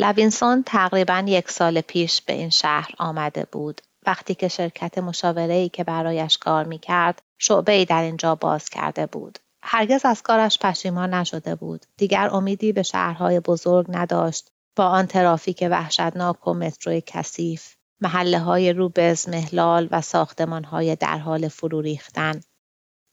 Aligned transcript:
لوینسون 0.00 0.62
تقریبا 0.66 1.24
یک 1.26 1.50
سال 1.50 1.80
پیش 1.80 2.22
به 2.22 2.32
این 2.32 2.50
شهر 2.50 2.90
آمده 2.98 3.46
بود 3.52 3.80
وقتی 4.06 4.34
که 4.34 4.48
شرکت 4.48 4.98
مشاوره 4.98 5.68
که 5.68 5.84
برایش 5.84 6.38
کار 6.38 6.64
می 6.64 6.78
کرد 6.78 7.22
شعبه 7.38 7.72
ای 7.72 7.84
در 7.84 8.02
اینجا 8.02 8.34
باز 8.34 8.68
کرده 8.68 9.06
بود. 9.06 9.38
هرگز 9.62 10.04
از 10.04 10.22
کارش 10.22 10.58
پشیمان 10.58 11.14
نشده 11.14 11.54
بود. 11.54 11.86
دیگر 11.96 12.28
امیدی 12.32 12.72
به 12.72 12.82
شهرهای 12.82 13.40
بزرگ 13.40 13.86
نداشت 13.88 14.50
با 14.76 14.84
آن 14.84 15.06
ترافیک 15.06 15.68
وحشتناک 15.70 16.48
و 16.48 16.54
متروی 16.54 17.02
کثیف 17.06 17.74
محله 18.00 18.38
های 18.38 18.72
رو 18.72 18.88
به 18.88 19.02
اضمحلال 19.02 19.88
و 19.90 20.00
ساختمان 20.00 20.64
های 20.64 20.96
در 20.96 21.18
حال 21.18 21.48
فرو 21.48 21.80
ریختن. 21.80 22.40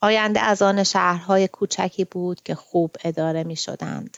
آینده 0.02 0.40
از 0.40 0.62
آن 0.62 0.84
شهرهای 0.84 1.48
کوچکی 1.48 2.06
بود 2.06 2.44
که 2.44 2.56
خوب 2.56 2.96
اداره 3.04 3.44
می 3.44 3.56
شدند. 3.56 4.18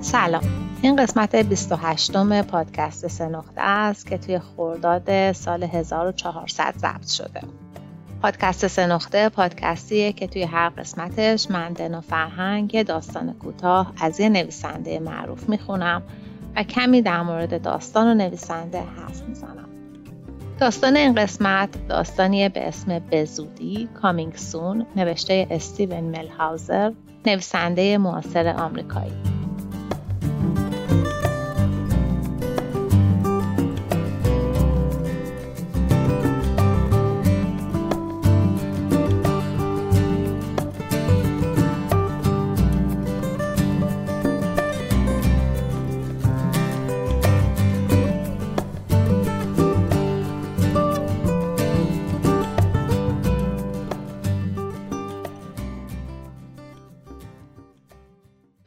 سلام. 0.00 0.42
این 0.82 0.96
قسمت 0.96 1.36
28 1.36 2.16
م 2.16 2.42
پادکست 2.42 3.08
سنخته 3.08 3.60
است 3.60 4.06
که 4.06 4.18
توی 4.18 4.38
خورداد 4.38 5.32
سال 5.32 5.62
1400 5.62 6.74
ضبط 6.78 7.08
شده. 7.08 7.40
پادکست 8.22 8.66
سنخته 8.66 9.28
پادکستیه 9.28 10.12
که 10.12 10.26
توی 10.26 10.42
هر 10.42 10.68
قسمتش 10.68 11.50
من 11.50 11.72
دنا 11.72 12.00
فرهنگ 12.00 12.82
داستان 12.82 13.32
کوتاه 13.32 13.92
از 14.00 14.20
یه 14.20 14.28
نویسنده 14.28 14.98
معروف 14.98 15.48
می‌خونم 15.48 16.02
و 16.56 16.62
کمی 16.62 17.02
در 17.02 17.22
مورد 17.22 17.62
داستان 17.62 18.08
و 18.08 18.14
نویسنده 18.14 18.80
حرف 18.80 19.22
می‌زنم. 19.22 19.55
داستان 20.60 20.96
این 20.96 21.14
قسمت 21.14 21.88
داستانیه 21.88 22.48
به 22.48 22.68
اسم 22.68 22.98
بزودی 22.98 23.88
کامینگ 24.02 24.34
سون 24.34 24.86
نوشته 24.96 25.46
استیون 25.50 26.00
ملهاوزر 26.00 26.92
نویسنده 27.26 27.98
معاصر 27.98 28.48
آمریکایی. 28.48 29.12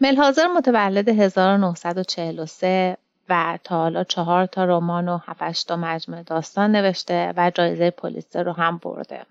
ملحاظر 0.01 0.47
متولد 0.47 1.09
1943 1.09 2.97
و 3.29 3.59
تا 3.63 3.75
حالا 3.75 4.03
چهار 4.03 4.45
تا 4.45 4.65
رمان 4.65 5.09
و 5.09 5.17
هفتش 5.17 5.63
تا 5.63 5.75
مجموعه 5.75 6.23
داستان 6.23 6.71
نوشته 6.71 7.33
و 7.37 7.51
جایزه 7.55 7.91
پولیتزر 7.91 8.43
رو 8.43 8.51
هم 8.51 8.77
برده. 8.77 9.25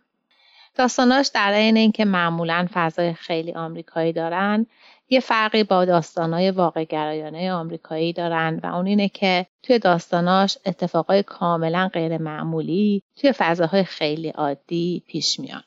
داستاناش 0.75 1.31
در 1.35 1.53
عین 1.53 1.77
اینکه 1.77 2.05
معمولا 2.05 2.67
فضای 2.73 3.13
خیلی 3.13 3.53
آمریکایی 3.53 4.13
دارن 4.13 4.67
یه 5.11 5.21
فرقی 5.21 5.65
با 5.65 5.85
داستانهای 5.85 6.51
واقع 6.51 6.85
گرایانه 6.85 7.53
آمریکایی 7.53 8.13
دارن 8.13 8.61
و 8.63 8.67
اون 8.67 8.87
اینه 8.87 9.09
که 9.09 9.47
توی 9.63 9.79
داستاناش 9.79 10.59
اتفاقای 10.67 11.23
کاملا 11.23 11.91
غیر 11.93 12.19
معمولی 12.19 13.03
توی 13.17 13.33
فضاهای 13.33 13.85
خیلی 13.85 14.29
عادی 14.29 15.03
پیش 15.07 15.41
میان. 15.41 15.63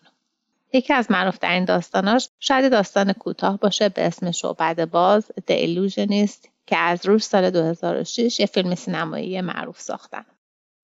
یکی 0.73 0.93
از 0.93 1.11
معروفترین 1.11 1.65
داستاناش 1.65 2.29
شاید 2.39 2.71
داستان 2.71 3.13
کوتاه 3.13 3.57
باشه 3.57 3.89
به 3.89 4.07
اسم 4.07 4.31
شعبد 4.31 4.85
باز 4.85 5.31
The 5.47 5.53
Illusionist 5.53 6.49
که 6.65 6.77
از 6.77 7.05
روش 7.05 7.23
سال 7.23 7.49
2006 7.49 8.39
یه 8.39 8.45
فیلم 8.45 8.75
سینمایی 8.75 9.41
معروف 9.41 9.81
ساختن. 9.81 10.25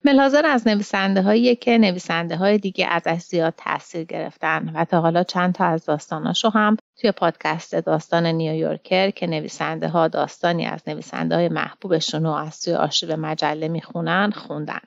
ملحاظر 0.05 0.45
از 0.45 0.67
نویسنده 0.67 1.21
هایی 1.21 1.55
که 1.55 1.77
نویسنده 1.77 2.35
های 2.35 2.57
دیگه 2.57 2.87
ازش 2.87 3.21
زیاد 3.23 3.53
تاثیر 3.57 4.03
گرفتن 4.03 4.71
و 4.75 4.85
تا 4.85 5.01
حالا 5.01 5.23
چند 5.23 5.53
تا 5.53 5.65
از 5.65 5.85
داستاناشو 5.85 6.49
هم 6.49 6.77
توی 7.01 7.11
پادکست 7.11 7.75
داستان 7.75 8.25
نیویورکر 8.25 9.09
که 9.09 9.27
نویسنده 9.27 9.87
ها 9.87 10.07
داستانی 10.07 10.65
از 10.65 10.81
نویسنده 10.87 11.35
های 11.35 11.49
محبوبشون 11.49 12.23
رو 12.23 12.31
از 12.31 12.61
توی 12.61 12.73
آرشیو 12.73 13.15
مجله 13.15 13.67
می‌خونن 13.67 14.31
خوندن. 14.31 14.79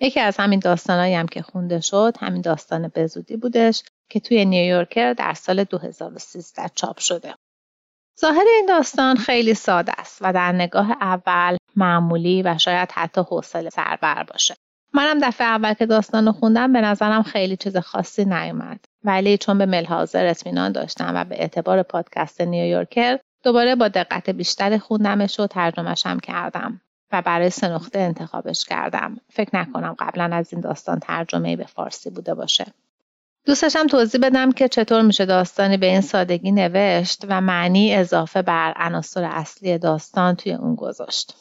یکی 0.00 0.20
از 0.20 0.36
همین 0.36 0.60
داستانایی 0.60 1.14
هم 1.14 1.26
که 1.26 1.42
خونده 1.42 1.80
شد 1.80 2.14
همین 2.20 2.42
داستان 2.42 2.92
بزودی 2.94 3.36
بودش 3.36 3.82
که 4.08 4.20
توی 4.20 4.44
نیویورکر 4.44 5.12
در 5.12 5.34
سال 5.34 5.64
2013 5.64 6.62
چاپ 6.74 6.98
شده. 6.98 7.34
ظاهر 8.20 8.44
این 8.56 8.66
داستان 8.66 9.16
خیلی 9.16 9.54
ساده 9.54 9.92
است 9.98 10.18
و 10.20 10.32
در 10.32 10.52
نگاه 10.52 10.90
اول 10.90 11.56
معمولی 11.76 12.42
و 12.42 12.58
شاید 12.58 12.92
حتی 12.92 13.20
حوصله 13.20 13.70
سربر 13.70 14.22
باشه. 14.22 14.54
منم 14.94 15.18
دفعه 15.22 15.46
اول 15.46 15.74
که 15.74 15.86
داستان 15.86 16.26
رو 16.26 16.32
خوندم 16.32 16.72
به 16.72 16.80
نظرم 16.80 17.22
خیلی 17.22 17.56
چیز 17.56 17.76
خاصی 17.76 18.24
نیومد. 18.24 18.84
ولی 19.04 19.38
چون 19.38 19.58
به 19.58 19.66
ملحاظر 19.66 20.26
اطمینان 20.26 20.72
داشتم 20.72 21.12
و 21.14 21.24
به 21.24 21.34
اعتبار 21.40 21.82
پادکست 21.82 22.40
نیویورکر 22.40 23.18
دوباره 23.42 23.74
با 23.74 23.88
دقت 23.88 24.30
بیشتر 24.30 24.78
خوندمش 24.78 25.40
و 25.40 25.46
ترجمهش 25.46 26.06
هم 26.06 26.20
کردم 26.20 26.80
و 27.12 27.22
برای 27.22 27.50
سنخته 27.50 27.98
انتخابش 27.98 28.64
کردم. 28.64 29.20
فکر 29.30 29.56
نکنم 29.56 29.96
قبلا 29.98 30.30
از 30.32 30.52
این 30.52 30.60
داستان 30.60 30.98
ترجمه 30.98 31.56
به 31.56 31.64
فارسی 31.64 32.10
بوده 32.10 32.34
باشه. 32.34 32.66
دوستشم 33.44 33.86
توضیح 33.86 34.20
بدم 34.20 34.52
که 34.52 34.68
چطور 34.68 35.02
میشه 35.02 35.26
داستانی 35.26 35.76
به 35.76 35.86
این 35.86 36.00
سادگی 36.00 36.52
نوشت 36.52 37.24
و 37.28 37.40
معنی 37.40 37.94
اضافه 37.94 38.42
بر 38.42 38.74
عناصر 38.76 39.24
اصلی 39.24 39.78
داستان 39.78 40.34
توی 40.34 40.52
اون 40.52 40.74
گذاشت. 40.74 41.34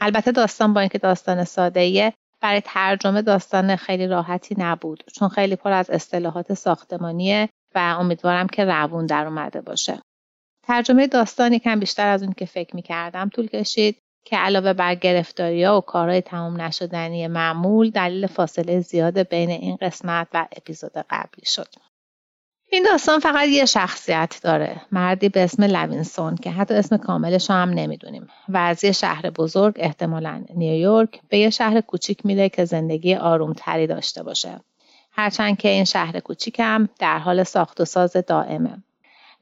البته 0.00 0.32
داستان 0.32 0.74
با 0.74 0.80
اینکه 0.80 0.98
داستان 0.98 1.44
ساده 1.44 2.12
برای 2.40 2.62
ترجمه 2.64 3.22
داستان 3.22 3.76
خیلی 3.76 4.06
راحتی 4.06 4.54
نبود 4.58 5.04
چون 5.14 5.28
خیلی 5.28 5.56
پر 5.56 5.72
از 5.72 5.90
اصطلاحات 5.90 6.54
ساختمانیه 6.54 7.48
و 7.74 7.78
امیدوارم 7.78 8.46
که 8.46 8.64
روون 8.64 9.06
در 9.06 9.26
اومده 9.26 9.60
باشه. 9.60 9.98
ترجمه 10.62 11.06
داستانی 11.06 11.58
کم 11.58 11.80
بیشتر 11.80 12.08
از 12.08 12.22
اون 12.22 12.32
که 12.32 12.46
فکر 12.46 12.76
می‌کردم 12.76 13.28
طول 13.28 13.46
کشید 13.46 13.98
که 14.28 14.36
علاوه 14.36 14.72
بر 14.72 14.94
گرفتاریا 14.94 15.76
و 15.76 15.80
کارهای 15.80 16.20
تمام 16.20 16.60
نشدنی 16.60 17.26
معمول 17.26 17.90
دلیل 17.90 18.26
فاصله 18.26 18.80
زیاد 18.80 19.18
بین 19.18 19.50
این 19.50 19.76
قسمت 19.76 20.28
و 20.34 20.46
اپیزود 20.56 20.92
قبلی 21.10 21.44
شد. 21.44 21.68
این 22.70 22.82
داستان 22.82 23.18
فقط 23.18 23.48
یه 23.48 23.64
شخصیت 23.64 24.40
داره 24.42 24.80
مردی 24.92 25.28
به 25.28 25.44
اسم 25.44 25.64
لوینسون 25.64 26.36
که 26.36 26.50
حتی 26.50 26.74
اسم 26.74 26.96
کاملش 26.96 27.50
هم 27.50 27.70
نمی‌دونیم. 27.70 28.28
و 28.48 28.56
از 28.56 28.84
یه 28.84 28.92
شهر 28.92 29.30
بزرگ 29.30 29.74
احتمالا 29.76 30.44
نیویورک 30.54 31.20
به 31.28 31.38
یه 31.38 31.50
شهر 31.50 31.80
کوچیک 31.80 32.26
میره 32.26 32.48
که 32.48 32.64
زندگی 32.64 33.14
آرومتری 33.14 33.86
داشته 33.86 34.22
باشه. 34.22 34.60
هرچند 35.12 35.58
که 35.58 35.68
این 35.68 35.84
شهر 35.84 36.20
کوچیک 36.20 36.60
هم 36.60 36.88
در 36.98 37.18
حال 37.18 37.42
ساخت 37.42 37.80
و 37.80 37.84
ساز 37.84 38.12
دائمه. 38.12 38.82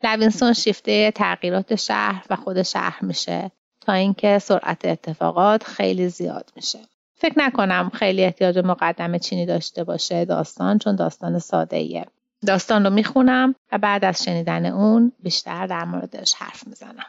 لوینسون 0.04 0.52
شیفته 0.52 1.10
تغییرات 1.10 1.74
شهر 1.74 2.26
و 2.30 2.36
خود 2.36 2.62
شهر 2.62 3.04
میشه. 3.04 3.50
تا 3.86 3.92
اینکه 3.92 4.38
سرعت 4.38 4.84
اتفاقات 4.84 5.64
خیلی 5.64 6.08
زیاد 6.08 6.52
میشه 6.56 6.78
فکر 7.14 7.34
نکنم 7.36 7.90
خیلی 7.94 8.24
احتیاج 8.24 8.58
مقدمه 8.58 9.18
چینی 9.18 9.46
داشته 9.46 9.84
باشه 9.84 10.24
داستان 10.24 10.78
چون 10.78 10.96
داستان 10.96 11.38
ساده 11.38 11.76
ایه. 11.76 12.06
داستان 12.46 12.84
رو 12.84 12.90
می‌خونم 12.90 13.54
و 13.72 13.78
بعد 13.78 14.04
از 14.04 14.24
شنیدن 14.24 14.66
اون 14.66 15.12
بیشتر 15.22 15.66
در 15.66 15.84
موردش 15.84 16.34
حرف 16.34 16.66
می‌زنم 16.66 17.06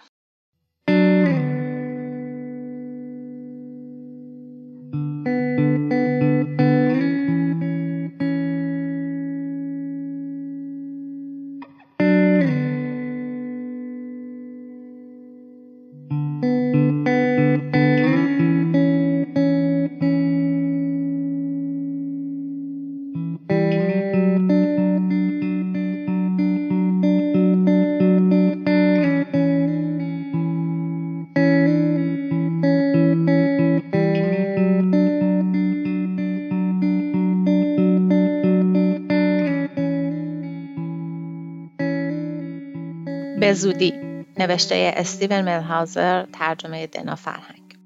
زودی 43.56 43.92
نوشته 44.38 44.94
استیون 44.96 45.42
ملهاوزر 45.42 46.26
ترجمه 46.26 46.88
دنا 46.88 47.16
فرهنگ 47.16 47.78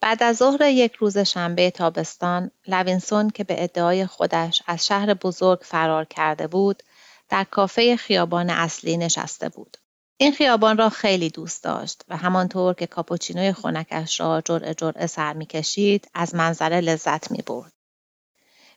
بعد 0.00 0.22
از 0.22 0.36
ظهر 0.36 0.62
یک 0.62 0.94
روز 0.94 1.18
شنبه 1.18 1.70
تابستان 1.70 2.50
لوینسون 2.66 3.30
که 3.30 3.44
به 3.44 3.64
ادعای 3.64 4.06
خودش 4.06 4.62
از 4.66 4.86
شهر 4.86 5.14
بزرگ 5.14 5.58
فرار 5.62 6.04
کرده 6.04 6.46
بود 6.46 6.82
در 7.28 7.44
کافه 7.44 7.96
خیابان 7.96 8.50
اصلی 8.50 8.96
نشسته 8.96 9.48
بود. 9.48 9.76
این 10.16 10.32
خیابان 10.32 10.78
را 10.78 10.88
خیلی 10.88 11.30
دوست 11.30 11.64
داشت 11.64 12.02
و 12.08 12.16
همانطور 12.16 12.74
که 12.74 12.86
کاپوچینوی 12.86 13.52
خونکش 13.52 14.20
را 14.20 14.42
جرعه 14.44 14.74
جرعه 14.74 15.06
سر 15.06 15.32
می‌کشید 15.32 16.08
از 16.14 16.34
منظره 16.34 16.80
لذت 16.80 17.30
می 17.30 17.42
برد. 17.46 17.72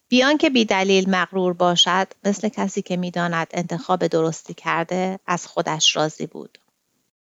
بیان 0.08 0.38
که 0.38 0.50
بی 0.50 0.66
دلیل 0.66 1.10
مغرور 1.10 1.54
باشد 1.54 2.08
مثل 2.24 2.50
کسی 2.50 2.82
که 2.82 2.98
می‌داند 2.98 3.48
انتخاب 3.52 4.08
درستی 4.08 4.54
کرده 4.54 5.20
از 5.28 5.48
خودش 5.48 5.96
راضی 5.96 6.28
بود. 6.28 6.58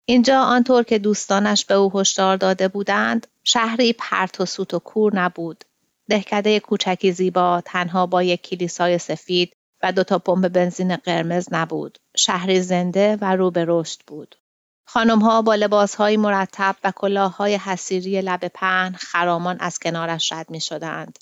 اینجا 0.07 0.41
آنطور 0.41 0.83
که 0.83 0.99
دوستانش 0.99 1.65
به 1.65 1.75
او 1.75 2.01
هشدار 2.01 2.37
داده 2.37 2.69
بودند 2.69 3.27
شهری 3.45 3.93
پرت 3.93 4.41
و 4.41 4.47
سوت 4.47 4.75
و 4.75 4.79
کور 4.79 5.17
نبود. 5.17 5.65
دهکده 6.09 6.61
کوچکی 6.61 7.13
زیبا 7.13 7.63
تنها 7.65 8.07
با 8.07 8.23
یک 8.23 8.43
کلیسای 8.43 8.99
سفید 8.99 9.57
و 9.83 9.93
دو 9.93 10.05
تا 10.05 10.19
پمپ 10.19 10.49
بنزین 10.49 10.97
قرمز 10.97 11.49
نبود. 11.51 11.99
شهری 12.17 12.61
زنده 12.61 13.19
و 13.21 13.37
رو 13.37 13.51
به 13.51 13.65
رشد 13.69 14.01
بود. 14.07 14.37
ها 14.95 15.43
با 15.43 15.55
لباسهایی 15.55 16.17
مرتب 16.17 16.77
و 16.85 16.91
کلاههای 16.91 17.55
حسیری 17.55 18.21
لب 18.21 18.49
پهن 18.49 18.93
خرامان 18.93 19.57
از 19.61 19.79
کنارش 19.79 20.33
رد 20.33 20.51
می 20.51 20.61
شدند. 20.61 21.19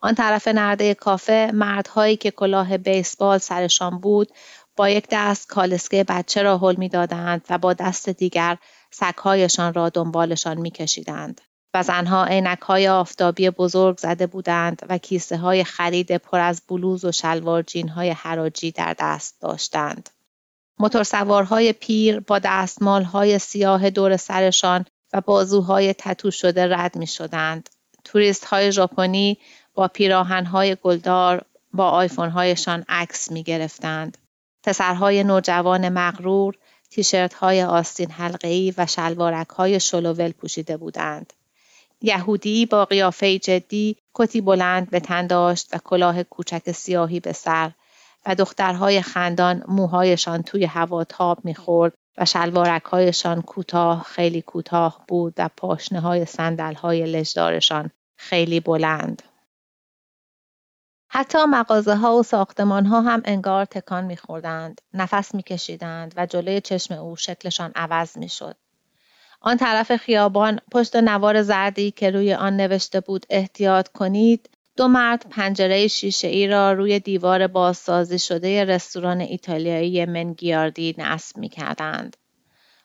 آن 0.00 0.14
طرف 0.14 0.48
نرده 0.48 0.94
کافه 0.94 1.50
مردهایی 1.54 2.16
که 2.16 2.30
کلاه 2.30 2.78
بیسبال 2.78 3.38
سرشان 3.38 3.98
بود 3.98 4.28
با 4.76 4.88
یک 4.88 5.06
دست 5.10 5.48
کالسکه 5.48 6.04
بچه 6.08 6.42
را 6.42 6.58
حل 6.58 6.88
دادند 6.88 7.44
و 7.50 7.58
با 7.58 7.72
دست 7.72 8.08
دیگر 8.08 8.58
سگهایشان 8.90 9.74
را 9.74 9.88
دنبالشان 9.88 10.58
میکشیدند 10.58 11.40
و 11.74 11.82
زنها 11.82 12.24
عینک 12.24 12.60
های 12.60 12.88
آفتابی 12.88 13.50
بزرگ 13.50 13.98
زده 13.98 14.26
بودند 14.26 14.82
و 14.88 14.98
کیسه 14.98 15.36
های 15.36 15.64
خرید 15.64 16.16
پر 16.16 16.40
از 16.40 16.62
بلوز 16.68 17.04
و 17.04 17.12
شلوار 17.12 17.62
جین 17.62 17.88
های 17.88 18.10
حراجی 18.10 18.72
در 18.72 18.96
دست 18.98 19.40
داشتند. 19.40 20.10
موتورسوارهای 20.78 21.72
پیر 21.72 22.20
با 22.20 22.38
دستمال 22.38 23.02
های 23.02 23.38
سیاه 23.38 23.90
دور 23.90 24.16
سرشان 24.16 24.84
و 25.12 25.20
بازوهای 25.20 25.94
تتو 25.94 26.30
شده 26.30 26.76
رد 26.76 26.96
می 26.96 27.06
شدند. 27.06 27.68
توریست 28.04 28.44
های 28.44 28.72
ژاپنی 28.72 29.38
با 29.80 29.88
پیراهن 29.88 30.46
های 30.46 30.76
گلدار 30.82 31.44
با 31.72 31.90
آیفون 31.90 32.28
هایشان 32.30 32.84
عکس 32.88 33.30
می 33.30 33.42
گرفتند. 33.42 34.18
پسرهای 34.64 35.24
نوجوان 35.24 35.88
مغرور 35.88 36.54
تیشرت 36.90 37.34
های 37.34 37.62
آستین 37.62 38.10
حلقه‌ای 38.10 38.74
و 38.78 38.86
شلوارک 38.86 39.48
های 39.48 39.80
شلوول 39.80 40.32
پوشیده 40.32 40.76
بودند. 40.76 41.32
یهودی 42.02 42.66
با 42.66 42.84
قیافه 42.84 43.38
جدی 43.38 43.96
کتی 44.14 44.40
بلند 44.40 44.90
به 44.90 45.00
تن 45.00 45.26
داشت 45.26 45.74
و 45.74 45.78
کلاه 45.78 46.22
کوچک 46.22 46.72
سیاهی 46.72 47.20
به 47.20 47.32
سر 47.32 47.70
و 48.26 48.34
دخترهای 48.34 49.02
خندان 49.02 49.64
موهایشان 49.68 50.42
توی 50.42 50.64
هوا 50.64 51.04
تاب 51.04 51.44
می‌خورد 51.44 51.92
و 52.18 52.24
شلوارکهایشان 52.24 53.42
کوتاه 53.42 54.02
خیلی 54.02 54.42
کوتاه 54.42 55.04
بود 55.08 55.34
و 55.36 55.50
پاشنه 55.56 56.00
های 56.00 56.24
سندل 56.24 56.74
های 56.74 57.06
لجدارشان 57.06 57.90
خیلی 58.16 58.60
بلند. 58.60 59.22
حتی 61.12 61.38
مغازه 61.44 61.94
ها 61.94 62.16
و 62.16 62.22
ساختمان 62.22 62.86
ها 62.86 63.00
هم 63.00 63.22
انگار 63.24 63.64
تکان 63.64 64.04
میخوردند، 64.04 64.80
نفس 64.94 65.34
میکشیدند 65.34 66.14
و 66.16 66.26
جلوی 66.26 66.60
چشم 66.60 66.94
او 66.94 67.16
شکلشان 67.16 67.72
عوض 67.74 68.18
می‌شد. 68.18 68.56
آن 69.40 69.56
طرف 69.56 69.96
خیابان 69.96 70.60
پشت 70.72 70.96
نوار 70.96 71.42
زردی 71.42 71.90
که 71.90 72.10
روی 72.10 72.34
آن 72.34 72.56
نوشته 72.56 73.00
بود 73.00 73.26
احتیاط 73.30 73.88
کنید 73.88 74.50
دو 74.76 74.88
مرد 74.88 75.26
پنجره 75.30 75.88
شیشه 75.88 76.28
ای 76.28 76.46
را 76.46 76.72
روی 76.72 77.00
دیوار 77.00 77.46
بازسازی 77.46 78.18
شده 78.18 78.64
رستوران 78.64 79.20
ایتالیایی 79.20 80.04
منگیاردی 80.04 80.94
نصب 80.98 81.36
می 81.36 81.48
کردند. 81.48 82.16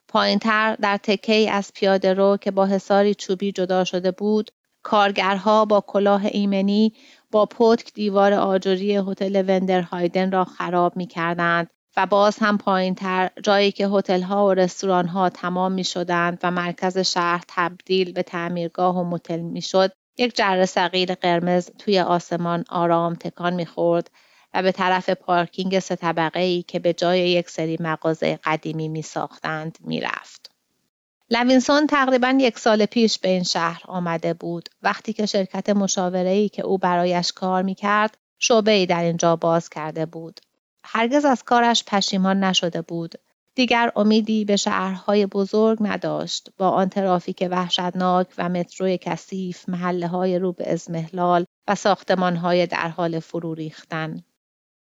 پایینتر 0.07 0.75
در 0.75 0.97
تکه 0.97 1.51
از 1.51 1.71
پیاده 1.75 2.13
رو 2.13 2.37
که 2.41 2.51
با 2.51 2.65
حساری 2.65 3.15
چوبی 3.15 3.51
جدا 3.51 3.83
شده 3.83 4.11
بود 4.11 4.51
کارگرها 4.85 5.65
با 5.65 5.81
کلاه 5.87 6.25
ایمنی 6.25 6.93
با 7.31 7.45
پتک 7.45 7.93
دیوار 7.93 8.33
آجوری 8.33 8.97
هتل 8.97 9.43
وندر 9.47 9.81
هایدن 9.81 10.31
را 10.31 10.45
خراب 10.45 10.97
می 10.97 11.07
کردند 11.07 11.69
و 11.97 12.05
باز 12.05 12.37
هم 12.39 12.57
پایین 12.57 12.95
تر 12.95 13.29
جایی 13.43 13.71
که 13.71 13.87
هتل 13.87 14.21
ها 14.21 14.47
و 14.47 14.53
رستوران 14.53 15.07
ها 15.07 15.29
تمام 15.29 15.71
می 15.71 15.83
شدند 15.83 16.39
و 16.43 16.51
مرکز 16.51 16.97
شهر 16.97 17.43
تبدیل 17.47 18.13
به 18.13 18.23
تعمیرگاه 18.23 18.97
و 18.97 19.03
متل 19.03 19.39
می 19.39 19.61
شد 19.61 19.91
یک 20.17 20.35
جره 20.35 20.65
صغیر 20.65 21.15
قرمز 21.15 21.69
توی 21.79 21.99
آسمان 21.99 22.63
آرام 22.69 23.15
تکان 23.15 23.53
می 23.53 23.65
خورد 23.65 24.11
و 24.53 24.61
به 24.61 24.71
طرف 24.71 25.09
پارکینگ 25.09 25.79
سه 25.79 25.95
طبقه 25.95 26.39
ای 26.39 26.63
که 26.63 26.79
به 26.79 26.93
جای 26.93 27.29
یک 27.29 27.49
سری 27.49 27.77
مغازه 27.79 28.39
قدیمی 28.43 28.87
می 28.87 29.01
ساختند 29.01 29.77
می 29.81 30.01
رفت. 30.01 30.54
لوینسون 31.29 31.87
تقریبا 31.87 32.37
یک 32.39 32.59
سال 32.59 32.85
پیش 32.85 33.19
به 33.19 33.29
این 33.29 33.43
شهر 33.43 33.81
آمده 33.85 34.33
بود 34.33 34.69
وقتی 34.81 35.13
که 35.13 35.25
شرکت 35.25 35.69
مشاوره 35.69 36.29
ای 36.29 36.49
که 36.49 36.61
او 36.61 36.77
برایش 36.77 37.31
کار 37.31 37.63
می 37.63 37.75
کرد 37.75 38.17
شعبه 38.39 38.71
ای 38.71 38.85
در 38.85 39.03
اینجا 39.03 39.35
باز 39.35 39.69
کرده 39.69 40.05
بود. 40.05 40.39
هرگز 40.83 41.25
از 41.25 41.43
کارش 41.43 41.83
پشیمان 41.83 42.43
نشده 42.43 42.81
بود. 42.81 43.15
دیگر 43.55 43.91
امیدی 43.95 44.45
به 44.45 44.55
شهرهای 44.55 45.25
بزرگ 45.25 45.77
نداشت 45.81 46.49
با 46.57 46.69
آن 46.69 46.89
ترافیک 46.89 47.47
وحشتناک 47.51 48.27
و 48.37 48.49
متروی 48.49 48.97
کثیف 48.97 49.69
محله 49.69 50.07
های 50.07 50.39
رو 50.39 50.51
به 50.51 50.71
اضمحلال 50.71 51.45
و 51.67 51.75
ساختمان 51.75 52.35
های 52.35 52.67
در 52.67 52.87
حال 52.87 53.19
فرو 53.19 53.53
ریختن. 53.53 54.23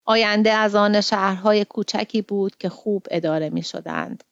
آینده 0.04 0.52
از 0.52 0.74
آن 0.74 1.00
شهرهای 1.00 1.64
کوچکی 1.64 2.22
بود 2.22 2.56
که 2.56 2.68
خوب 2.68 3.06
اداره 3.10 3.50
می 3.50 3.62
شدند. 3.62 4.24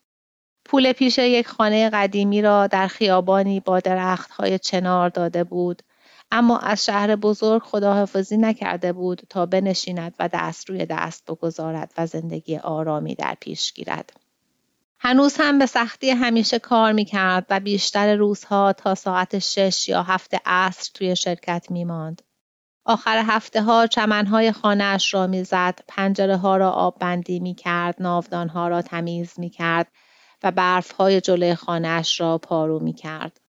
پول 0.65 0.93
پیش 0.93 1.19
یک 1.19 1.49
خانه 1.49 1.91
قدیمی 1.91 2.43
را 2.43 2.67
در 2.67 2.87
خیابانی 2.87 3.61
با 3.61 3.81
درختهای 3.81 4.59
چنار 4.59 5.09
داده 5.09 5.45
بود 5.45 5.83
اما 6.31 6.59
از 6.59 6.85
شهر 6.85 7.17
بزرگ 7.17 7.63
خداحافظی 7.63 8.37
نکرده 8.37 8.93
بود 8.93 9.23
تا 9.29 9.47
بنشیند 9.47 10.15
و 10.19 10.29
دست 10.33 10.71
روی 10.71 10.87
دست 10.87 11.25
بگذارد 11.27 11.93
و 11.99 12.07
زندگی 12.07 12.57
آرامی 12.57 13.15
در 13.15 13.37
پیش 13.41 13.73
گیرد. 13.73 14.13
هنوز 14.99 15.37
هم 15.39 15.59
به 15.59 15.67
سختی 15.67 16.11
همیشه 16.11 16.59
کار 16.59 16.93
می 16.93 17.05
کرد 17.05 17.47
و 17.51 17.61
بیشتر 17.61 18.17
روزها 18.17 18.73
تا 18.73 18.95
ساعت 18.95 19.39
شش 19.39 19.89
یا 19.89 20.03
هفت 20.03 20.35
عصر 20.47 20.91
توی 20.95 21.17
شرکت 21.17 21.67
می 21.71 21.85
ماند. 21.85 22.23
آخر 22.85 23.25
هفته 23.27 23.63
ها 23.63 23.87
چمنهای 23.87 24.53
خانهاش 24.53 25.15
را 25.15 25.27
می‌زد، 25.27 25.79
پنجره 25.89 26.37
ها 26.37 26.57
را 26.57 26.71
آب 26.71 26.99
بندی 26.99 27.41
می 27.41 27.55
کرد، 27.55 27.97
ناودان 28.01 28.49
ها 28.49 28.69
را 28.69 28.83
تمیز 28.83 29.39
می 29.39 29.51
کرد 29.51 29.89
و 30.45 30.51
برف 30.51 30.91
های 30.91 31.21
جلوی 31.21 31.55
خانهاش 31.55 32.21
را 32.21 32.39
پارو 32.39 32.79
می 32.79 32.93
کرد. 32.93 33.41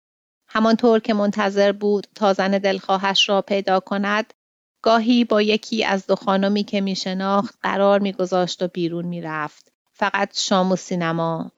همانطور 0.48 1.00
که 1.00 1.14
منتظر 1.14 1.72
بود 1.72 2.06
تا 2.14 2.32
زن 2.32 2.50
دلخواهش 2.50 3.28
را 3.28 3.42
پیدا 3.42 3.80
کند 3.80 4.34
گاهی 4.82 5.24
با 5.24 5.42
یکی 5.42 5.84
از 5.84 6.06
دو 6.06 6.16
خانمی 6.16 6.64
که 6.64 6.80
می 6.80 6.96
شناخت 6.96 7.58
قرار 7.62 8.00
میگذاشت 8.00 8.62
و 8.62 8.68
بیرون 8.68 9.04
می 9.04 9.20
رفت. 9.20 9.72
فقط 9.92 10.38
شام 10.38 10.72
و 10.72 10.76
سینما. 10.76 11.50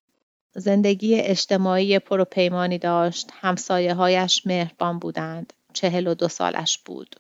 زندگی 0.55 1.21
اجتماعی 1.21 1.99
پروپیمانی 1.99 2.79
داشت. 2.79 3.31
همسایه 3.41 3.95
هایش 3.95 4.47
مهربان 4.47 4.99
بودند. 4.99 5.53
چهل 5.73 6.07
و 6.07 6.15
دو 6.15 6.29
سالش 6.29 6.79
بود. 6.79 7.17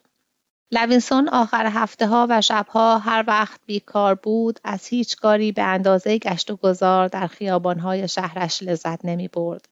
لوینسون 0.70 1.28
آخر 1.28 1.66
هفته 1.66 2.06
ها 2.06 2.26
و 2.30 2.40
شبها 2.40 2.98
هر 2.98 3.24
وقت 3.26 3.60
بیکار 3.66 4.14
بود 4.14 4.60
از 4.64 4.86
هیچ 4.86 5.16
کاری 5.16 5.52
به 5.52 5.62
اندازه 5.62 6.18
گشت 6.18 6.50
و 6.50 6.56
گذار 6.56 7.08
در 7.08 7.26
خیابان 7.26 7.78
های 7.78 8.08
شهرش 8.08 8.62
لذت 8.62 9.04
نمی 9.04 9.28
برد. 9.28 9.68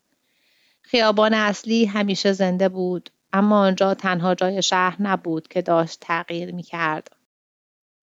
خیابان 0.82 1.34
اصلی 1.34 1.84
همیشه 1.84 2.32
زنده 2.32 2.68
بود 2.68 3.10
اما 3.32 3.60
آنجا 3.60 3.94
تنها 3.94 4.34
جای 4.34 4.62
شهر 4.62 4.96
نبود 5.00 5.48
که 5.48 5.62
داشت 5.62 5.98
تغییر 6.00 6.54
می 6.54 6.62
کرد. 6.62 7.08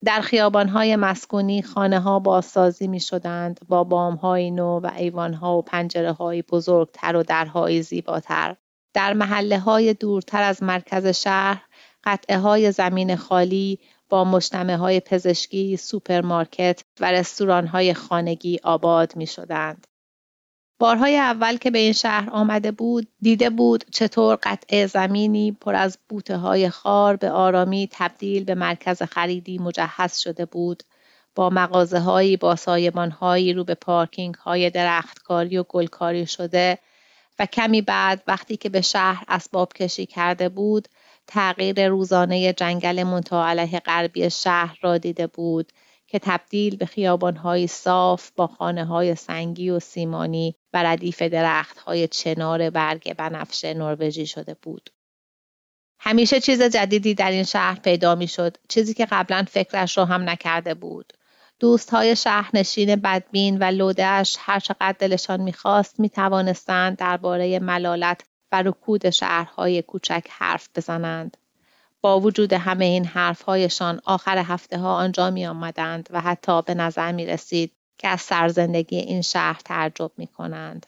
در 0.05 0.21
خیابانهای 0.21 0.95
مسکونی 0.95 1.62
خانه 1.62 2.00
ها 2.00 2.19
بازسازی 2.19 2.88
می 2.88 3.00
شدند 3.00 3.60
با 3.67 3.83
بام 3.83 4.15
های 4.15 4.51
نو 4.51 4.79
و 4.79 4.91
ایوان 4.98 5.33
ها 5.33 5.57
و 5.57 5.62
پنجره 5.62 6.12
های 6.12 6.41
بزرگتر 6.41 7.15
و 7.15 7.24
درهای 7.24 7.81
زیباتر. 7.81 8.55
در 8.93 9.13
محله 9.13 9.60
های 9.60 9.93
دورتر 9.93 10.43
از 10.43 10.63
مرکز 10.63 11.07
شهر 11.07 11.65
قطعه 12.03 12.38
های 12.38 12.72
زمین 12.72 13.15
خالی 13.15 13.79
با 14.10 14.24
مجتمع 14.24 14.74
های 14.74 15.00
پزشکی، 15.00 15.77
سوپرمارکت 15.77 16.84
و 17.00 17.12
رستوران 17.12 17.67
های 17.67 17.93
خانگی 17.93 18.60
آباد 18.63 19.15
می 19.15 19.27
شدند. 19.27 19.88
بارهای 20.79 21.17
اول 21.17 21.58
که 21.58 21.72
به 21.72 21.79
این 21.79 21.93
شهر 21.93 22.29
آمده 22.29 22.72
بود 22.72 23.08
دیده 23.22 23.50
بود 23.50 23.86
چطور 23.91 24.39
قطعه 24.43 24.88
زمینی 24.88 25.51
پر 25.51 25.75
از 25.75 25.98
بوته 26.10 26.38
های 26.38 26.70
خار 26.70 27.15
به 27.15 27.31
آرامی 27.31 27.89
تبدیل 27.91 28.43
به 28.43 28.55
مرکز 28.55 29.03
خریدی 29.03 29.58
مجهز 29.58 30.17
شده 30.17 30.46
بود 30.46 30.84
با 31.36 31.50
مغازه 31.50 32.00
هایی 32.00 32.38
با 32.38 32.55
سایبان 32.55 33.12
هایی 33.12 33.53
رو 33.53 33.63
به 33.63 33.75
پارکینگ 33.75 34.36
های 34.36 34.70
درختکاری 34.70 35.58
و 35.58 35.63
گلکاری 35.63 36.27
شده 36.27 36.77
و 37.39 37.46
کمی 37.46 37.81
بعد 37.81 38.24
وقتی 38.27 38.58
که 38.58 38.70
به 38.70 38.81
شهر 38.81 39.24
اسباب 39.27 39.74
کشی 39.74 40.05
کرده 40.05 40.50
بود 40.50 40.88
تغییر 41.28 41.88
روزانه 41.88 42.54
جنگل 42.54 43.04
منتها 43.04 43.48
علیه 43.48 43.80
غربی 43.80 44.30
شهر 44.30 44.78
را 44.82 44.98
دیده 44.98 45.28
بود 45.28 45.72
که 46.08 46.20
تبدیل 46.20 46.75
به 46.75 46.86
خیابانهای 46.86 47.68
صاف 47.68 48.32
با 48.36 48.48
خانه 48.48 48.86
های 48.86 49.16
سنگی 49.16 49.70
و 49.70 49.80
سیمانی 49.80 50.56
و 50.74 50.84
ردیف 50.84 51.22
درخت 51.22 51.78
های 51.78 52.08
چنار 52.08 52.70
برگ 52.70 53.13
بنفشه 53.13 53.74
نروژی 53.74 54.28
شده 54.28 54.56
بود. 54.62 54.90
همیشه 56.00 56.40
چیز 56.40 56.62
جدیدی 56.62 57.13
در 57.13 57.32
این 57.32 57.44
شهر 57.44 57.80
پیدا 57.80 58.16
می 58.16 58.28
شد 58.28 58.58
چیزی 58.70 58.94
که 58.94 59.08
قبلا 59.12 59.46
فکرش 59.51 59.98
را 59.98 60.06
هم 60.06 60.30
نکرده 60.30 60.74
بود. 60.74 61.13
دوست 61.60 61.90
های 61.90 62.16
شهرنشین 62.16 62.96
بدبین 62.96 63.58
و 63.58 63.63
لودهش 63.63 64.38
هر 64.40 64.60
چقدر 64.60 64.96
دلشان 65.00 65.42
می‌خواست 65.42 66.00
می 66.00 66.10
توانستند 66.10 66.98
درباره 66.98 67.60
ملالت 67.60 68.22
و 68.51 68.63
رکود 68.63 69.10
شهرهای 69.10 69.81
کوچک 69.81 70.27
حرف 70.29 70.70
بزنند. 70.75 71.38
با 72.01 72.20
وجود 72.20 72.53
همه 72.53 72.86
این 72.86 73.05
حرفهایشان 73.05 74.01
آخر 74.05 74.38
هفته 74.38 74.77
ها 74.77 74.96
آنجا 74.96 75.29
می 75.29 75.48
آمدند 75.48 76.10
و 76.12 76.22
حتی 76.22 76.62
به 76.62 76.74
نظر 76.74 77.12
می 77.12 77.25
رسید 77.25 77.72
که 77.98 78.08
از 78.08 78.22
سرزندگی 78.22 78.98
این 78.98 79.22
شهر 79.22 79.62
تعجب 79.65 80.12
می 80.17 80.27
کنند. 80.27 80.86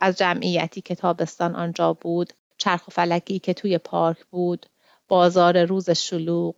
از 0.00 0.18
جمعیتی 0.18 0.80
که 0.80 0.94
تابستان 0.94 1.56
آنجا 1.56 1.92
بود، 1.92 2.32
چرخ 2.58 2.88
و 2.88 2.90
فلکی 2.90 3.38
که 3.38 3.54
توی 3.54 3.78
پارک 3.78 4.16
بود، 4.30 4.66
بازار 5.08 5.64
روز 5.64 5.90
شلوغ. 5.90 6.54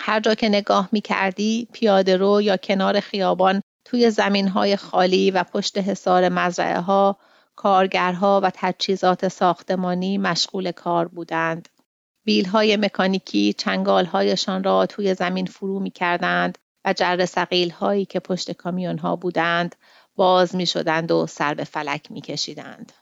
هر 0.00 0.20
جا 0.20 0.34
که 0.34 0.48
نگاه 0.48 0.88
می 0.92 1.00
کردی، 1.00 1.68
پیاده 1.72 2.16
رو 2.16 2.42
یا 2.42 2.56
کنار 2.56 3.00
خیابان 3.00 3.62
توی 3.84 4.10
زمین 4.10 4.48
های 4.48 4.76
خالی 4.76 5.30
و 5.30 5.44
پشت 5.44 5.78
حصار 5.78 6.28
مزرعه 6.28 6.80
ها، 6.80 7.16
کارگرها 7.56 8.40
و 8.44 8.50
تجهیزات 8.54 9.28
ساختمانی 9.28 10.18
مشغول 10.18 10.72
کار 10.72 11.08
بودند. 11.08 11.68
های 12.52 12.76
مکانیکی 12.76 13.52
چنگالهایشان 13.52 14.64
را 14.64 14.86
توی 14.86 15.14
زمین 15.14 15.46
فرو 15.46 15.80
می 15.80 15.90
کردند 15.90 16.58
و 16.84 16.92
جر 16.92 17.26
سقیل 17.26 17.70
هایی 17.70 18.04
که 18.04 18.20
پشت 18.20 18.52
کامیون 18.52 18.98
ها 18.98 19.16
بودند 19.16 19.74
باز 20.16 20.54
می 20.54 20.66
شدند 20.66 21.10
و 21.10 21.26
سر 21.26 21.54
به 21.54 21.64
فلک 21.64 22.10
می 22.10 22.20
کشیدند. 22.20 22.92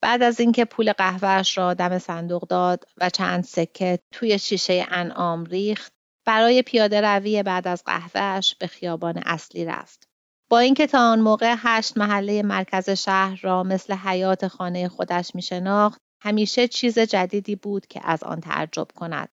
بعد 0.00 0.22
از 0.22 0.40
اینکه 0.40 0.64
پول 0.64 0.92
قهوهش 0.92 1.58
را 1.58 1.74
دم 1.74 1.98
صندوق 1.98 2.48
داد 2.48 2.84
و 2.96 3.10
چند 3.10 3.44
سکه 3.44 3.98
توی 4.12 4.38
شیشه 4.38 4.86
انعام 4.90 5.44
ریخت 5.44 5.92
برای 6.24 6.62
پیاده 6.62 7.00
روی 7.00 7.42
بعد 7.42 7.68
از 7.68 7.82
قهوهش 7.84 8.54
به 8.54 8.66
خیابان 8.66 9.22
اصلی 9.26 9.64
رفت. 9.64 10.07
با 10.50 10.58
اینکه 10.58 10.86
تا 10.86 11.10
آن 11.10 11.20
موقع 11.20 11.54
هشت 11.58 11.98
محله 11.98 12.42
مرکز 12.42 12.90
شهر 12.90 13.40
را 13.42 13.62
مثل 13.62 13.94
حیات 13.94 14.48
خانه 14.48 14.88
خودش 14.88 15.34
می 15.34 15.42
شناخت 15.42 16.00
همیشه 16.20 16.68
چیز 16.68 16.98
جدیدی 16.98 17.56
بود 17.56 17.86
که 17.86 18.00
از 18.04 18.22
آن 18.22 18.40
تعجب 18.40 18.88
کند. 18.96 19.28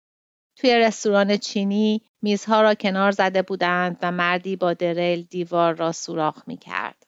توی 0.56 0.74
رستوران 0.76 1.36
چینی 1.36 2.02
میزها 2.22 2.62
را 2.62 2.74
کنار 2.74 3.10
زده 3.10 3.42
بودند 3.42 3.98
و 4.02 4.12
مردی 4.12 4.56
با 4.56 4.72
دریل 4.72 5.22
دیوار 5.22 5.74
را 5.74 5.92
سوراخ 5.92 6.42
می 6.46 6.56
کرد. 6.56 7.06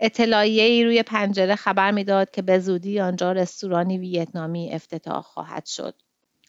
اطلاعیه 0.00 0.62
ای 0.62 0.84
روی 0.84 1.02
پنجره 1.02 1.54
خبر 1.56 1.90
می‌داد 1.90 2.30
که 2.30 2.42
به 2.42 2.58
زودی 2.58 3.00
آنجا 3.00 3.32
رستورانی 3.32 3.98
ویتنامی 3.98 4.72
افتتاح 4.72 5.22
خواهد 5.22 5.66
شد. 5.66 5.94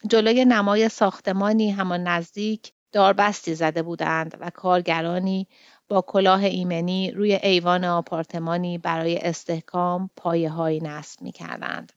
جلوی 0.08 0.44
نمای 0.44 0.88
ساختمانی 0.88 1.70
همان 1.70 2.02
نزدیک 2.02 2.72
داربستی 2.92 3.54
زده 3.54 3.82
بودند 3.82 4.36
و 4.40 4.50
کارگرانی 4.50 5.48
با 5.92 6.02
کلاه 6.02 6.44
ایمنی 6.44 7.10
روی 7.10 7.34
ایوان 7.34 7.84
آپارتمانی 7.84 8.78
برای 8.78 9.18
استحکام 9.18 10.10
پایه 10.16 10.50
های 10.50 10.80
نصب 10.80 11.22
می 11.22 11.32
کردند. 11.32 11.92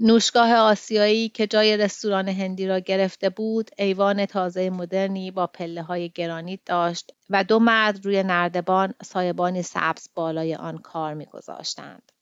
فروشگاه 0.00 0.54
آسیایی 0.54 1.28
که 1.28 1.46
جای 1.46 1.76
رستوران 1.76 2.28
هندی 2.28 2.66
را 2.66 2.78
گرفته 2.78 3.30
بود 3.30 3.70
ایوان 3.78 4.26
تازه 4.26 4.70
مدرنی 4.70 5.30
با 5.30 5.46
پله 5.46 5.82
های 5.82 6.10
گرانیت 6.10 6.60
داشت 6.66 7.12
و 7.30 7.44
دو 7.44 7.58
مرد 7.58 8.04
روی 8.04 8.22
نردبان 8.22 8.94
سایبانی 9.04 9.62
سبز 9.62 10.08
بالای 10.14 10.54
آن 10.54 10.78
کار 10.78 11.14
میگذاشتند 11.14 12.12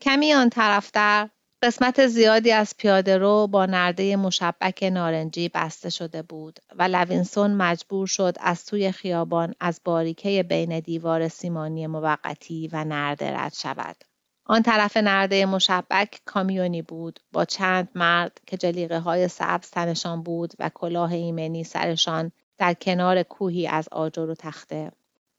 کمی 0.00 0.34
آن 0.34 0.50
طرفتر 0.50 1.30
قسمت 1.64 2.06
زیادی 2.06 2.52
از 2.52 2.74
پیاده 2.78 3.18
رو 3.18 3.46
با 3.46 3.66
نرده 3.66 4.16
مشبک 4.16 4.82
نارنجی 4.92 5.48
بسته 5.48 5.90
شده 5.90 6.22
بود 6.22 6.58
و 6.76 6.82
لوینسون 6.82 7.54
مجبور 7.54 8.06
شد 8.06 8.36
از 8.40 8.66
توی 8.66 8.92
خیابان 8.92 9.54
از 9.60 9.80
باریکه 9.84 10.42
بین 10.42 10.80
دیوار 10.80 11.28
سیمانی 11.28 11.86
موقتی 11.86 12.68
و 12.72 12.84
نرده 12.84 13.36
رد 13.36 13.54
شود. 13.54 13.96
آن 14.44 14.62
طرف 14.62 14.96
نرده 14.96 15.46
مشبک 15.46 16.20
کامیونی 16.24 16.82
بود 16.82 17.20
با 17.32 17.44
چند 17.44 17.88
مرد 17.94 18.40
که 18.46 18.56
جلیقه 18.56 18.98
های 18.98 19.28
سبز 19.28 19.70
تنشان 19.70 20.22
بود 20.22 20.52
و 20.58 20.70
کلاه 20.74 21.12
ایمنی 21.12 21.64
سرشان 21.64 22.32
در 22.58 22.74
کنار 22.74 23.22
کوهی 23.22 23.66
از 23.66 23.88
آجر 23.92 24.30
و 24.30 24.34
تخته. 24.34 24.92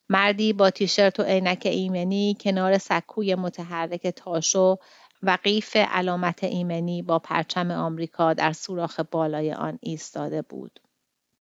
مردی 0.10 0.54
با 0.54 0.70
تیشرت 0.70 1.20
و 1.20 1.24
عینک 1.24 1.62
ایمنی 1.66 2.38
کنار 2.40 2.78
سکوی 2.78 3.36
متحرک 3.36 4.08
تاشو 4.08 4.78
و 5.24 5.38
قیف 5.44 5.76
علامت 5.76 6.44
ایمنی 6.44 7.02
با 7.02 7.20
پرچم 7.20 7.72
آمریکا 7.72 8.34
در 8.34 8.54
سوراخ 8.54 9.00
بالای 9.00 9.54
آن 9.54 9.80
ایستاده 9.82 10.42
بود. 10.42 10.80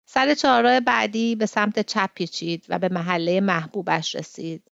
سر 0.04 0.34
چهارراه 0.34 0.80
بعدی 0.80 1.36
به 1.36 1.46
سمت 1.46 1.86
چپ 1.86 2.10
پیچید 2.14 2.66
و 2.68 2.78
به 2.78 2.88
محله 2.88 3.40
محبوبش 3.40 4.14
رسید. 4.14 4.70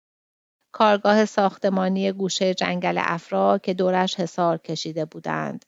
کارگاه 0.72 1.26
ساختمانی 1.26 2.12
گوشه 2.12 2.54
جنگل 2.54 3.00
افرا 3.02 3.58
که 3.58 3.74
دورش 3.74 4.20
حصار 4.20 4.58
کشیده 4.58 5.06
بودند. 5.06 5.66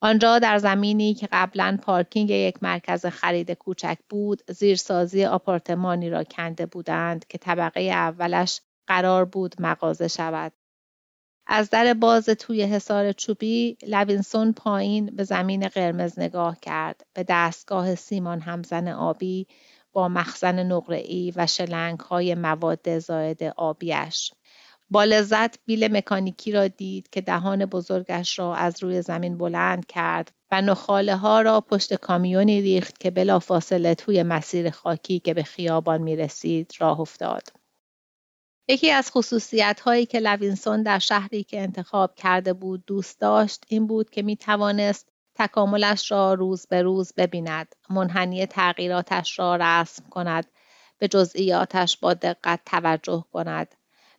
آنجا 0.00 0.38
در 0.38 0.58
زمینی 0.58 1.14
که 1.14 1.28
قبلا 1.32 1.78
پارکینگ 1.82 2.30
یک 2.30 2.62
مرکز 2.62 3.06
خرید 3.06 3.50
کوچک 3.50 3.98
بود 4.08 4.42
زیرسازی 4.50 5.24
آپارتمانی 5.24 6.10
را 6.10 6.24
کنده 6.24 6.66
بودند 6.66 7.26
که 7.26 7.38
طبقه 7.38 7.80
اولش 7.80 8.60
قرار 8.86 9.24
بود 9.24 9.54
مغازه 9.58 10.08
شود. 10.08 10.52
از 11.50 11.70
در 11.70 11.94
باز 11.94 12.24
توی 12.24 12.62
حصار 12.62 13.12
چوبی 13.12 13.76
لوینسون 13.86 14.52
پایین 14.52 15.06
به 15.06 15.24
زمین 15.24 15.68
قرمز 15.68 16.18
نگاه 16.18 16.56
کرد 16.62 17.06
به 17.14 17.24
دستگاه 17.28 17.94
سیمان 17.94 18.40
همزن 18.40 18.88
آبی 18.88 19.46
با 19.92 20.08
مخزن 20.08 20.62
نقره‌ای 20.72 21.32
و 21.36 21.46
های 22.10 22.34
مواد 22.34 22.98
زائد 22.98 23.42
آبیش. 23.42 24.32
با 24.90 25.04
لذت 25.04 25.58
بیل 25.66 25.96
مکانیکی 25.96 26.52
را 26.52 26.68
دید 26.68 27.10
که 27.10 27.20
دهان 27.20 27.66
بزرگش 27.66 28.38
را 28.38 28.54
از 28.54 28.82
روی 28.82 29.02
زمین 29.02 29.38
بلند 29.38 29.86
کرد 29.86 30.32
و 30.50 30.60
نخاله 30.60 31.16
ها 31.16 31.40
را 31.40 31.60
پشت 31.60 31.94
کامیونی 31.94 32.60
ریخت 32.60 33.00
که 33.00 33.10
بلافاصله 33.10 33.94
توی 33.94 34.22
مسیر 34.22 34.70
خاکی 34.70 35.18
که 35.18 35.34
به 35.34 35.42
خیابان 35.42 36.02
می 36.02 36.16
رسید 36.16 36.72
راه 36.78 37.00
افتاد. 37.00 37.57
یکی 38.70 38.90
از 38.90 39.10
خصوصیت 39.10 39.80
هایی 39.80 40.06
که 40.06 40.20
لوینسون 40.20 40.82
در 40.82 40.98
شهری 40.98 41.44
که 41.44 41.60
انتخاب 41.60 42.14
کرده 42.14 42.52
بود 42.52 42.84
دوست 42.86 43.20
داشت 43.20 43.64
این 43.68 43.86
بود 43.86 44.10
که 44.10 44.22
می 44.22 44.36
توانست 44.36 45.08
تکاملش 45.34 46.12
را 46.12 46.34
روز 46.34 46.66
به 46.66 46.82
روز 46.82 47.12
ببیند 47.16 47.74
منحنی 47.90 48.46
تغییراتش 48.46 49.38
را 49.38 49.56
رسم 49.56 50.04
کند 50.10 50.46
به 50.98 51.08
جزئیاتش 51.08 51.96
با 51.96 52.14
دقت 52.14 52.60
توجه 52.66 53.24
کند. 53.32 53.74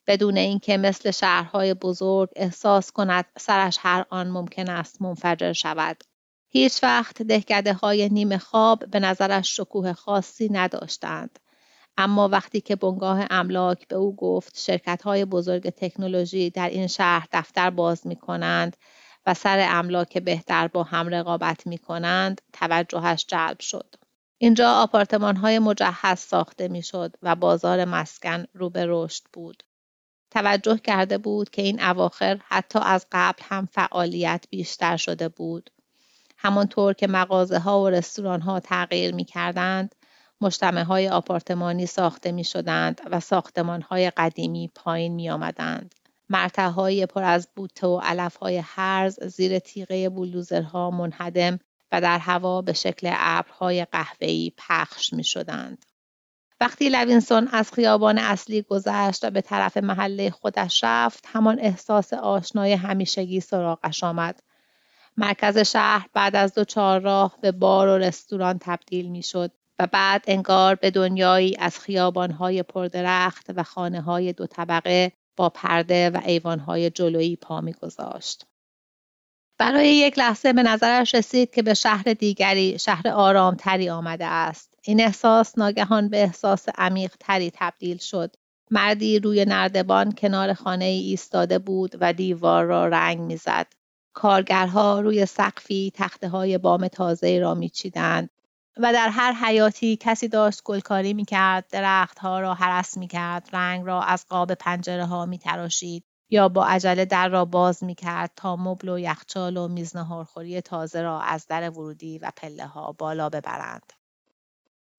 بدون 0.08 0.38
اینکه 0.38 0.78
مثل 0.78 1.12
شهرهای 1.12 1.74
بزرگ 1.74 2.30
احساس 2.36 2.92
کند 2.92 3.26
سرش 3.38 3.78
هر 3.82 4.06
آن 4.10 4.30
ممکن 4.30 4.70
است 4.70 5.02
منفجر 5.02 5.54
شود. 5.54 6.04
هیچ 6.48 6.84
وقت 6.84 7.22
دهکده 7.22 7.74
های 7.74 8.10
نیمه 8.10 8.38
خواب 8.38 8.86
به 8.86 9.00
نظرش 9.00 9.58
شکوه 9.58 9.94
خاصی 9.94 10.50
نداشتند. 10.52 11.40
اما 12.02 12.28
وقتی 12.28 12.62
که 12.62 12.76
بنگاه 12.76 13.26
املاک 13.30 13.88
به 13.88 13.96
او 13.96 14.16
گفت 14.16 14.58
شرکت 14.58 15.02
های 15.02 15.26
بزرگ 15.26 15.70
تکنولوژی 15.70 16.50
در 16.50 16.70
این 16.70 16.88
شهر 16.88 17.28
دفتر 17.32 17.70
باز 17.70 18.08
می 18.08 18.16
کنند 18.16 18.78
و 19.26 19.34
سر 19.34 19.68
املاک 19.70 20.18
بهتر 20.18 20.68
با 20.68 20.84
هم 20.84 21.08
رقابت 21.08 21.68
می 21.68 21.78
کنند 21.78 22.42
توجهش 22.54 23.26
جلب 23.28 23.60
شد. 23.60 23.96
اینجا 24.38 24.72
آپارتمان 24.72 25.36
های 25.36 25.60
مجهز 25.60 26.20
ساخته 26.20 26.68
می 26.68 26.84
شد 26.84 27.16
و 27.22 27.36
بازار 27.36 27.86
مسکن 27.86 28.46
رو 28.54 28.70
به 28.70 28.86
رشد 28.88 29.24
بود. 29.34 29.64
توجه 30.32 30.78
کرده 30.78 31.18
بود 31.18 31.50
که 31.50 31.62
این 31.62 31.82
اواخر 31.82 32.40
حتی 32.44 32.80
از 32.82 33.06
قبل 33.12 33.44
هم 33.44 33.66
فعالیت 33.72 34.46
بیشتر 34.50 34.98
شده 34.98 35.30
بود. 35.30 35.70
همانطور 36.38 36.94
که 36.94 37.08
مغازه 37.08 37.60
ها 37.60 37.82
و 37.82 37.90
رستوران 37.90 38.42
ها 38.42 38.60
تغییر 38.60 39.16
می 39.16 39.26
کردند، 39.26 39.96
مجتمع 40.42 40.82
های 40.82 41.10
آپارتمانی 41.10 41.86
ساخته 41.86 42.32
می 42.32 42.44
شدند 42.44 43.02
و 43.12 43.20
ساختمان 43.20 43.82
های 43.82 44.10
قدیمی 44.10 44.72
پایین 44.76 45.14
می 45.14 45.30
آمدند. 45.30 45.96
مرتهای 46.30 47.06
پر 47.06 47.24
از 47.24 47.50
بوته 47.56 47.88
و 47.88 48.00
علفهای 48.04 48.58
هرز 48.58 49.24
زیر 49.24 49.60
تیغه 49.60 50.10
بولدوزرها 50.10 50.92
منهدم 50.92 51.60
و 51.92 52.02
در 52.02 52.20
هوا 52.20 52.62
به 52.62 52.74
شکل 52.74 53.12
ابرهای 53.14 53.86
قهوه‌ای 53.86 54.52
پخش 54.58 55.14
می 55.14 55.24
شدند. 55.24 55.86
وقتی 56.62 56.90
لوینسون 56.90 57.48
از 57.52 57.72
خیابان 57.74 58.18
اصلی 58.18 58.62
گذشت 58.62 59.26
و 59.26 59.30
به 59.30 59.42
طرف 59.42 59.78
محله 59.78 60.30
خودش 60.30 60.84
رفت 60.84 61.26
همان 61.28 61.60
احساس 61.60 62.14
آشنای 62.14 62.74
همیشگی 62.74 63.40
سراغش 63.40 64.04
آمد 64.04 64.44
مرکز 65.18 65.58
شهر 65.58 66.10
بعد 66.14 66.36
از 66.36 66.54
دو 66.54 66.64
چهار 66.64 67.00
راه 67.00 67.38
به 67.42 67.52
بار 67.52 67.88
و 67.88 67.98
رستوران 67.98 68.60
تبدیل 68.62 69.10
می 69.10 69.24
شد 69.24 69.52
و 69.80 69.88
بعد 69.88 70.24
انگار 70.28 70.76
به 70.76 70.92
دنیایی 70.92 71.56
از 71.60 71.80
خیابانهای 71.80 72.64
پردرخت 72.64 73.46
و 73.56 73.64
خانه 73.64 74.02
های 74.02 74.34
دو 74.34 74.48
طبقه 74.48 75.12
با 75.38 75.50
پرده 75.50 76.10
و 76.10 76.22
ایوانهای 76.26 76.90
جلویی 76.90 77.36
پا 77.36 77.62
میگذاشت. 77.62 78.46
برای 79.58 79.96
یک 79.96 80.20
لحظه 80.20 80.54
به 80.54 80.64
نظرش 80.64 81.16
رسید 81.16 81.54
که 81.54 81.62
به 81.62 81.74
شهر 81.74 82.04
دیگری 82.04 82.80
شهر 82.80 83.08
آرامتری 83.08 83.90
آمده 83.90 84.26
است. 84.26 84.74
این 84.84 85.02
احساس 85.02 85.58
ناگهان 85.58 86.10
به 86.10 86.24
احساس 86.24 86.66
عمیق 86.78 87.16
تری 87.20 87.52
تبدیل 87.54 87.98
شد. 87.98 88.36
مردی 88.72 89.20
روی 89.20 89.46
نردبان 89.46 90.12
کنار 90.12 90.54
خانه 90.54 90.86
ای 90.86 91.00
ایستاده 91.00 91.60
بود 91.60 91.96
و 92.02 92.14
دیوار 92.14 92.66
را 92.66 92.88
رنگ 92.88 93.20
می‌زد. 93.20 93.68
کارگرها 94.14 95.00
روی 95.00 95.26
سقفی 95.26 95.92
تخته 95.96 96.30
های 96.30 96.58
بام 96.58 96.88
تازه 96.88 97.40
را 97.40 97.54
میچیدند 97.54 98.30
و 98.78 98.94
در 98.94 99.10
هر 99.10 99.34
حیاتی 99.34 99.98
کسی 99.98 100.28
داشت 100.28 100.64
گلکاری 100.64 101.14
می‌کرد 101.14 101.68
درختها 101.70 102.40
را 102.40 102.54
حرس 102.54 102.98
می‌کرد 102.98 103.50
رنگ 103.54 103.86
را 103.86 104.04
از 104.04 104.26
قاب 104.30 104.54
پنجره 104.54 105.06
ها 105.06 105.26
میتراشید 105.26 106.04
یا 106.30 106.50
با 106.50 106.66
عجله 106.66 107.06
در 107.06 107.28
را 107.28 107.46
باز 107.46 107.84
می‌کرد 107.84 108.32
تا 108.36 108.56
مبل 108.56 108.90
و 108.90 109.00
یخچال 109.00 109.58
و 109.58 109.68
میز 109.68 109.96
نهارخوری 109.96 110.62
تازه 110.62 111.02
را 111.02 111.22
از 111.22 111.48
در 111.48 111.70
ورودی 111.70 112.20
و 112.20 112.32
پله 112.36 112.66
ها 112.66 112.92
بالا 112.92 113.30
ببرند. 113.30 113.94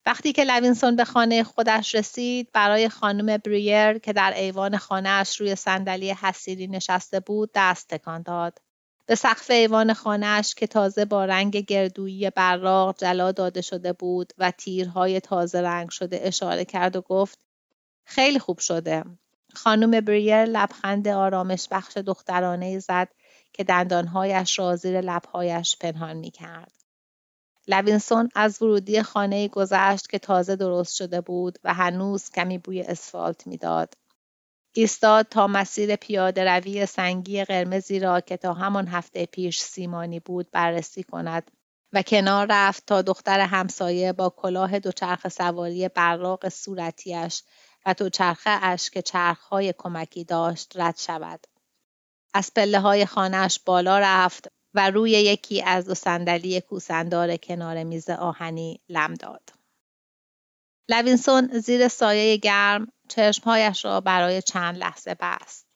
وقتی 0.06 0.32
که 0.32 0.44
لوینسون 0.44 0.96
به 0.96 1.04
خانه 1.04 1.42
خودش 1.44 1.94
رسید 1.94 2.52
برای 2.52 2.88
خانم 2.88 3.36
بریر 3.36 3.98
که 3.98 4.12
در 4.12 4.32
ایوان 4.36 4.76
خانهاش 4.76 5.40
روی 5.40 5.56
صندلی 5.56 6.10
حصیری 6.10 6.66
نشسته 6.66 7.20
بود 7.20 7.50
دست 7.54 7.88
تکان 7.88 8.22
داد. 8.22 8.58
به 9.10 9.16
سقف 9.16 9.50
ایوان 9.50 9.94
خانهاش 9.94 10.54
که 10.54 10.66
تازه 10.66 11.04
با 11.04 11.24
رنگ 11.24 11.56
گردویی 11.56 12.30
براق 12.30 12.98
جلا 12.98 13.32
داده 13.32 13.60
شده 13.60 13.92
بود 13.92 14.32
و 14.38 14.50
تیرهای 14.50 15.20
تازه 15.20 15.60
رنگ 15.60 15.90
شده 15.90 16.20
اشاره 16.22 16.64
کرد 16.64 16.96
و 16.96 17.00
گفت 17.00 17.38
خیلی 18.04 18.38
خوب 18.38 18.58
شده. 18.58 19.04
خانم 19.54 20.00
بریر 20.00 20.44
لبخند 20.44 21.08
آرامش 21.08 21.68
بخش 21.70 21.96
دخترانه 21.96 22.78
زد 22.78 23.08
که 23.52 23.64
دندانهایش 23.64 24.58
را 24.58 24.76
زیر 24.76 25.00
لبهایش 25.00 25.76
پنهان 25.80 26.16
می 26.16 26.30
کرد. 26.30 26.72
لوینسون 27.68 28.28
از 28.34 28.62
ورودی 28.62 29.02
خانه 29.02 29.48
گذشت 29.48 30.10
که 30.10 30.18
تازه 30.18 30.56
درست 30.56 30.94
شده 30.94 31.20
بود 31.20 31.58
و 31.64 31.74
هنوز 31.74 32.30
کمی 32.30 32.58
بوی 32.58 32.82
آسفالت 32.82 33.46
می‌داد. 33.46 33.94
ایستاد 34.72 35.26
تا 35.26 35.46
مسیر 35.46 35.96
پیاده 35.96 36.44
روی 36.44 36.86
سنگی 36.86 37.44
قرمزی 37.44 38.00
را 38.00 38.20
که 38.20 38.36
تا 38.36 38.54
همان 38.54 38.88
هفته 38.88 39.26
پیش 39.26 39.60
سیمانی 39.60 40.20
بود 40.20 40.50
بررسی 40.50 41.02
کند 41.02 41.50
و 41.92 42.02
کنار 42.02 42.46
رفت 42.50 42.86
تا 42.86 43.02
دختر 43.02 43.40
همسایه 43.40 44.12
با 44.12 44.30
کلاه 44.30 44.78
دوچرخه 44.78 45.28
سواری 45.28 45.88
براق 45.88 46.48
صورتیش 46.48 47.42
و 47.86 47.94
دوچرخه 47.94 48.50
اش 48.62 48.90
که 48.90 49.02
چرخهای 49.02 49.74
کمکی 49.78 50.24
داشت 50.24 50.72
رد 50.74 50.96
شود. 50.96 51.46
از 52.34 52.54
پله 52.54 52.80
های 52.80 53.06
خانهش 53.06 53.60
بالا 53.66 53.98
رفت 53.98 54.48
و 54.74 54.90
روی 54.90 55.10
یکی 55.10 55.62
از 55.62 55.86
دو 55.86 55.94
صندلی 55.94 56.60
کوسندار 56.60 57.36
کنار 57.36 57.84
میز 57.84 58.10
آهنی 58.10 58.80
لم 58.88 59.14
داد. 59.14 59.59
لوینسون 60.90 61.58
زیر 61.58 61.88
سایه 61.88 62.36
گرم 62.36 62.92
چشمهایش 63.08 63.84
را 63.84 64.00
برای 64.00 64.42
چند 64.42 64.76
لحظه 64.76 65.16
بست. 65.20 65.66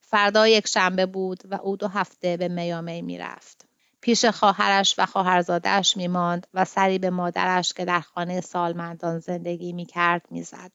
فردا 0.00 0.48
یکشنبه 0.48 1.06
بود 1.06 1.42
و 1.44 1.54
او 1.54 1.76
دو 1.76 1.88
هفته 1.88 2.36
به 2.36 2.48
میامی 2.48 3.02
می‌رفت. 3.02 3.64
پیش 4.00 4.24
خواهرش 4.24 4.94
و 4.98 5.06
خواهرزادهش 5.06 5.96
میماند 5.96 6.46
و 6.54 6.64
سری 6.64 6.98
به 6.98 7.10
مادرش 7.10 7.72
که 7.72 7.84
در 7.84 8.00
خانه 8.00 8.40
سالمندان 8.40 9.18
زندگی 9.18 9.72
می‌کرد 9.72 10.26
می‌زد. 10.30 10.72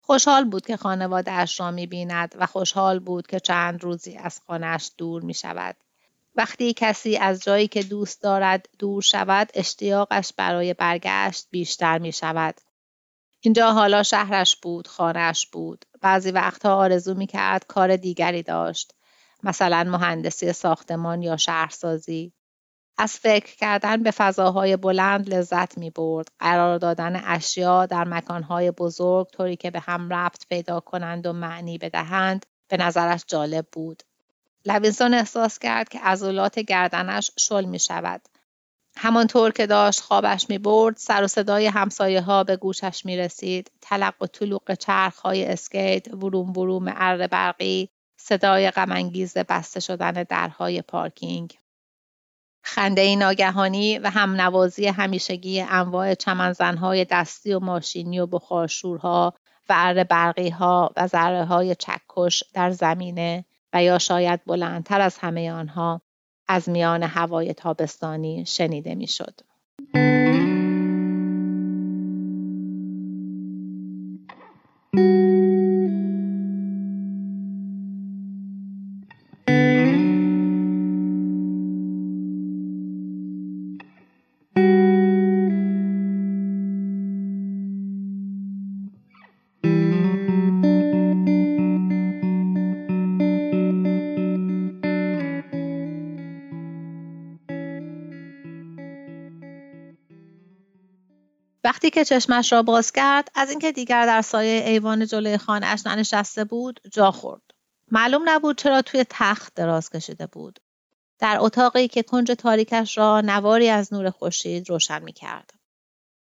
خوشحال 0.00 0.44
بود 0.44 0.66
که 0.66 0.76
خانوادهاش 0.76 1.60
را 1.60 1.70
می‌بیند 1.70 2.34
و 2.38 2.46
خوشحال 2.46 2.98
بود 2.98 3.26
که 3.26 3.40
چند 3.40 3.84
روزی 3.84 4.16
از 4.16 4.40
خانهاش 4.46 4.90
دور 4.98 5.22
می 5.22 5.34
شود. 5.34 5.76
وقتی 6.34 6.72
کسی 6.72 7.16
از 7.16 7.42
جایی 7.42 7.68
که 7.68 7.82
دوست 7.82 8.22
دارد 8.22 8.68
دور 8.78 9.02
شود 9.02 9.50
اشتیاقش 9.54 10.32
برای 10.36 10.74
برگشت 10.74 11.46
بیشتر 11.50 11.98
می 11.98 12.12
شود. 12.12 12.54
اینجا 13.46 13.72
حالا 13.72 14.02
شهرش 14.02 14.56
بود، 14.56 14.88
خانهش 14.88 15.46
بود. 15.46 15.84
بعضی 16.00 16.30
وقتها 16.30 16.76
آرزو 16.76 17.14
می 17.14 17.26
کرد 17.26 17.66
کار 17.66 17.96
دیگری 17.96 18.42
داشت. 18.42 18.92
مثلا 19.42 19.84
مهندسی 19.84 20.52
ساختمان 20.52 21.22
یا 21.22 21.36
شهرسازی. 21.36 22.32
از 22.98 23.12
فکر 23.12 23.56
کردن 23.56 24.02
به 24.02 24.10
فضاهای 24.10 24.76
بلند 24.76 25.34
لذت 25.34 25.78
می 25.78 25.90
برد. 25.90 26.28
قرار 26.38 26.78
دادن 26.78 27.22
اشیا 27.24 27.86
در 27.86 28.04
مکانهای 28.04 28.70
بزرگ 28.70 29.26
طوری 29.26 29.56
که 29.56 29.70
به 29.70 29.80
هم 29.80 30.12
ربط 30.12 30.46
پیدا 30.48 30.80
کنند 30.80 31.26
و 31.26 31.32
معنی 31.32 31.78
بدهند 31.78 32.46
به 32.68 32.76
نظرش 32.76 33.24
جالب 33.26 33.66
بود. 33.72 34.02
لوینسون 34.64 35.14
احساس 35.14 35.58
کرد 35.58 35.88
که 35.88 36.00
عضلات 36.00 36.58
گردنش 36.58 37.30
شل 37.38 37.64
می 37.64 37.78
شود. 37.78 38.22
همانطور 38.98 39.52
که 39.52 39.66
داشت 39.66 40.00
خوابش 40.00 40.50
می 40.50 40.58
برد 40.58 40.96
سر 40.96 41.24
و 41.24 41.26
صدای 41.26 41.66
همسایه 41.66 42.20
ها 42.20 42.44
به 42.44 42.56
گوشش 42.56 43.04
می 43.04 43.16
رسید 43.16 43.70
تلق 43.80 44.14
و 44.20 44.26
طلوق 44.26 44.74
چرخ 44.74 45.18
های 45.18 45.44
اسکیت 45.44 46.14
وروم 46.14 46.50
وروم 46.50 46.92
اره 46.96 47.26
برقی 47.26 47.90
صدای 48.16 48.70
غمانگیز 48.70 49.36
بسته 49.36 49.80
شدن 49.80 50.12
درهای 50.12 50.82
پارکینگ. 50.82 51.58
خنده 52.62 53.16
ناگهانی 53.16 53.98
و 53.98 54.10
هم 54.10 54.40
نوازی 54.40 54.86
همیشگی 54.86 55.60
انواع 55.60 56.14
چمنزنهای 56.14 57.04
دستی 57.04 57.54
و 57.54 57.60
ماشینی 57.60 58.18
و 58.18 58.26
بخارشورها 58.26 59.34
و 59.68 59.74
اره 59.76 60.04
برقی 60.04 60.48
ها 60.48 60.92
و 60.96 61.06
ذره 61.06 61.44
های 61.44 61.74
چکش 61.74 62.44
در 62.54 62.70
زمینه 62.70 63.44
و 63.72 63.82
یا 63.82 63.98
شاید 63.98 64.44
بلندتر 64.46 65.00
از 65.00 65.18
همه 65.18 65.52
آنها 65.52 66.02
از 66.48 66.68
میان 66.68 67.02
هوای 67.02 67.54
تابستانی 67.54 68.46
شنیده 68.46 68.94
می‌شد. 68.94 69.40
وقتی 101.86 101.98
که 101.98 102.04
چشمش 102.04 102.52
را 102.52 102.62
باز 102.62 102.92
کرد 102.92 103.30
از 103.34 103.50
اینکه 103.50 103.72
دیگر 103.72 104.06
در 104.06 104.22
سایه 104.22 104.68
ایوان 104.68 105.06
جلوی 105.06 105.38
خانهاش 105.38 105.86
ننشسته 105.86 106.44
بود 106.44 106.80
جا 106.92 107.10
خورد 107.10 107.42
معلوم 107.90 108.22
نبود 108.24 108.58
چرا 108.58 108.82
توی 108.82 109.04
تخت 109.10 109.54
دراز 109.54 109.90
کشیده 109.90 110.26
بود 110.26 110.60
در 111.18 111.36
اتاقی 111.40 111.88
که 111.88 112.02
کنج 112.02 112.30
تاریکش 112.30 112.98
را 112.98 113.20
نواری 113.20 113.68
از 113.68 113.92
نور 113.94 114.10
خورشید 114.10 114.70
روشن 114.70 115.02
می 115.02 115.12
کرد. 115.12 115.50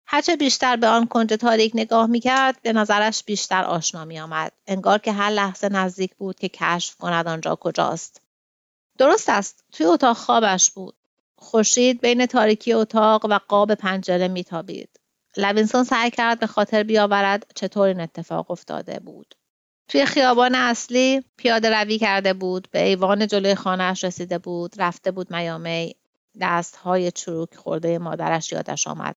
هرچه 0.07 0.37
بیشتر 0.37 0.77
به 0.77 0.87
آن 0.87 1.07
کنج 1.07 1.33
تاریک 1.33 1.73
نگاه 1.75 2.07
می 2.07 2.21
کرد 2.21 2.63
به 2.63 2.73
نظرش 2.73 3.25
بیشتر 3.25 3.65
آشنا 3.65 4.05
می 4.05 4.21
آمد. 4.21 4.53
انگار 4.67 4.99
که 4.99 5.13
هر 5.13 5.31
لحظه 5.31 5.69
نزدیک 5.69 6.15
بود 6.15 6.39
که 6.39 6.49
کشف 6.49 6.97
کند 6.97 7.29
آنجا 7.29 7.57
کجاست. 7.57 8.21
درست 8.99 9.29
است 9.29 9.65
توی 9.73 9.87
اتاق 9.87 10.17
خوابش 10.17 10.71
بود. 10.71 10.95
خورشید 11.37 12.01
بین 12.01 12.27
تاریکی 12.27 12.73
اتاق 12.73 13.25
و 13.25 13.39
قاب 13.49 13.75
پنجره 13.75 14.29
میتابید. 14.29 14.96
لوینسون 15.39 15.85
سعی 15.85 16.11
کرد 16.11 16.41
به 16.41 16.47
خاطر 16.47 16.83
بیاورد 16.83 17.53
چطور 17.55 17.89
این 17.89 18.01
اتفاق 18.01 18.51
افتاده 18.51 19.01
بود. 19.01 19.35
توی 19.89 20.07
خیابان 20.07 20.55
اصلی 20.55 21.25
پیاده 21.37 21.81
روی 21.81 21.99
کرده 21.99 22.33
بود 22.33 22.69
به 22.71 22.83
ایوان 22.83 23.27
جلوی 23.27 23.55
خانهاش 23.55 24.05
رسیده 24.05 24.39
بود 24.39 24.83
رفته 24.83 25.11
بود 25.11 25.35
میامی. 25.35 25.97
دستهای 26.41 27.11
چروک 27.11 27.55
خورده 27.55 27.99
مادرش 27.99 28.53
یادش 28.53 28.87
آمد. 28.87 29.17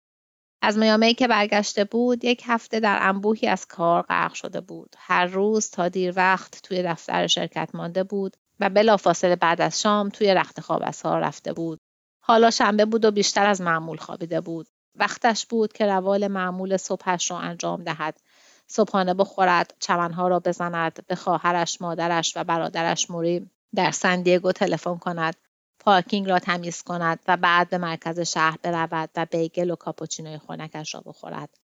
از 0.62 0.78
میامی 0.78 1.14
که 1.14 1.28
برگشته 1.28 1.84
بود 1.84 2.24
یک 2.24 2.42
هفته 2.46 2.80
در 2.80 2.98
انبوهی 3.00 3.48
از 3.48 3.66
کار 3.66 4.02
غرق 4.02 4.34
شده 4.34 4.60
بود. 4.60 4.96
هر 4.98 5.26
روز 5.26 5.70
تا 5.70 5.88
دیر 5.88 6.12
وقت 6.16 6.62
توی 6.62 6.82
دفتر 6.82 7.26
شرکت 7.26 7.70
مانده 7.74 8.04
بود 8.04 8.36
و 8.60 8.70
بلافاصله 8.70 9.36
بعد 9.36 9.60
از 9.60 9.82
شام 9.82 10.08
توی 10.08 10.34
رخت 10.34 10.60
خواب 10.60 10.82
ها 10.82 11.18
رفته 11.18 11.52
بود. 11.52 11.80
حالا 12.20 12.50
شنبه 12.50 12.84
بود 12.84 13.04
و 13.04 13.10
بیشتر 13.10 13.46
از 13.46 13.60
معمول 13.60 13.96
خوابیده 13.96 14.40
بود. 14.40 14.66
وقتش 14.98 15.46
بود 15.46 15.72
که 15.72 15.86
روال 15.86 16.28
معمول 16.28 16.76
صبحش 16.76 17.30
را 17.30 17.38
انجام 17.38 17.84
دهد. 17.84 18.20
صبحانه 18.66 19.14
بخورد 19.14 19.74
چمنها 19.78 20.28
را 20.28 20.40
بزند 20.40 21.06
به 21.06 21.14
خواهرش 21.14 21.80
مادرش 21.80 22.32
و 22.36 22.44
برادرش 22.44 23.10
موری 23.10 23.50
در 23.74 23.90
سن 23.90 24.11
دیگو 24.11 24.52
تلفن 24.52 24.98
کند 24.98 25.36
پارکینگ 25.78 26.28
را 26.28 26.38
تمیز 26.38 26.82
کند 26.82 27.18
و 27.28 27.36
بعد 27.36 27.70
به 27.70 27.78
مرکز 27.78 28.20
شهر 28.20 28.58
برود 28.62 29.10
و 29.16 29.26
بیگل 29.26 29.70
و 29.70 29.76
کاپوچینوی 29.76 30.38
خنکش 30.38 30.94
را 30.94 31.02
بخورد. 31.06 31.58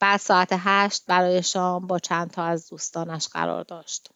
بعد 0.00 0.20
ساعت 0.20 0.48
هشت 0.52 1.06
برای 1.06 1.42
شام 1.42 1.86
با 1.86 1.98
چند 1.98 2.30
تا 2.30 2.44
از 2.44 2.68
دوستانش 2.68 3.28
قرار 3.28 3.62
داشت. 3.62 4.08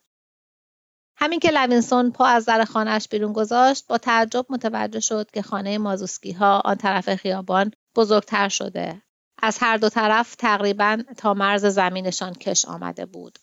همین 1.16 1.40
که 1.40 1.50
لوینسون 1.50 2.10
پا 2.10 2.26
از 2.26 2.44
در 2.44 2.64
خانهاش 2.64 3.08
بیرون 3.08 3.32
گذاشت 3.32 3.86
با 3.86 3.98
تعجب 3.98 4.46
متوجه 4.48 5.00
شد 5.00 5.30
که 5.30 5.42
خانه 5.42 5.78
مازوسکی 5.78 6.32
ها 6.32 6.62
آن 6.64 6.76
طرف 6.76 7.14
خیابان 7.14 7.72
بزرگتر 7.94 8.48
شده. 8.48 9.02
از 9.42 9.58
هر 9.60 9.76
دو 9.76 9.88
طرف 9.88 10.34
تقریبا 10.34 11.02
تا 11.16 11.34
مرز 11.34 11.66
زمینشان 11.66 12.34
کش 12.34 12.64
آمده 12.64 13.06
بود. 13.06 13.38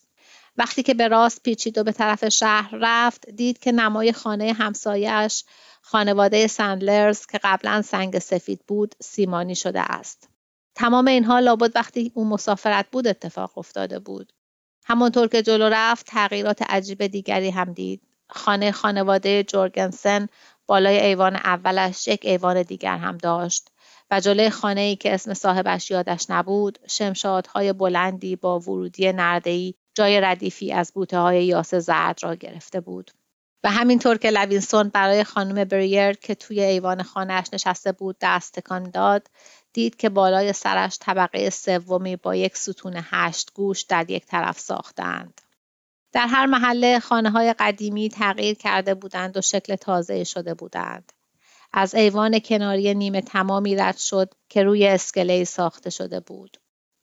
وقتی 0.57 0.83
که 0.83 0.93
به 0.93 1.07
راست 1.07 1.43
پیچید 1.43 1.77
و 1.77 1.83
به 1.83 1.91
طرف 1.91 2.29
شهر 2.29 2.69
رفت 2.81 3.29
دید 3.29 3.59
که 3.59 3.71
نمای 3.71 4.11
خانه 4.11 4.53
همسایش 4.53 5.43
خانواده 5.81 6.47
سندلرز 6.47 7.25
که 7.25 7.39
قبلا 7.43 7.81
سنگ 7.81 8.19
سفید 8.19 8.61
بود 8.67 8.95
سیمانی 9.01 9.55
شده 9.55 9.81
است. 9.81 10.29
تمام 10.75 11.07
اینها 11.07 11.39
لابد 11.39 11.75
وقتی 11.75 12.11
او 12.15 12.25
مسافرت 12.25 12.85
بود 12.91 13.07
اتفاق 13.07 13.57
افتاده 13.57 13.99
بود. 13.99 14.33
همانطور 14.85 15.27
که 15.27 15.41
جلو 15.41 15.69
رفت 15.73 16.05
تغییرات 16.05 16.61
عجیب 16.61 17.07
دیگری 17.07 17.49
هم 17.49 17.73
دید. 17.73 18.01
خانه 18.29 18.71
خانواده 18.71 19.43
جورگنسن 19.43 20.27
بالای 20.67 20.99
ایوان 20.99 21.35
اولش 21.35 22.07
یک 22.07 22.19
ایوان 22.23 22.63
دیگر 22.63 22.97
هم 22.97 23.17
داشت. 23.17 23.69
و 24.11 24.19
جلوی 24.19 24.49
خانه 24.49 24.81
ای 24.81 24.95
که 24.95 25.13
اسم 25.13 25.33
صاحبش 25.33 25.91
یادش 25.91 26.29
نبود 26.29 26.79
شمشادهای 26.87 27.73
بلندی 27.73 28.35
با 28.35 28.59
ورودی 28.59 29.11
نرده 29.11 29.62
ای 29.62 29.75
جای 29.93 30.21
ردیفی 30.21 30.71
از 30.71 30.91
بوته 30.93 31.19
های 31.19 31.45
یاس 31.45 31.75
زرد 31.75 32.19
را 32.23 32.35
گرفته 32.35 32.79
بود 32.79 33.11
و 33.63 33.69
همینطور 33.69 34.17
که 34.17 34.29
لوینسون 34.29 34.89
برای 34.89 35.23
خانم 35.23 35.63
بریر 35.63 36.13
که 36.13 36.35
توی 36.35 36.61
ایوان 36.61 37.03
خانهش 37.03 37.47
نشسته 37.53 37.91
بود 37.91 38.17
دست 38.21 38.53
تکان 38.53 38.83
داد 38.83 39.27
دید 39.73 39.95
که 39.95 40.09
بالای 40.09 40.53
سرش 40.53 40.97
طبقه 41.01 41.49
سومی 41.49 42.15
با 42.15 42.35
یک 42.35 42.57
ستون 42.57 42.93
هشت 42.95 43.53
گوش 43.53 43.81
در 43.81 44.11
یک 44.11 44.25
طرف 44.25 44.59
ساختند. 44.59 45.41
در 46.11 46.27
هر 46.27 46.45
محله 46.45 46.99
خانه 46.99 47.29
های 47.29 47.53
قدیمی 47.59 48.09
تغییر 48.09 48.55
کرده 48.55 48.95
بودند 48.95 49.37
و 49.37 49.41
شکل 49.41 49.75
تازه 49.75 50.23
شده 50.23 50.53
بودند. 50.53 51.11
از 51.73 51.95
ایوان 51.95 52.39
کناری 52.39 52.93
نیمه 52.93 53.21
تمامی 53.21 53.75
رد 53.75 53.97
شد 53.97 54.33
که 54.49 54.63
روی 54.63 54.87
اسکله 54.87 55.43
ساخته 55.43 55.89
شده 55.89 56.19
بود. 56.19 56.57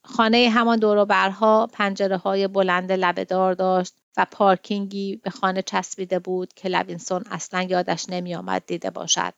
خانه 0.05 0.49
همان 0.49 0.79
دوروبرها 0.79 1.69
پنجره 1.73 2.17
های 2.17 2.49
بلند 2.49 2.93
لبهدار 2.93 3.55
داشت 3.55 3.95
و 4.17 4.27
پارکینگی 4.31 5.17
به 5.17 5.31
خانه 5.31 5.63
چسبیده 5.63 6.19
بود 6.19 6.53
که 6.53 6.69
لوینسون 6.69 7.25
اصلا 7.31 7.63
یادش 7.63 8.09
نمی 8.09 8.37
دیده 8.67 8.91
باشد. 8.91 9.35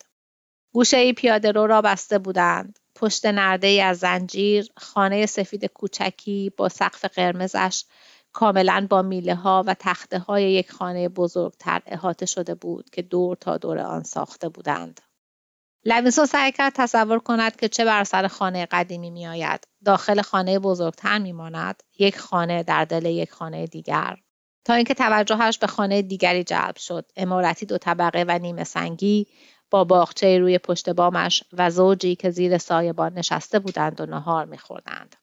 گوشه 0.73 0.97
ای 0.97 1.13
پیاده 1.13 1.53
رو 1.53 1.67
را 1.67 1.83
بسته 1.83 2.19
بودند. 2.19 2.79
پشت 2.95 3.27
نرده 3.27 3.67
ای 3.67 3.81
از 3.81 3.99
زنجیر 3.99 4.69
خانه 4.77 5.27
سفید 5.27 5.65
کوچکی 5.65 6.53
با 6.57 6.69
سقف 6.69 7.05
قرمزش 7.05 7.85
کاملا 8.33 8.87
با 8.91 9.03
میله 9.03 9.35
ها 9.35 9.65
و 9.67 9.75
تخته 9.79 10.19
های 10.19 10.53
یک 10.53 10.71
خانه 10.71 11.09
بزرگتر 11.09 11.83
احاطه 11.87 12.27
شده 12.27 12.55
بود 12.55 12.91
که 12.91 13.03
دور 13.03 13.37
تا 13.37 13.57
دور 13.57 13.79
آن 13.79 14.03
ساخته 14.03 14.49
بودند. 14.49 15.01
لوینسون 15.89 16.27
سعی 16.27 16.53
کرد 16.53 16.73
تصور 16.77 17.19
کند 17.19 17.57
که 17.57 17.69
چه 17.69 17.85
بر 17.85 18.05
سر 18.05 18.29
خانه 18.29 18.67
قدیمی 18.67 19.11
می 19.11 19.27
آید. 19.27 19.69
داخل 19.85 20.23
خانه 20.23 20.59
بزرگتر 20.59 21.19
می 21.19 21.33
ماند. 21.33 21.83
یک 21.99 22.19
خانه 22.19 22.63
در 22.63 22.85
دل 22.85 23.07
یک 23.07 23.31
خانه 23.31 23.67
دیگر. 23.67 24.17
تا 24.65 24.75
اینکه 24.75 24.95
توجهش 24.95 25.59
به 25.59 25.67
خانه 25.67 26.03
دیگری 26.03 26.45
جلب 26.45 26.77
شد. 26.77 27.05
عمارتی 27.17 27.67
دو 27.67 27.79
طبقه 27.79 28.25
و 28.29 28.39
نیمه 28.39 28.65
سنگی 28.65 29.27
با 29.71 29.85
باغچه 29.85 30.39
روی 30.39 30.59
پشت 30.59 30.91
بامش 30.91 31.45
و 31.53 31.71
زوجی 31.71 32.17
که 32.17 32.31
زیر 32.31 32.59
سایبان 32.59 33.13
نشسته 33.13 33.59
بودند 33.59 34.01
و 34.01 34.07
نهار 34.07 34.45
میخوردند. 34.45 35.17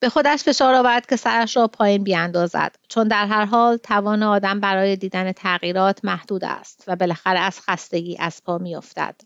به 0.00 0.08
خودش 0.08 0.42
فشار 0.42 0.74
آورد 0.74 1.06
که 1.06 1.16
سرش 1.16 1.56
را 1.56 1.68
پایین 1.68 2.04
بیاندازد 2.04 2.76
چون 2.88 3.08
در 3.08 3.26
هر 3.26 3.44
حال 3.44 3.76
توان 3.76 4.22
آدم 4.22 4.60
برای 4.60 4.96
دیدن 4.96 5.32
تغییرات 5.32 6.04
محدود 6.04 6.44
است 6.44 6.84
و 6.86 6.96
بالاخره 6.96 7.38
از 7.38 7.60
خستگی 7.60 8.16
از 8.18 8.42
پا 8.44 8.58
میافتد. 8.58 9.20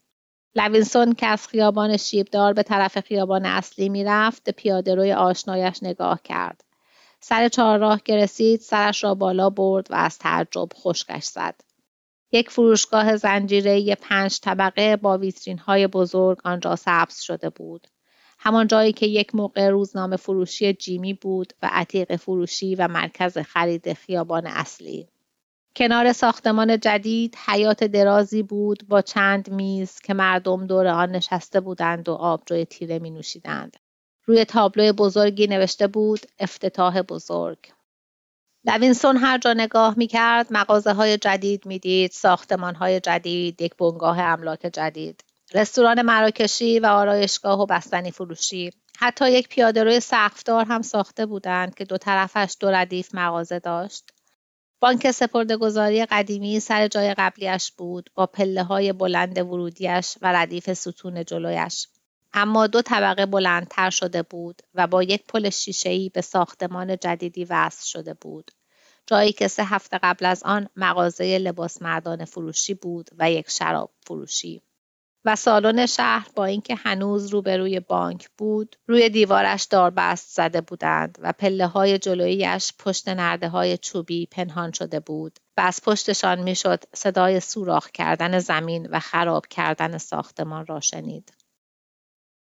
لوینسون 0.54 1.12
که 1.12 1.26
از 1.26 1.48
خیابان 1.48 1.96
شیبدار 1.96 2.52
به 2.52 2.62
طرف 2.62 3.00
خیابان 3.00 3.46
اصلی 3.46 3.88
می‌رفت 3.88 4.44
به 4.44 4.52
پیاده 4.52 4.94
روی 4.94 5.12
آشنایش 5.12 5.82
نگاه 5.82 6.20
کرد. 6.24 6.64
سر 7.20 7.48
چهارراه 7.48 8.00
که 8.04 8.16
رسید 8.16 8.60
سرش 8.60 9.04
را 9.04 9.14
بالا 9.14 9.50
برد 9.50 9.90
و 9.90 9.94
از 9.94 10.18
تعجب 10.18 10.68
خشکش 10.74 11.24
زد. 11.24 11.60
یک 12.32 12.50
فروشگاه 12.50 13.16
زنجیره 13.16 13.94
پنج 13.94 14.40
طبقه 14.40 14.96
با 14.96 15.18
ویترین 15.18 15.58
های 15.58 15.86
بزرگ 15.86 16.38
آنجا 16.44 16.76
سبز 16.76 17.20
شده 17.20 17.50
بود. 17.50 17.86
همان 18.42 18.66
جایی 18.66 18.92
که 18.92 19.06
یک 19.06 19.34
موقع 19.34 19.68
روزنامه 19.68 20.16
فروشی 20.16 20.72
جیمی 20.72 21.14
بود 21.14 21.52
و 21.62 21.70
عتیق 21.72 22.16
فروشی 22.16 22.74
و 22.74 22.88
مرکز 22.88 23.38
خرید 23.38 23.92
خیابان 23.92 24.46
اصلی. 24.46 25.08
کنار 25.76 26.12
ساختمان 26.12 26.80
جدید 26.80 27.36
حیات 27.46 27.84
درازی 27.84 28.42
بود 28.42 28.88
با 28.88 29.02
چند 29.02 29.50
میز 29.50 30.00
که 30.00 30.14
مردم 30.14 30.66
دور 30.66 30.86
آن 30.86 31.10
نشسته 31.10 31.60
بودند 31.60 32.08
و 32.08 32.12
آبجوی 32.12 32.64
تیره 32.64 32.98
می 32.98 33.10
نوشیدند. 33.10 33.76
روی 34.24 34.44
تابلو 34.44 34.92
بزرگی 34.92 35.46
نوشته 35.46 35.86
بود 35.86 36.20
افتتاح 36.38 37.02
بزرگ. 37.02 37.58
لوینسون 38.64 39.16
هر 39.16 39.38
جا 39.38 39.52
نگاه 39.52 39.94
می 39.98 40.06
کرد 40.06 40.46
مغازه 40.50 40.92
های 40.92 41.18
جدید 41.18 41.66
می 41.66 41.78
دید، 41.78 42.10
ساختمان 42.10 42.74
های 42.74 43.00
جدید، 43.00 43.62
یک 43.62 43.76
بنگاه 43.76 44.20
املاک 44.20 44.70
جدید. 44.72 45.24
رستوران 45.54 46.02
مراکشی 46.02 46.80
و 46.80 46.86
آرایشگاه 46.86 47.60
و 47.60 47.66
بستنی 47.66 48.10
فروشی 48.10 48.70
حتی 48.98 49.30
یک 49.30 49.48
پیاده 49.48 49.84
روی 49.84 50.00
سقفدار 50.00 50.64
هم 50.64 50.82
ساخته 50.82 51.26
بودند 51.26 51.74
که 51.74 51.84
دو 51.84 51.98
طرفش 51.98 52.56
دو 52.60 52.70
ردیف 52.70 53.14
مغازه 53.14 53.58
داشت. 53.58 54.10
بانک 54.80 55.06
گذاری 55.60 56.06
قدیمی 56.06 56.60
سر 56.60 56.88
جای 56.88 57.14
قبلیش 57.14 57.72
بود 57.72 58.10
با 58.14 58.26
پله 58.26 58.62
های 58.62 58.92
بلند 58.92 59.38
ورودیش 59.38 60.14
و 60.22 60.32
ردیف 60.32 60.72
ستون 60.72 61.24
جلویش. 61.24 61.88
اما 62.32 62.66
دو 62.66 62.82
طبقه 62.82 63.26
بلندتر 63.26 63.90
شده 63.90 64.22
بود 64.22 64.62
و 64.74 64.86
با 64.86 65.02
یک 65.02 65.24
پل 65.28 65.50
شیشه‌ای 65.50 66.08
به 66.08 66.20
ساختمان 66.20 66.96
جدیدی 66.96 67.44
وصل 67.44 67.86
شده 67.86 68.14
بود. 68.14 68.50
جایی 69.06 69.32
که 69.32 69.48
سه 69.48 69.64
هفته 69.64 69.98
قبل 70.02 70.26
از 70.26 70.42
آن 70.42 70.68
مغازه 70.76 71.38
لباس 71.38 71.82
مردان 71.82 72.24
فروشی 72.24 72.74
بود 72.74 73.10
و 73.18 73.30
یک 73.30 73.50
شراب 73.50 73.90
فروشی. 74.06 74.62
و 75.24 75.36
سالن 75.36 75.86
شهر 75.86 76.28
با 76.34 76.44
اینکه 76.44 76.74
هنوز 76.74 77.26
روبروی 77.26 77.80
بانک 77.80 78.28
بود 78.38 78.76
روی 78.86 79.08
دیوارش 79.08 79.64
داربست 79.64 80.36
زده 80.36 80.60
بودند 80.60 81.18
و 81.22 81.32
پله 81.32 81.66
های 81.66 81.98
جلویش 81.98 82.72
پشت 82.78 83.08
نرده 83.08 83.48
های 83.48 83.78
چوبی 83.78 84.26
پنهان 84.26 84.72
شده 84.72 85.00
بود 85.00 85.38
و 85.56 85.60
از 85.60 85.80
پشتشان 85.82 86.42
می‌شد 86.42 86.84
صدای 86.94 87.40
سوراخ 87.40 87.90
کردن 87.90 88.38
زمین 88.38 88.88
و 88.90 88.98
خراب 88.98 89.46
کردن 89.46 89.98
ساختمان 89.98 90.66
را 90.66 90.80
شنید. 90.80 91.32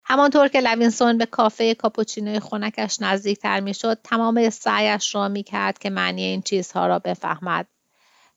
همانطور 0.04 0.48
که 0.48 0.60
لوینسون 0.60 1.18
به 1.18 1.26
کافه 1.26 1.74
کاپوچینوی 1.74 2.40
خونکش 2.40 3.00
نزدیکتر 3.00 3.60
می‌شد 3.60 3.98
تمام 4.04 4.50
سعیش 4.50 5.14
را 5.14 5.28
می‌کرد 5.28 5.78
که 5.78 5.90
معنی 5.90 6.22
این 6.22 6.42
چیزها 6.42 6.86
را 6.86 6.98
بفهمد 6.98 7.66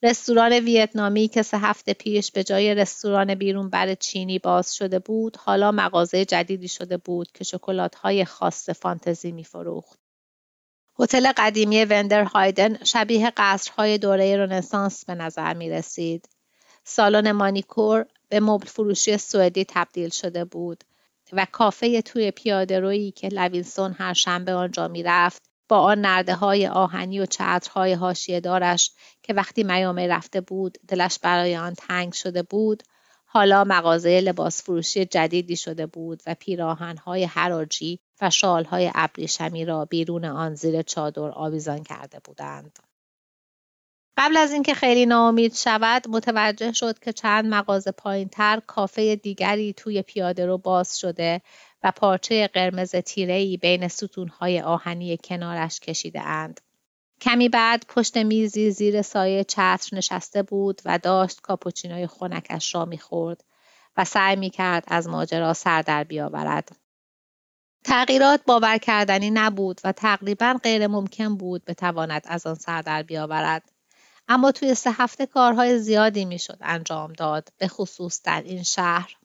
رستوران 0.04 0.54
ویتنامی 0.54 1.28
که 1.28 1.42
سه 1.42 1.58
هفته 1.58 1.94
پیش 1.94 2.32
به 2.32 2.44
جای 2.44 2.76
رستوران 2.76 3.36
بیرون 3.36 3.70
بر 3.70 3.96
چینی 3.96 4.40
باز 4.40 4.76
شده 4.76 5.00
بود 5.00 5.38
حالا 5.38 5.72
مغازه 5.72 6.26
جدیدی 6.26 6.68
شده 6.68 6.98
بود 6.98 7.32
که 7.32 7.60
های 8.02 8.26
خاص 8.26 8.70
فانتزی 8.70 9.32
میفروخت 9.32 10.00
هتل 11.00 11.32
قدیمی 11.38 11.86
وندر 11.86 12.24
هایدن 12.24 12.84
شبیه 12.84 13.32
قصرهای 13.38 13.98
دوره 13.98 14.38
رنسانس 14.38 15.06
به 15.06 15.16
نظر 15.16 15.54
می 15.54 15.70
رسید. 15.70 16.30
سالن 16.84 17.32
مانیکور 17.32 18.06
به 18.30 18.40
مبل 18.40 18.68
فروشی 18.68 19.18
سوئدی 19.18 19.66
تبدیل 19.70 20.10
شده 20.10 20.46
بود 20.46 20.84
و 21.34 21.48
کافه 21.52 22.02
توی 22.02 22.32
پیاده 22.32 22.80
روی 22.80 23.12
که 23.12 23.28
لوینسون 23.28 23.96
هر 23.98 24.14
شنبه 24.14 24.54
آنجا 24.54 24.88
می‌رفت 24.88 25.44
با 25.68 25.80
آن 25.80 26.02
نرده 26.02 26.36
های 26.36 26.68
آهنی 26.68 27.20
و 27.20 27.26
چترهای 27.26 27.94
حاشیه 27.94 28.40
دارش 28.40 28.92
که 29.24 29.34
وقتی 29.34 29.64
میامه 29.64 30.08
رفته 30.08 30.42
بود 30.42 30.78
دلش 30.88 31.20
برای 31.20 31.58
آن 31.58 31.74
تنگ 31.74 32.14
شده 32.14 32.44
بود 32.44 32.84
حالا 33.26 33.64
مغازه 33.64 34.22
لباس 34.22 34.64
فروشی 34.64 35.06
جدیدی 35.06 35.56
شده 35.56 35.86
بود 35.86 36.22
و 36.28 36.36
پیراهنهای 36.40 37.24
حراجی 37.24 38.00
و 38.22 38.30
شالهای 38.30 38.92
ابریشمی 38.96 39.66
را 39.66 39.86
بیرون 39.86 40.26
آن 40.26 40.56
زیر 40.56 40.82
چادر 40.82 41.22
آویزان 41.22 41.84
کرده 41.84 42.20
بودند. 42.24 42.80
قبل 44.18 44.38
از 44.38 44.52
اینکه 44.52 44.74
خیلی 44.74 45.06
ناامید 45.06 45.54
شود 45.54 46.08
متوجه 46.10 46.72
شد 46.72 47.00
که 47.00 47.14
چند 47.14 47.46
مغازه 47.46 47.92
پایینتر 47.92 48.62
کافه 48.68 49.16
دیگری 49.16 49.74
توی 49.74 50.02
پیاده 50.02 50.46
رو 50.46 50.58
باز 50.58 51.00
شده 51.00 51.42
و 51.86 51.92
پارچه 51.92 52.48
قرمز 52.48 52.96
تیرهی 52.96 53.58
بین 53.58 53.88
ستونهای 53.88 54.62
آهنی 54.62 55.18
کنارش 55.18 55.80
کشیده 55.80 56.22
اند. 56.22 56.62
کمی 57.22 57.50
بعد 57.50 57.86
پشت 57.88 58.18
میزی 58.18 58.72
زیر 58.72 59.02
سایه 59.02 59.44
چتر 59.44 59.98
نشسته 59.98 60.44
بود 60.44 60.82
و 60.86 60.98
داشت 60.98 61.42
کاپوچینوی 61.42 62.08
خونکش 62.08 62.76
را 62.76 62.86
می‌خورد 62.86 63.44
و 63.98 64.06
سعی 64.06 64.36
می‌کرد 64.36 64.84
از 64.88 65.08
ماجرا 65.08 65.54
سر 65.54 65.82
در 65.82 66.04
بیاورد. 66.04 66.76
تغییرات 67.84 68.42
باور 68.46 68.78
کردنی 68.78 69.30
نبود 69.30 69.82
و 69.84 69.92
تقریبا 69.92 70.60
غیر 70.64 70.88
ممکن 70.88 71.38
بود 71.38 71.66
بتواند 71.66 72.22
از 72.26 72.48
آن 72.48 72.56
سر 72.56 72.82
در 72.82 73.04
بیاورد. 73.04 73.72
اما 74.28 74.52
توی 74.52 74.76
سه 74.76 74.92
هفته 74.92 75.26
کارهای 75.26 75.80
زیادی 75.80 76.26
می‌شد 76.26 76.58
انجام 76.62 77.14
داد 77.14 77.50
به 77.58 77.68
خصوص 77.68 78.22
در 78.24 78.42
این 78.42 78.64
شهر. 78.64 79.16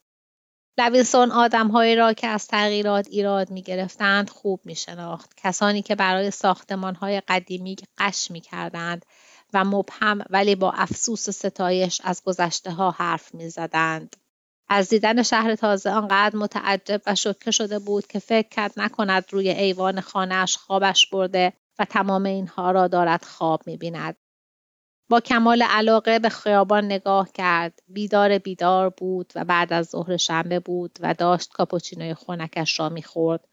لوینسون 0.78 1.30
آدمهایی 1.30 1.96
را 1.96 2.12
که 2.12 2.26
از 2.26 2.46
تغییرات 2.46 3.06
ایراد 3.10 3.50
می 3.50 3.62
گرفتند 3.62 4.30
خوب 4.30 4.60
می 4.64 4.74
شناخت. 4.74 5.34
کسانی 5.36 5.82
که 5.82 5.94
برای 5.94 6.30
ساختمان 6.30 6.94
های 6.94 7.22
قدیمی 7.28 7.76
غش 7.98 8.30
می 8.30 8.40
کردند 8.40 9.06
و 9.54 9.64
مبهم 9.64 10.24
ولی 10.30 10.54
با 10.54 10.72
افسوس 10.72 11.28
و 11.28 11.32
ستایش 11.32 12.00
از 12.04 12.22
گذشته 12.24 12.70
ها 12.70 12.90
حرف 12.90 13.34
می 13.34 13.48
زدند. 13.48 14.16
از 14.68 14.88
دیدن 14.88 15.22
شهر 15.22 15.54
تازه 15.54 15.90
آنقدر 15.90 16.36
متعجب 16.36 17.02
و 17.06 17.14
شکه 17.14 17.50
شده 17.50 17.78
بود 17.78 18.06
که 18.06 18.18
فکر 18.18 18.48
کرد 18.48 18.72
نکند 18.76 19.24
روی 19.30 19.48
ایوان 19.48 20.00
خانهاش 20.00 20.56
خوابش 20.56 21.06
برده 21.06 21.52
و 21.78 21.84
تمام 21.84 22.24
اینها 22.24 22.70
را 22.70 22.88
دارد 22.88 23.24
خواب 23.24 23.62
می 23.66 23.76
بیند. 23.76 24.16
با 25.10 25.20
کمال 25.20 25.62
علاقه 25.62 26.18
به 26.18 26.28
خیابان 26.28 26.84
نگاه 26.84 27.32
کرد. 27.32 27.82
بیدار 27.88 28.38
بیدار 28.38 28.90
بود 28.90 29.32
و 29.34 29.44
بعد 29.44 29.72
از 29.72 29.86
ظهر 29.86 30.16
شنبه 30.16 30.60
بود 30.60 30.98
و 31.00 31.14
داشت 31.14 31.52
کاپوچینوی 31.52 32.14
خونکش 32.14 32.80
را 32.80 32.88
می‌خورد 32.88 33.48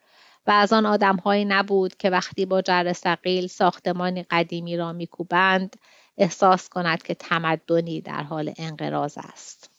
و 0.48 0.52
از 0.52 0.74
آن 0.74 0.86
آدمهایی 0.86 1.46
نبود 1.46 1.98
که 1.98 2.10
وقتی 2.10 2.46
با 2.46 2.62
جر 2.62 2.94
سقیل 2.94 3.48
ساختمانی 3.48 4.24
قدیمی 4.24 4.78
را 4.78 4.94
میکوبند 4.94 5.76
احساس 6.18 6.70
کند 6.70 7.04
که 7.04 7.14
تمدنی 7.14 8.02
در 8.02 8.24
حال 8.24 8.54
انقراض 8.58 9.18
است. 9.18 9.70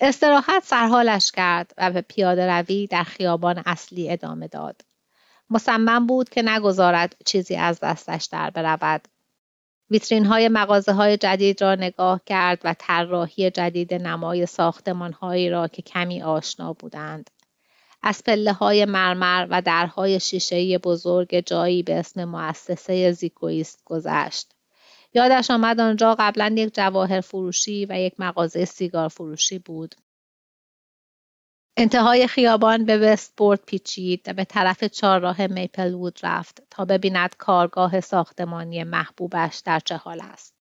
استراحت 0.00 0.64
سرحالش 0.64 1.32
کرد 1.32 1.72
و 1.78 1.90
به 1.90 2.00
پیاده 2.00 2.46
روی 2.52 2.86
در 2.86 3.04
خیابان 3.04 3.62
اصلی 3.66 4.10
ادامه 4.10 4.48
داد. 4.48 4.82
مصمم 5.50 6.06
بود 6.06 6.28
که 6.28 6.42
نگذارد 6.42 7.16
چیزی 7.26 7.56
از 7.56 7.80
دستش 7.80 8.24
در 8.24 8.50
برود 8.50 9.08
ویترین 9.90 10.26
های 10.26 10.48
مغازه 10.48 10.92
های 10.92 11.16
جدید 11.16 11.62
را 11.62 11.74
نگاه 11.74 12.20
کرد 12.26 12.60
و 12.64 12.74
طراحی 12.78 13.50
جدید 13.50 13.94
نمای 13.94 14.46
ساختمان 14.46 15.12
هایی 15.12 15.50
را 15.50 15.68
که 15.68 15.82
کمی 15.82 16.22
آشنا 16.22 16.72
بودند. 16.72 17.30
از 18.02 18.24
پله 18.24 18.52
های 18.52 18.84
مرمر 18.84 19.46
و 19.50 19.62
درهای 19.62 20.20
شیشهی 20.20 20.78
بزرگ 20.78 21.40
جایی 21.40 21.82
به 21.82 21.94
اسم 21.94 22.24
مؤسسه 22.24 23.12
زیکویست 23.12 23.82
گذشت. 23.84 24.52
یادش 25.14 25.50
آمد 25.50 25.80
آنجا 25.80 26.16
قبلا 26.18 26.54
یک 26.56 26.74
جواهر 26.74 27.20
فروشی 27.20 27.86
و 27.86 28.00
یک 28.00 28.14
مغازه 28.18 28.64
سیگار 28.64 29.08
فروشی 29.08 29.58
بود. 29.58 29.94
انتهای 31.80 32.26
خیابان 32.26 32.84
به 32.84 32.98
وستپورت 32.98 33.60
پیچید 33.66 34.20
و 34.26 34.32
به 34.32 34.44
طرف 34.44 34.84
چهارراه 34.84 35.46
میپل 35.46 35.94
وود 35.94 36.18
رفت 36.22 36.62
تا 36.70 36.84
ببیند 36.84 37.36
کارگاه 37.36 38.00
ساختمانی 38.00 38.84
محبوبش 38.84 39.62
در 39.64 39.80
چه 39.80 39.96
حال 39.96 40.20
است. 40.20 40.54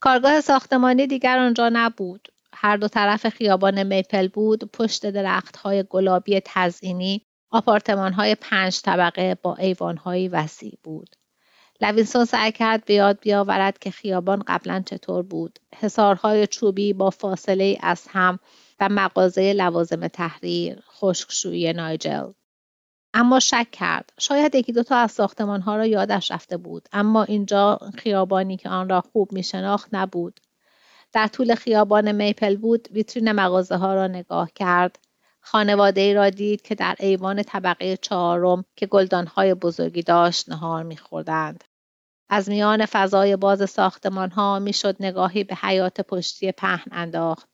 کارگاه 0.00 0.40
ساختمانی 0.40 1.06
دیگر 1.06 1.38
آنجا 1.38 1.70
نبود. 1.72 2.28
هر 2.52 2.76
دو 2.76 2.88
طرف 2.88 3.28
خیابان 3.28 3.82
میپل 3.82 4.28
بود 4.28 4.70
پشت 4.72 5.10
درختهای 5.10 5.84
گلابی 5.90 6.40
تزئینی 6.44 7.26
های 8.16 8.34
پنج 8.34 8.80
طبقه 8.80 9.34
با 9.42 9.56
ایوانهایی 9.56 10.28
وسیع 10.28 10.78
بود. 10.82 11.16
لوینسون 11.80 12.24
سعی 12.24 12.52
کرد 12.52 12.84
به 12.84 12.94
یاد 12.94 13.20
بیاورد 13.20 13.78
که 13.78 13.90
خیابان 13.90 14.42
قبلا 14.46 14.82
چطور 14.86 15.22
بود. 15.22 15.58
حصارهای 15.76 16.46
چوبی 16.46 16.92
با 16.92 17.10
فاصله 17.10 17.78
از 17.80 18.06
هم 18.08 18.38
و 18.80 18.88
مغازه 18.88 19.52
لوازم 19.52 20.08
تحریر 20.08 20.82
خشکشویی 20.90 21.72
نایجل. 21.72 22.32
اما 23.14 23.40
شک 23.40 23.66
کرد. 23.72 24.12
شاید 24.18 24.54
یکی 24.54 24.72
دوتا 24.72 24.96
از 24.96 25.12
ساختمان 25.12 25.60
ها 25.60 25.76
را 25.76 25.86
یادش 25.86 26.30
رفته 26.30 26.56
بود 26.56 26.88
اما 26.92 27.22
اینجا 27.22 27.78
خیابانی 27.98 28.56
که 28.56 28.68
آن 28.68 28.88
را 28.88 29.00
خوب 29.00 29.32
می 29.32 29.42
شناخت 29.42 29.88
نبود. 29.92 30.40
در 31.12 31.26
طول 31.26 31.54
خیابان 31.54 32.12
میپل 32.12 32.56
بود 32.56 32.88
ویترین 32.90 33.32
مغازه 33.32 33.76
ها 33.76 33.94
را 33.94 34.06
نگاه 34.06 34.50
کرد. 34.54 34.98
خانواده 35.40 36.00
ای 36.00 36.14
را 36.14 36.30
دید 36.30 36.62
که 36.62 36.74
در 36.74 36.96
ایوان 36.98 37.42
طبقه 37.42 37.96
چهارم 37.96 38.64
که 38.76 38.86
گلدان 38.86 39.26
های 39.26 39.54
بزرگی 39.54 40.02
داشت 40.02 40.48
نهار 40.48 40.82
میخوردند. 40.82 41.64
از 42.28 42.48
میان 42.48 42.86
فضای 42.86 43.36
باز 43.36 43.70
ساختمان 43.70 44.30
ها 44.30 44.58
می‌شد 44.58 44.96
نگاهی 45.00 45.44
به 45.44 45.54
حیات 45.54 46.00
پشتی 46.00 46.52
پهن 46.52 46.92
انداخت. 46.92 47.49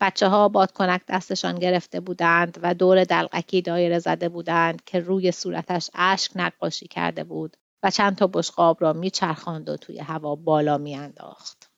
بچه 0.00 0.28
ها 0.28 0.48
بادکنک 0.48 1.00
دستشان 1.08 1.58
گرفته 1.58 2.00
بودند 2.00 2.58
و 2.62 2.74
دور 2.74 3.04
دلقکی 3.04 3.62
دایره 3.62 3.98
زده 3.98 4.28
بودند 4.28 4.84
که 4.84 5.00
روی 5.00 5.32
صورتش 5.32 5.90
اشک 5.94 6.32
نقاشی 6.34 6.88
کرده 6.88 7.24
بود 7.24 7.56
و 7.82 7.90
چند 7.90 8.16
تا 8.16 8.26
بشقاب 8.26 8.76
را 8.80 8.92
میچرخاند 8.92 9.68
و 9.68 9.76
توی 9.76 9.98
هوا 9.98 10.34
بالا 10.34 10.78
میانداخت. 10.78 11.70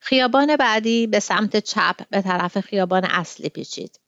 خیابان 0.00 0.56
بعدی 0.56 1.06
به 1.06 1.20
سمت 1.20 1.56
چپ 1.56 2.08
به 2.10 2.22
طرف 2.22 2.60
خیابان 2.60 3.04
اصلی 3.04 3.48
پیچید. 3.48 4.00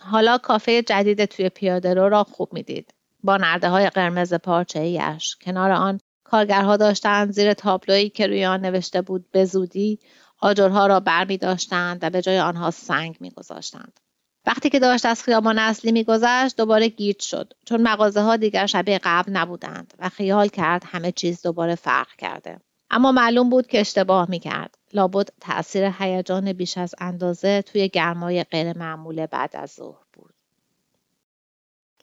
حالا 0.00 0.38
کافه 0.38 0.82
جدید 0.82 1.24
توی 1.24 1.48
پیاده 1.48 1.94
رو 1.94 2.08
را 2.08 2.24
خوب 2.24 2.52
می‌دید. 2.52 2.94
با 3.22 3.36
نرده 3.36 3.68
های 3.68 3.90
قرمز 3.90 4.34
پارچه 4.34 4.80
ایش. 4.80 5.36
کنار 5.36 5.70
آن 5.70 6.00
کارگرها 6.24 6.76
داشتند 6.76 7.30
زیر 7.30 7.54
تابلویی 7.54 8.10
که 8.10 8.26
روی 8.26 8.44
آن 8.44 8.60
نوشته 8.60 9.02
بود 9.02 9.30
به 9.30 9.44
زودی 9.44 9.98
آجرها 10.38 10.86
را 10.86 11.00
بر 11.00 11.24
می 11.24 11.36
داشتند 11.36 11.98
و 12.02 12.10
به 12.10 12.22
جای 12.22 12.38
آنها 12.38 12.70
سنگ 12.70 13.16
می 13.20 13.30
گذاشتند. 13.30 14.00
وقتی 14.46 14.70
که 14.70 14.78
داشت 14.78 15.06
از 15.06 15.22
خیابان 15.22 15.58
اصلی 15.58 15.92
میگذشت 15.92 16.56
دوباره 16.56 16.88
گیج 16.88 17.22
شد 17.22 17.52
چون 17.64 17.82
مغازه 17.82 18.20
ها 18.20 18.36
دیگر 18.36 18.66
شبیه 18.66 19.00
قبل 19.02 19.32
نبودند 19.32 19.94
و 19.98 20.08
خیال 20.08 20.48
کرد 20.48 20.82
همه 20.86 21.12
چیز 21.12 21.42
دوباره 21.42 21.74
فرق 21.74 22.08
کرده 22.18 22.58
اما 22.90 23.12
معلوم 23.12 23.50
بود 23.50 23.66
که 23.66 23.80
اشتباه 23.80 24.30
می 24.30 24.38
کرد. 24.38 24.78
لابد 24.92 25.28
تأثیر 25.40 25.92
هیجان 25.98 26.52
بیش 26.52 26.78
از 26.78 26.94
اندازه 26.98 27.62
توی 27.62 27.88
گرمای 27.88 28.44
غیر 28.44 28.78
معمول 28.78 29.26
بعد 29.26 29.56
از 29.56 29.70
ظهر 29.70 30.04
بود. 30.12 30.34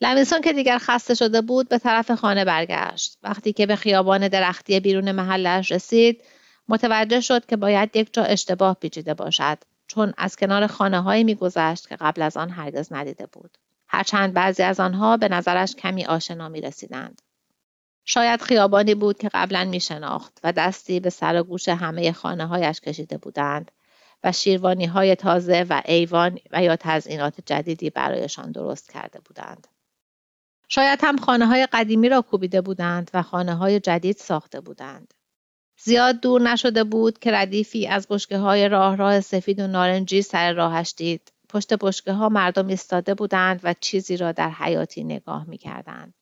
لوینسون 0.02 0.42
که 0.42 0.54
دیگر 0.54 0.78
خسته 0.78 1.14
شده 1.14 1.42
بود 1.42 1.70
به 1.70 1.78
طرف 1.78 2.12
خانه 2.12 2.46
برگشت. 2.46 3.18
وقتی 3.24 3.54
که 3.54 3.66
به 3.66 3.76
خیابان 3.76 4.28
درختی 4.28 4.80
بیرون 4.80 5.12
محلش 5.12 5.72
رسید 5.72 6.22
متوجه 6.68 7.22
شد 7.22 7.46
که 7.46 7.56
باید 7.58 7.96
یک 7.96 8.14
جا 8.14 8.24
اشتباه 8.24 8.74
پیچیده 8.74 9.14
باشد 9.14 9.58
چون 9.88 10.14
از 10.18 10.36
کنار 10.36 10.68
خانه 10.68 11.02
هایی 11.02 11.24
میگذشت 11.24 11.90
که 11.90 11.96
قبل 11.96 12.22
از 12.22 12.38
آن 12.38 12.50
هرگز 12.50 12.94
ندیده 12.94 13.26
بود. 13.26 13.58
هرچند 13.88 14.34
بعضی 14.34 14.64
از 14.64 14.80
آنها 14.80 15.18
به 15.18 15.30
نظرش 15.30 15.76
کمی 15.76 16.06
آشنا 16.06 16.50
می 16.50 16.62
رسیدند. 16.62 17.22
شاید 18.06 18.42
خیابانی 18.42 18.96
بود 18.96 19.18
که 19.18 19.30
قبلا 19.34 19.66
می 19.66 19.80
شناخت 19.80 20.40
و 20.44 20.52
دستی 20.52 21.00
به 21.00 21.10
سر 21.10 21.42
و 21.42 21.44
گوش 21.44 21.70
همه 21.70 22.12
خانه 22.12 22.48
هایش 22.48 22.80
کشیده 22.80 23.18
بودند 23.18 23.72
و 24.24 24.32
شیروانی 24.32 24.86
های 24.86 25.16
تازه 25.16 25.66
و 25.70 25.82
ایوان 25.86 26.40
و 26.52 26.64
یا 26.64 26.76
تزئینات 26.76 27.36
جدیدی 27.46 27.90
برایشان 27.90 28.52
درست 28.52 28.92
کرده 28.92 29.20
بودند. 29.20 29.68
شاید 30.68 31.00
هم 31.04 31.18
خانه 31.18 31.46
های 31.46 31.68
قدیمی 31.74 32.10
را 32.10 32.22
کوبیده 32.22 32.62
بودند 32.62 33.12
و 33.14 33.22
خانه 33.22 33.56
های 33.56 33.80
جدید 33.80 34.18
ساخته 34.18 34.62
بودند. 34.62 35.14
زیاد 35.78 36.22
دور 36.22 36.42
نشده 36.42 36.84
بود 36.84 37.20
که 37.20 37.32
ردیفی 37.32 37.88
از 37.88 38.08
بشکه 38.10 38.38
های 38.38 38.70
راه 38.70 38.96
راه 38.96 39.22
سفید 39.22 39.60
و 39.60 39.68
نارنجی 39.68 40.22
سر 40.22 40.54
راهش 40.54 40.94
دید. 40.98 41.32
پشت 41.50 41.74
بشکه 41.74 42.12
ها 42.12 42.30
مردم 42.30 42.68
ایستاده 42.68 43.14
بودند 43.14 43.60
و 43.64 43.76
چیزی 43.80 44.18
را 44.18 44.32
در 44.32 44.50
حیاطی 44.50 45.04
نگاه 45.04 45.46
می 45.50 45.58
کردند. 45.58 46.14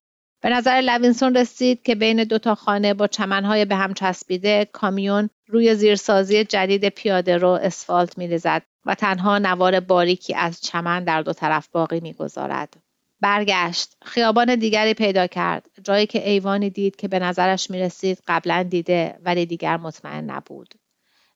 به 0.41 0.49
نظر 0.49 0.81
لوینسون 0.85 1.37
رسید 1.37 1.81
که 1.81 1.95
بین 1.95 2.23
دو 2.23 2.37
تا 2.37 2.55
خانه 2.55 2.93
با 2.93 3.07
چمنهای 3.07 3.65
به 3.65 3.75
هم 3.75 3.93
چسبیده 3.93 4.65
کامیون 4.65 5.29
روی 5.47 5.75
زیرسازی 5.75 6.43
جدید 6.43 6.89
پیاده 6.89 7.37
رو 7.37 7.49
اسفالت 7.49 8.17
میریزد 8.17 8.61
و 8.85 8.95
تنها 8.95 9.37
نوار 9.37 9.79
باریکی 9.79 10.35
از 10.35 10.61
چمن 10.61 11.03
در 11.03 11.21
دو 11.21 11.33
طرف 11.33 11.67
باقی 11.67 11.99
می‌گذارد 11.99 12.82
برگشت. 13.23 13.97
خیابان 14.05 14.55
دیگری 14.55 14.93
پیدا 14.93 15.27
کرد. 15.27 15.67
جایی 15.83 16.05
که 16.05 16.29
ایوانی 16.29 16.69
دید 16.69 16.95
که 16.95 17.07
به 17.07 17.19
نظرش 17.19 17.69
می 17.69 17.79
رسید 17.79 18.23
قبلا 18.27 18.63
دیده 18.63 19.19
ولی 19.25 19.45
دیگر 19.45 19.77
مطمئن 19.77 20.29
نبود. 20.29 20.73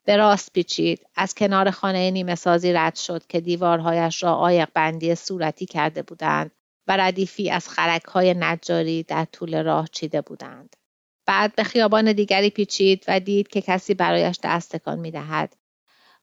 به 0.06 0.18
راست 0.18 0.54
پیچید. 0.54 1.06
از 1.16 1.36
کنار 1.36 1.72
خانه 1.72 2.12
نیمه 2.12 2.36
سازی 2.36 2.74
رد 2.74 2.96
شد 2.96 3.28
که 3.28 3.42
دیوارهایش 3.42 4.24
را 4.24 4.36
عایق 4.36 4.70
بندی 4.74 5.16
صورتی 5.16 5.66
کرده 5.66 6.02
بودند 6.02 6.52
و 6.88 6.98
ردیفی 6.98 7.50
از 7.50 7.70
خرک 7.70 8.04
های 8.04 8.34
نجاری 8.34 9.04
در 9.04 9.26
طول 9.26 9.64
راه 9.64 9.88
چیده 9.92 10.22
بودند. 10.22 10.76
بعد 11.26 11.56
به 11.56 11.64
خیابان 11.64 12.14
دیگری 12.14 12.50
پیچید 12.50 13.06
و 13.08 13.20
دید 13.20 13.48
که 13.48 13.62
کسی 13.62 13.94
برایش 13.94 14.40
دست 14.44 14.76
تکان 14.76 15.00
می 15.00 15.12
دهد. 15.12 15.56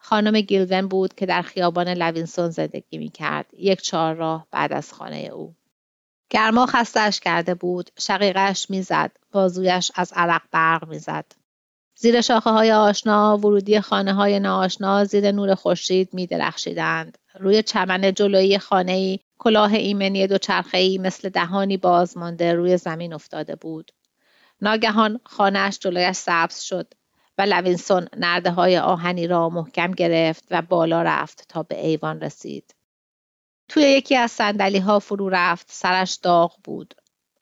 خانم 0.05 0.41
گیلون 0.41 0.89
بود 0.89 1.15
که 1.15 1.27
در 1.27 1.43
خیابان 1.43 1.89
لوینسون 1.89 2.51
زندگی 2.51 2.99
می 2.99 3.09
کرد. 3.09 3.47
یک 3.59 3.83
چهار 3.83 4.15
راه 4.15 4.47
بعد 4.51 4.73
از 4.73 4.93
خانه 4.93 5.17
او. 5.17 5.55
گرما 6.31 6.67
خستش 6.67 7.21
کرده 7.21 7.55
بود. 7.55 7.91
شقیقه‌ش 7.99 8.71
می‌زد. 8.71 9.11
بازویش 9.33 9.93
از 9.95 10.13
عرق 10.17 10.43
برق 10.51 10.89
می‌زد. 10.89 11.25
زیر 11.97 12.21
شاخه 12.21 12.51
های 12.51 12.73
آشنا 12.73 13.39
ورودی 13.39 13.81
خانه 13.81 14.15
های 14.15 14.41
ناآشنا 14.41 15.05
زیر 15.05 15.33
نور 15.33 15.55
خورشید 15.55 16.15
می 16.15 16.27
درخشیدند. 16.27 17.19
روی 17.35 17.63
چمن 17.63 18.15
جلویی 18.15 18.59
خانه 18.59 18.93
ای 18.93 19.19
کلاه 19.39 19.75
ایمنی 19.75 20.27
دوچرخه 20.27 20.79
ای 20.79 20.99
مثل 20.99 21.29
دهانی 21.29 21.77
بازمانده 21.77 22.55
روی 22.55 22.77
زمین 22.77 23.13
افتاده 23.13 23.57
بود. 23.57 23.93
ناگهان 24.61 25.21
خانهاش 25.25 25.79
جلویش 25.79 26.17
سبز 26.17 26.61
شد 26.61 26.95
و 27.39 27.43
لوینسون 27.43 28.09
نرده 28.17 28.51
های 28.51 28.79
آهنی 28.79 29.27
را 29.27 29.49
محکم 29.49 29.91
گرفت 29.91 30.45
و 30.51 30.63
بالا 30.63 31.03
رفت 31.03 31.45
تا 31.49 31.63
به 31.63 31.87
ایوان 31.87 32.21
رسید. 32.21 32.75
توی 33.69 33.83
یکی 33.83 34.17
از 34.17 34.31
صندلی 34.31 34.79
ها 34.79 34.99
فرو 34.99 35.29
رفت 35.29 35.67
سرش 35.71 36.15
داغ 36.15 36.57
بود. 36.65 36.95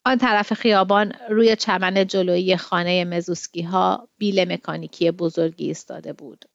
آن 0.05 0.17
طرف 0.17 0.53
خیابان 0.53 1.13
روی 1.29 1.55
چمن 1.55 2.07
جلویی 2.07 2.57
خانه 2.57 3.05
مزوسکی 3.05 3.61
ها 3.61 4.09
بیل 4.17 4.53
مکانیکی 4.53 5.11
بزرگی 5.11 5.65
ایستاده 5.65 6.13
بود. 6.13 6.45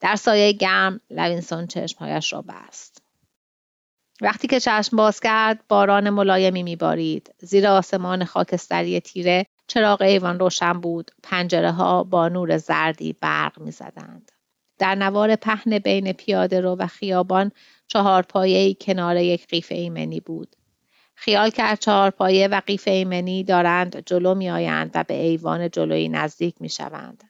در 0.00 0.16
سایه 0.16 0.52
گرم 0.52 1.00
لوینسون 1.10 1.66
چشمهایش 1.66 2.32
را 2.32 2.42
بست. 2.42 2.97
وقتی 4.20 4.48
که 4.48 4.60
چشم 4.60 4.96
باز 4.96 5.20
کرد 5.20 5.64
باران 5.68 6.10
ملایمی 6.10 6.62
میبارید. 6.62 7.34
زیر 7.38 7.66
آسمان 7.66 8.24
خاکستری 8.24 9.00
تیره 9.00 9.46
چراغ 9.66 10.02
ایوان 10.02 10.38
روشن 10.38 10.72
بود. 10.72 11.10
پنجره 11.22 11.72
ها 11.72 12.04
با 12.04 12.28
نور 12.28 12.56
زردی 12.56 13.12
برق 13.12 13.58
می‌زدند. 13.58 14.32
در 14.78 14.94
نوار 14.94 15.36
پهن 15.36 15.78
بین 15.78 16.12
پیاده 16.12 16.60
رو 16.60 16.76
و 16.78 16.86
خیابان 16.86 17.52
چهار 17.86 18.22
پایه 18.22 18.74
کنار 18.74 19.16
یک 19.16 19.46
قیف 19.46 19.72
ایمنی 19.72 20.20
بود. 20.20 20.56
خیال 21.14 21.50
کرد 21.50 21.78
چهار 21.78 22.10
پایه 22.10 22.48
و 22.48 22.60
قیف 22.66 22.88
ایمنی 22.88 23.44
دارند 23.44 24.06
جلو 24.06 24.34
می 24.34 24.50
آیند 24.50 24.90
و 24.94 25.04
به 25.04 25.14
ایوان 25.14 25.70
جلویی 25.70 26.08
نزدیک 26.08 26.54
می 26.60 26.68
شوند. 26.68 27.24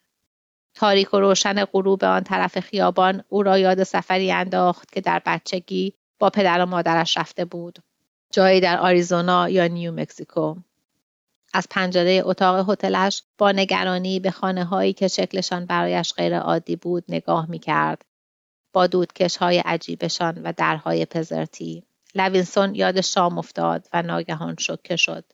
تاریک 0.75 1.15
و 1.15 1.21
روشن 1.21 1.65
غروب 1.65 2.05
آن 2.05 2.23
طرف 2.25 2.61
خیابان 2.61 3.25
او 3.29 3.43
را 3.43 3.59
یاد 3.59 3.83
سفری 3.83 4.33
انداخت 4.33 4.93
که 4.93 5.01
در 5.01 5.23
بچگی 5.27 5.95
با 6.19 6.31
پدر 6.31 6.63
و 6.63 6.67
مادرش 6.67 7.17
رفته 7.17 7.45
بود. 7.45 7.79
جایی 8.33 8.61
در 8.61 8.79
آریزونا 8.79 9.49
یا 9.49 9.67
نیو 9.67 9.93
مکزیکو. 9.93 10.57
از 11.55 11.67
پنجره 11.71 12.23
اتاق 12.25 12.71
هتلش 12.71 13.23
با 13.39 13.53
نگرانی 13.53 14.21
به 14.21 14.31
خانه 14.31 14.65
هایی 14.65 14.93
که 14.93 15.09
شکلشان 15.09 15.67
برایش 15.67 16.15
غیر 16.15 16.39
عادی 16.39 16.77
بود 16.77 17.05
نگاه 17.09 17.51
می 17.51 17.59
کرد. 17.59 18.05
با 18.73 18.87
دودکش 18.87 19.37
های 19.37 19.59
عجیبشان 19.59 20.43
و 20.43 20.53
درهای 20.57 21.07
پزرتی. 21.07 21.85
لوینسون 22.15 22.75
یاد 22.75 23.01
شام 23.01 23.39
افتاد 23.39 23.89
و 23.93 24.03
ناگهان 24.03 24.57
شوکه 24.59 24.97
شد. 24.97 25.25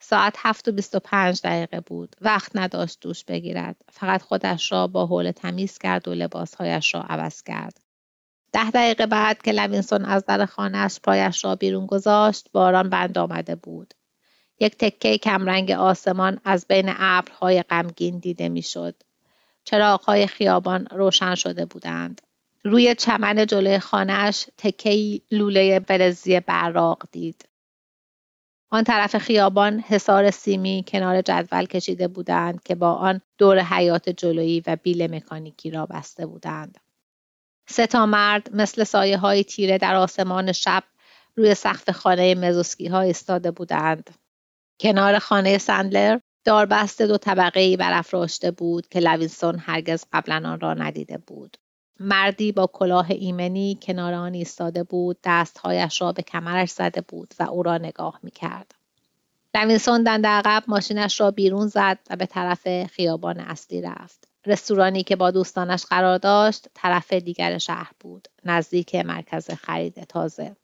ساعت 0.00 0.34
هفت 0.38 0.68
و 0.68 0.72
بیست 0.72 0.94
و 0.94 0.98
پنج 0.98 1.40
دقیقه 1.42 1.80
بود. 1.80 2.16
وقت 2.20 2.52
نداشت 2.54 2.98
دوش 3.00 3.24
بگیرد. 3.24 3.76
فقط 3.92 4.22
خودش 4.22 4.72
را 4.72 4.86
با 4.86 5.06
حوله 5.06 5.30
تمیز 5.30 5.78
کرد 5.78 6.08
و 6.08 6.14
لباسهایش 6.14 6.94
را 6.94 7.00
عوض 7.00 7.42
کرد. 7.42 7.80
ده 8.52 8.70
دقیقه 8.70 9.06
بعد 9.06 9.42
که 9.42 9.52
لوینسون 9.52 10.04
از 10.04 10.24
در 10.24 10.46
خانهاش 10.46 11.00
پایش 11.00 11.44
را 11.44 11.54
بیرون 11.56 11.86
گذاشت 11.86 12.48
باران 12.52 12.90
بند 12.90 13.18
آمده 13.18 13.54
بود. 13.54 13.94
یک 14.60 14.76
تکه 14.78 15.18
کمرنگ 15.18 15.70
آسمان 15.70 16.40
از 16.44 16.66
بین 16.66 16.92
ابرهای 16.98 17.62
غمگین 17.62 18.18
دیده 18.18 18.48
می‌شد. 18.48 18.94
چراغهای 19.64 20.26
خیابان 20.26 20.86
روشن 20.90 21.34
شده 21.34 21.64
بودند. 21.64 22.20
روی 22.64 22.94
چمن 22.94 23.46
جلوی 23.46 23.78
خانهاش 23.78 24.46
تکه 24.58 25.20
لوله 25.30 25.80
فلزی 25.80 26.40
براق 26.40 27.02
دید. 27.12 27.48
آن 28.70 28.84
طرف 28.84 29.18
خیابان 29.18 29.80
حصار 29.80 30.30
سیمی 30.30 30.84
کنار 30.88 31.22
جدول 31.22 31.64
کشیده 31.64 32.08
بودند 32.08 32.62
که 32.62 32.74
با 32.74 32.92
آن 32.92 33.20
دور 33.38 33.58
حیات 33.58 34.08
جلویی 34.08 34.62
و 34.66 34.76
بیل 34.76 35.14
مکانیکی 35.14 35.70
را 35.70 35.86
بسته 35.86 36.26
بودند. 36.26 36.78
سه 37.70 37.86
تا 37.86 38.06
مرد 38.06 38.50
مثل 38.52 38.84
سایه 38.84 39.18
های 39.18 39.44
تیره 39.44 39.78
در 39.78 39.94
آسمان 39.94 40.52
شب 40.52 40.84
روی 41.36 41.54
سقف 41.54 41.90
خانه 41.90 42.34
مزوسکی 42.34 42.86
ها 42.86 43.00
ایستاده 43.00 43.50
بودند. 43.50 44.10
کنار 44.80 45.18
خانه 45.18 45.58
سندلر 45.58 46.18
داربست 46.44 47.02
دو 47.02 47.18
طبقه 47.18 47.60
ای 47.60 47.76
برافراشته 47.76 48.50
بود 48.50 48.88
که 48.88 49.00
لوینسون 49.00 49.58
هرگز 49.58 50.04
قبلا 50.12 50.50
آن 50.50 50.60
را 50.60 50.74
ندیده 50.74 51.18
بود. 51.18 51.56
مردی 52.00 52.52
با 52.52 52.66
کلاه 52.66 53.06
ایمنی 53.10 53.78
کنار 53.82 54.14
آن 54.14 54.34
ایستاده 54.34 54.82
بود 54.82 55.18
دستهایش 55.24 56.02
را 56.02 56.12
به 56.12 56.22
کمرش 56.22 56.70
زده 56.70 57.00
بود 57.00 57.34
و 57.38 57.42
او 57.42 57.62
را 57.62 57.78
نگاه 57.78 58.20
می 58.22 58.30
کرد. 58.30 58.74
لوینسون 59.54 60.02
دنده 60.02 60.26
عقب 60.26 60.64
ماشینش 60.68 61.20
را 61.20 61.30
بیرون 61.30 61.66
زد 61.66 61.98
و 62.10 62.16
به 62.16 62.26
طرف 62.26 62.86
خیابان 62.86 63.40
اصلی 63.40 63.82
رفت. 63.82 64.27
رستورانی 64.46 65.02
که 65.02 65.16
با 65.16 65.30
دوستانش 65.30 65.84
قرار 65.84 66.18
داشت 66.18 66.66
طرف 66.74 67.12
دیگر 67.12 67.58
شهر 67.58 67.92
بود 68.00 68.28
نزدیک 68.44 68.94
مرکز 68.94 69.50
خرید 69.50 70.04
تازه 70.04 70.56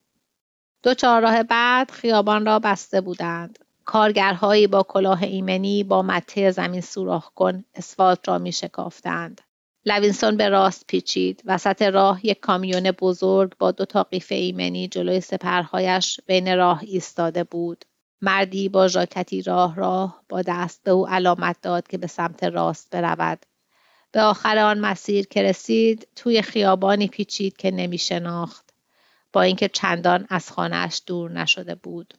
دو 0.83 0.95
چهارراه 0.95 1.43
بعد 1.43 1.91
خیابان 1.91 2.47
را 2.47 2.59
بسته 2.59 3.01
بودند 3.01 3.59
کارگرهایی 3.85 4.67
با 4.67 4.83
کلاه 4.83 5.23
ایمنی 5.23 5.85
با 5.85 6.03
مته 6.03 6.51
زمین 6.51 6.81
سوراخ 6.81 7.31
کن 7.35 7.65
اسفالت 7.75 8.29
را 8.29 8.39
می 8.39 8.53
شکافتند. 8.53 9.41
لوینسون 9.87 10.37
به 10.37 10.49
راست 10.49 10.85
پیچید. 10.87 11.43
وسط 11.45 11.83
راه 11.83 12.27
یک 12.27 12.41
کامیون 12.41 12.91
بزرگ 12.91 13.53
با 13.59 13.71
دو 13.71 13.85
تا 13.85 14.03
قیف 14.03 14.33
ایمنی 14.33 14.89
جلوی 14.89 15.21
سپرهایش 15.21 16.21
بین 16.27 16.57
راه 16.57 16.81
ایستاده 16.83 17.45
بود. 17.45 17.85
مردی 18.23 18.69
با 18.69 18.89
ژاکتی 18.89 19.43
راه 19.43 19.77
راه 19.77 20.23
با 20.29 20.43
دست 20.43 20.83
به 20.85 20.91
او 20.91 21.09
علامت 21.09 21.57
داد 21.63 21.89
که 21.89 21.99
به 21.99 22.07
سمت 22.07 22.45
راست 22.45 22.91
برود. 22.91 23.47
به 24.15 24.23
آخر 24.23 24.59
آن 24.59 24.79
مسیر 24.79 25.27
که 25.27 25.43
رسید 25.43 26.09
توی 26.17 26.43
خیابانی 26.43 27.09
پیچید 27.09 27.57
که 27.57 27.71
نمی 27.71 27.99
شناخت. 27.99 28.71
با 29.33 29.43
اینکه 29.43 29.69
چندان 29.69 30.27
از 30.29 30.51
خانهاش 30.51 31.03
دور 31.07 31.31
نشده 31.31 31.75
بود. 31.75 32.15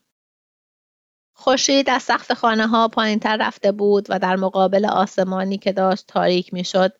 خورشید 1.32 1.90
از 1.90 2.02
سقف 2.02 2.32
خانه 2.32 2.66
ها 2.66 2.88
پایین 2.88 3.18
تر 3.18 3.36
رفته 3.40 3.72
بود 3.72 4.06
و 4.08 4.18
در 4.18 4.36
مقابل 4.36 4.86
آسمانی 4.86 5.58
که 5.58 5.72
داشت 5.72 6.04
تاریک 6.08 6.54
می 6.54 6.64
شد 6.64 6.92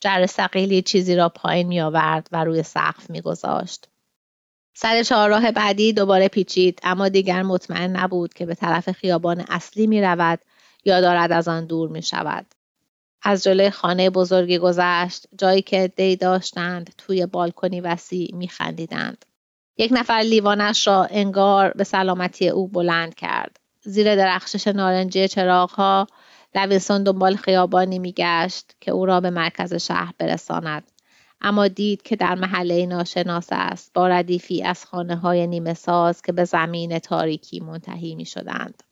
جر 0.00 0.26
سقیلی 0.26 0.82
چیزی 0.82 1.16
را 1.16 1.28
پایین 1.28 1.66
می 1.66 1.80
آورد 1.80 2.28
و 2.32 2.44
روی 2.44 2.62
سقف 2.62 3.10
می 3.10 3.20
گذاشت. 3.20 3.88
سر 4.74 5.02
چهارراه 5.02 5.50
بعدی 5.50 5.92
دوباره 5.92 6.28
پیچید 6.28 6.80
اما 6.82 7.08
دیگر 7.08 7.42
مطمئن 7.42 7.96
نبود 7.96 8.34
که 8.34 8.46
به 8.46 8.54
طرف 8.54 8.90
خیابان 8.90 9.44
اصلی 9.48 9.86
می 9.86 10.02
رود 10.02 10.40
یا 10.84 11.00
دارد 11.00 11.32
از 11.32 11.48
آن 11.48 11.66
دور 11.66 11.88
می 11.88 12.02
شود. 12.02 12.46
از 13.24 13.42
جلوی 13.42 13.70
خانه 13.70 14.10
بزرگی 14.10 14.58
گذشت 14.58 15.26
جایی 15.38 15.62
که 15.62 15.92
دی 15.96 16.16
داشتند 16.16 16.94
توی 16.98 17.26
بالکنی 17.26 17.80
وسیع 17.80 18.34
می 18.34 18.48
خندیدند. 18.48 19.24
یک 19.78 19.90
نفر 19.94 20.14
لیوانش 20.14 20.86
را 20.86 21.04
انگار 21.10 21.70
به 21.70 21.84
سلامتی 21.84 22.48
او 22.48 22.68
بلند 22.68 23.14
کرد. 23.14 23.56
زیر 23.80 24.16
درخشش 24.16 24.68
نارنجی 24.68 25.28
چراغها 25.28 26.06
لوینسون 26.54 27.02
دنبال 27.02 27.36
خیابانی 27.36 27.98
میگشت 27.98 28.76
که 28.80 28.90
او 28.90 29.06
را 29.06 29.20
به 29.20 29.30
مرکز 29.30 29.74
شهر 29.74 30.12
برساند 30.18 30.90
اما 31.40 31.68
دید 31.68 32.02
که 32.02 32.16
در 32.16 32.34
محله 32.34 32.86
ناشناس 32.86 33.46
است 33.50 33.90
با 33.94 34.08
ردیفی 34.08 34.62
از 34.62 34.84
خانه 34.84 35.16
های 35.16 35.46
نیمه 35.46 35.74
ساز 35.74 36.22
که 36.22 36.32
به 36.32 36.44
زمین 36.44 36.98
تاریکی 36.98 37.60
منتهی 37.60 38.14
می 38.14 38.26
شدند. 38.26 38.82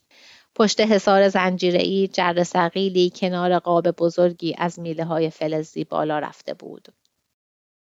پشت 0.55 0.81
حصار 0.81 1.29
زنجیری 1.29 2.09
جرثقیلی 2.09 3.13
کنار 3.17 3.59
قاب 3.59 3.91
بزرگی 3.91 4.55
از 4.59 4.79
میله 4.79 5.05
های 5.05 5.31
فلزی 5.31 5.85
بالا 5.85 6.19
رفته 6.19 6.55
بود. 6.55 6.89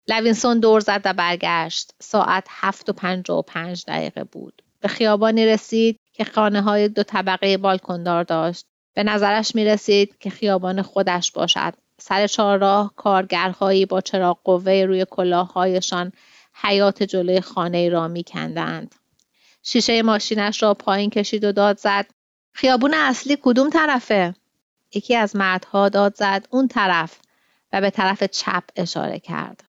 لوینسون 0.08 0.60
دور 0.60 0.80
زد 0.80 1.02
و 1.06 1.14
برگشت. 1.14 1.92
ساعت 2.00 2.48
هفت 2.50 2.90
و 2.90 2.94
پنج 2.94 3.30
و 3.30 3.42
پنج 3.42 3.84
دقیقه 3.88 4.24
بود. 4.24 4.62
به 4.80 4.88
خیابانی 4.88 5.46
رسید 5.46 6.00
که 6.14 6.24
خانه 6.24 6.62
های 6.62 6.90
دو 6.90 7.04
طبقه 7.04 7.58
بالکندار 7.58 8.24
داشت. 8.24 8.66
به 8.94 9.04
نظرش 9.04 9.56
می 9.56 9.66
رسید 9.66 10.18
که 10.20 10.30
خیابان 10.30 10.82
خودش 10.82 11.32
باشد. 11.32 11.74
سر 12.00 12.28
چهارراه 12.28 12.94
کارگرهایی 12.96 13.86
با 13.86 14.02
چراغ 14.02 14.40
قوه 14.44 14.84
روی 14.88 15.06
کلاههایشان 15.10 16.12
حیات 16.54 17.04
جلوی 17.04 17.42
خانه 17.42 17.90
را 17.90 18.08
می 18.08 18.24
کندند. 18.24 18.96
شیشه 19.64 20.02
ماشینش 20.02 20.64
را 20.64 20.74
پایین 20.74 21.10
کشید 21.10 21.44
و 21.44 21.52
داد 21.52 21.78
زد. 21.78 22.06
خیابون 22.58 22.94
اصلی 22.94 23.38
کدوم 23.42 23.70
طرفه؟ 23.70 24.36
یکی 24.94 25.16
از 25.16 25.36
مردها 25.36 25.90
داد 25.90 26.16
زد 26.16 26.48
اون 26.50 26.68
طرف 26.68 27.20
و 27.74 27.82
به 27.82 27.90
طرف 27.90 28.24
چپ 28.24 28.64
اشاره 28.76 29.20
کرد. 29.20 29.64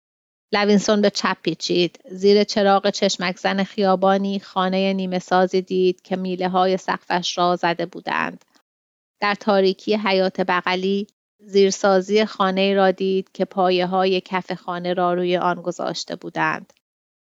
لوینسون 0.53 1.01
به 1.01 1.11
چپ 1.11 1.37
پیچید. 1.43 2.01
زیر 2.11 2.45
چراغ 2.45 2.91
چشمک 2.91 3.37
زن 3.37 3.65
خیابانی 3.65 4.41
خانه 4.41 4.93
نیمه 4.93 5.19
سازی 5.19 5.63
دید 5.63 6.01
که 6.01 6.17
میله 6.17 6.49
های 6.49 6.77
سقفش 6.77 7.39
را 7.39 7.57
زده 7.57 7.87
بودند. 7.87 8.45
در 9.21 9.35
تاریکی 9.35 9.97
حیات 9.97 10.41
بغلی 10.41 11.07
زیرسازی 11.39 12.25
خانه 12.25 12.75
را 12.75 12.91
دید 12.91 13.33
که 13.33 13.45
پایه 13.45 13.87
های 13.87 14.21
کف 14.21 14.53
خانه 14.53 14.95
را 14.95 15.15
روی 15.15 15.37
آن 15.37 15.63
گذاشته 15.63 16.17
بودند. 16.17 16.73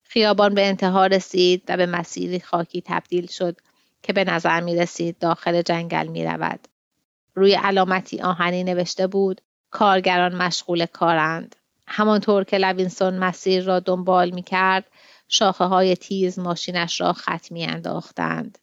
خیابان 0.03 0.53
به 0.53 0.67
انتها 0.67 1.07
رسید 1.07 1.63
و 1.67 1.77
به 1.77 1.85
مسیری 1.85 2.39
خاکی 2.39 2.83
تبدیل 2.85 3.27
شد 3.27 3.55
که 4.03 4.13
به 4.13 4.23
نظر 4.23 4.61
می 4.61 4.75
رسید 4.75 5.17
داخل 5.19 5.61
جنگل 5.61 6.07
می 6.07 6.25
رود. 6.25 6.67
روی 7.35 7.53
علامتی 7.53 8.21
آهنی 8.21 8.63
نوشته 8.63 9.07
بود 9.07 9.41
کارگران 9.71 10.35
مشغول 10.35 10.85
کارند. 10.85 11.55
همانطور 11.87 12.43
که 12.43 12.57
لوینسون 12.57 13.17
مسیر 13.17 13.63
را 13.63 13.79
دنبال 13.79 14.29
می 14.29 14.43
کرد 14.43 14.85
شاخه 15.27 15.63
های 15.63 15.95
تیز 15.95 16.39
ماشینش 16.39 17.01
را 17.01 17.13
خط 17.13 17.51
می 17.51 17.65
انداختند. 17.65 18.57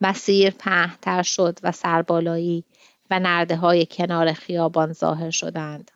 مسیر 0.00 0.50
پهتر 0.50 1.22
شد 1.22 1.58
و 1.62 1.72
سربالایی 1.72 2.64
و 3.10 3.18
نرده 3.18 3.56
های 3.56 3.86
کنار 3.90 4.32
خیابان 4.32 4.92
ظاهر 4.92 5.30
شدند. 5.30 5.90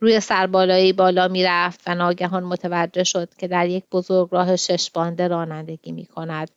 روی 0.00 0.20
سربالایی 0.20 0.92
بالا 0.92 1.28
می 1.28 1.44
رفت 1.44 1.80
و 1.86 1.94
ناگهان 1.94 2.44
متوجه 2.44 3.04
شد 3.04 3.34
که 3.34 3.48
در 3.48 3.68
یک 3.68 3.84
بزرگ 3.92 4.28
راه 4.32 4.56
شش 4.56 4.90
بانده 4.90 5.28
رانندگی 5.28 5.92
می 5.92 6.06
کند 6.06 6.50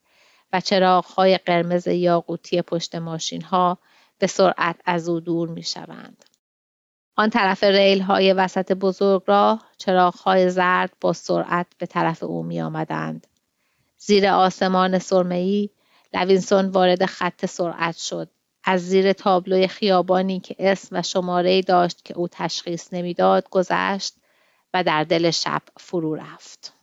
و 0.53 0.61
چراغ 0.61 1.05
های 1.05 1.37
قرمز 1.37 1.87
یاقوتی 1.87 2.61
پشت 2.61 2.95
ماشین 2.95 3.41
ها 3.41 3.77
به 4.19 4.27
سرعت 4.27 4.75
از 4.85 5.09
او 5.09 5.19
دور 5.19 5.49
می 5.49 5.63
شوند. 5.63 6.25
آن 7.15 7.29
طرف 7.29 7.63
ریل 7.63 8.01
های 8.01 8.33
وسط 8.33 8.71
بزرگ 8.71 9.23
راه 9.27 9.65
چراغ 9.77 10.15
های 10.15 10.49
زرد 10.49 10.93
با 11.01 11.13
سرعت 11.13 11.67
به 11.77 11.85
طرف 11.85 12.23
او 12.23 12.43
می 12.43 12.61
آمدند. 12.61 13.27
زیر 13.97 14.27
آسمان 14.27 14.99
سرمه‌ای 14.99 15.69
لوینسون 16.13 16.65
وارد 16.65 17.05
خط 17.05 17.45
سرعت 17.45 17.97
شد. 17.97 18.29
از 18.63 18.81
زیر 18.87 19.13
تابلوی 19.13 19.67
خیابانی 19.67 20.39
که 20.39 20.55
اسم 20.59 20.95
و 20.95 21.01
شماره 21.01 21.61
داشت 21.61 22.05
که 22.05 22.17
او 22.17 22.27
تشخیص 22.31 22.93
نمی‌داد 22.93 23.49
گذشت 23.49 24.13
و 24.73 24.83
در 24.83 25.03
دل 25.03 25.31
شب 25.31 25.61
فرو 25.77 26.15
رفت. 26.15 26.73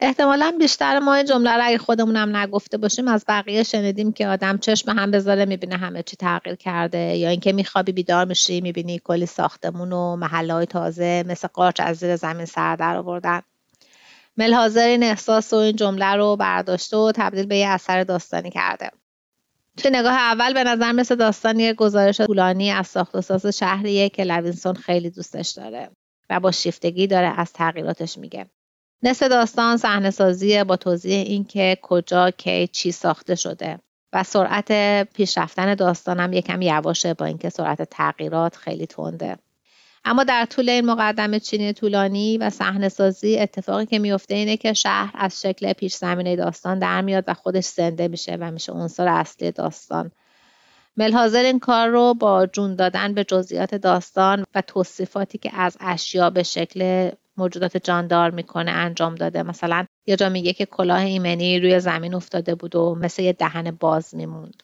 احتمالا 0.00 0.54
بیشتر 0.58 0.98
ما 0.98 1.14
این 1.14 1.26
جمله 1.26 1.50
رو 1.50 1.60
اگه 1.62 1.78
خودمونم 1.78 2.36
نگفته 2.36 2.78
باشیم 2.78 3.08
از 3.08 3.24
بقیه 3.28 3.62
شنیدیم 3.62 4.12
که 4.12 4.26
آدم 4.26 4.58
چشم 4.58 4.98
هم 4.98 5.10
بذاره 5.10 5.44
می‌بینه 5.44 5.76
همه 5.76 6.02
چی 6.02 6.16
تغییر 6.16 6.56
کرده. 6.56 6.98
یا 6.98 7.28
اینکه 7.28 7.52
میخوابی 7.52 7.92
بیدار 7.92 8.24
میشی 8.24 8.60
می‌بینی 8.60 9.00
کلی 9.04 9.26
ساختمون 9.26 9.92
و 9.92 10.16
محلهای 10.16 10.66
تازه 10.66 11.24
مثل 11.26 11.48
قارچ 11.48 11.80
از 11.80 11.96
زیر 11.96 12.16
زمین 12.16 12.46
سر 12.46 12.76
در 12.76 12.96
آوردن. 12.96 13.40
ملحاظر 14.36 14.86
این 14.86 15.02
احساس 15.02 15.52
و 15.52 15.56
این 15.56 15.76
جمله 15.76 16.14
رو 16.14 16.36
برداشته 16.36 16.96
و 16.96 17.12
تبدیل 17.14 17.46
به 17.46 17.56
یه 17.56 17.68
اثر 17.68 18.04
داستانی 18.04 18.50
کرده. 18.50 18.90
توی 19.76 19.90
نگاه 19.90 20.12
اول 20.12 20.54
به 20.54 20.64
نظر 20.64 20.92
مثل 20.92 21.14
داستانی 21.14 21.72
گزارش 21.72 22.20
طولانی 22.20 22.70
از 22.70 22.86
ساخت 22.86 23.14
و 23.14 23.20
ساز 23.20 23.46
شهریه 23.46 24.08
که 24.08 24.24
لوینسون 24.24 24.74
خیلی 24.74 25.10
دوستش 25.10 25.50
داره 25.50 25.90
و 26.30 26.40
با 26.40 26.50
شیفتگی 26.50 27.06
داره 27.06 27.40
از 27.40 27.52
تغییراتش 27.52 28.18
میگه. 28.18 28.46
نصف 29.06 29.22
داستان 29.22 29.76
صحنه 29.76 30.10
سازی 30.10 30.64
با 30.64 30.76
توضیح 30.76 31.18
اینکه 31.26 31.78
کجا 31.82 32.30
کی 32.30 32.66
چی 32.66 32.92
ساخته 32.92 33.34
شده 33.34 33.78
و 34.12 34.22
سرعت 34.22 34.72
پیشرفتن 35.12 35.74
داستانم 35.74 36.32
یکم 36.32 36.62
یواشه 36.62 37.14
با 37.14 37.26
اینکه 37.26 37.48
سرعت 37.48 37.82
تغییرات 37.82 38.56
خیلی 38.56 38.86
تنده. 38.86 39.36
اما 40.04 40.24
در 40.24 40.44
طول 40.44 40.68
این 40.68 40.86
مقدمه 40.86 41.40
چینی 41.40 41.72
طولانی 41.72 42.38
و 42.38 42.50
صحنه 42.50 42.88
سازی 42.88 43.38
اتفاقی 43.38 43.86
که 43.86 43.98
میفته 43.98 44.34
اینه 44.34 44.56
که 44.56 44.72
شهر 44.72 45.10
از 45.14 45.40
شکل 45.40 45.72
پیش 45.72 45.94
زمینه 45.94 46.36
داستان 46.36 46.78
در 46.78 47.00
میاد 47.00 47.24
و 47.26 47.34
خودش 47.34 47.64
زنده 47.64 48.08
میشه 48.08 48.36
و 48.40 48.50
میشه 48.50 48.72
عنصر 48.72 49.08
اصلی 49.08 49.52
داستان. 49.52 50.10
ملحاظر 50.96 51.42
این 51.42 51.58
کار 51.58 51.88
رو 51.88 52.14
با 52.14 52.46
جون 52.46 52.76
دادن 52.76 53.14
به 53.14 53.24
جزئیات 53.24 53.74
داستان 53.74 54.44
و 54.54 54.60
توصیفاتی 54.60 55.38
که 55.38 55.50
از 55.54 55.76
اشیا 55.80 56.30
به 56.30 56.42
شکل 56.42 57.10
موجودات 57.36 57.76
جاندار 57.76 58.30
می‌کنه 58.30 58.70
انجام 58.70 59.14
داده. 59.14 59.42
مثلا 59.42 59.86
یه 60.06 60.16
جا 60.16 60.28
میگه 60.28 60.52
که 60.52 60.66
کلاه 60.66 61.00
ایمنی 61.00 61.60
روی 61.60 61.80
زمین 61.80 62.14
افتاده 62.14 62.54
بود 62.54 62.76
و 62.76 62.94
مثل 62.94 63.22
یه 63.22 63.32
دهن 63.32 63.70
باز 63.70 64.14
میموند. 64.14 64.62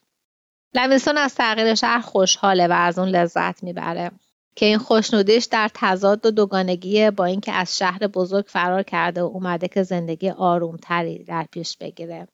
لوینسون 0.75 1.17
از 1.17 1.35
تغییر 1.35 1.75
شهر 1.75 2.01
خوشحاله 2.01 2.67
و 2.67 2.73
از 2.73 2.99
اون 2.99 3.09
لذت 3.09 3.63
می‌بره. 3.63 4.11
که 4.57 4.67
این 4.67 4.79
خوشنودیش 4.79 5.45
در 5.45 5.71
تضاد 5.75 6.27
و 6.27 6.31
دوگانگی 6.31 7.11
با 7.11 7.25
اینکه 7.25 7.53
از 7.53 7.79
شهر 7.79 8.07
بزرگ 8.07 8.45
فرار 8.49 8.83
کرده 8.83 9.23
و 9.23 9.25
اومده 9.25 9.69
که 9.69 9.83
زندگی 9.83 10.31
آرومتری 10.31 11.25
در 11.25 11.47
پیش 11.53 11.77
بگیره. 11.77 12.29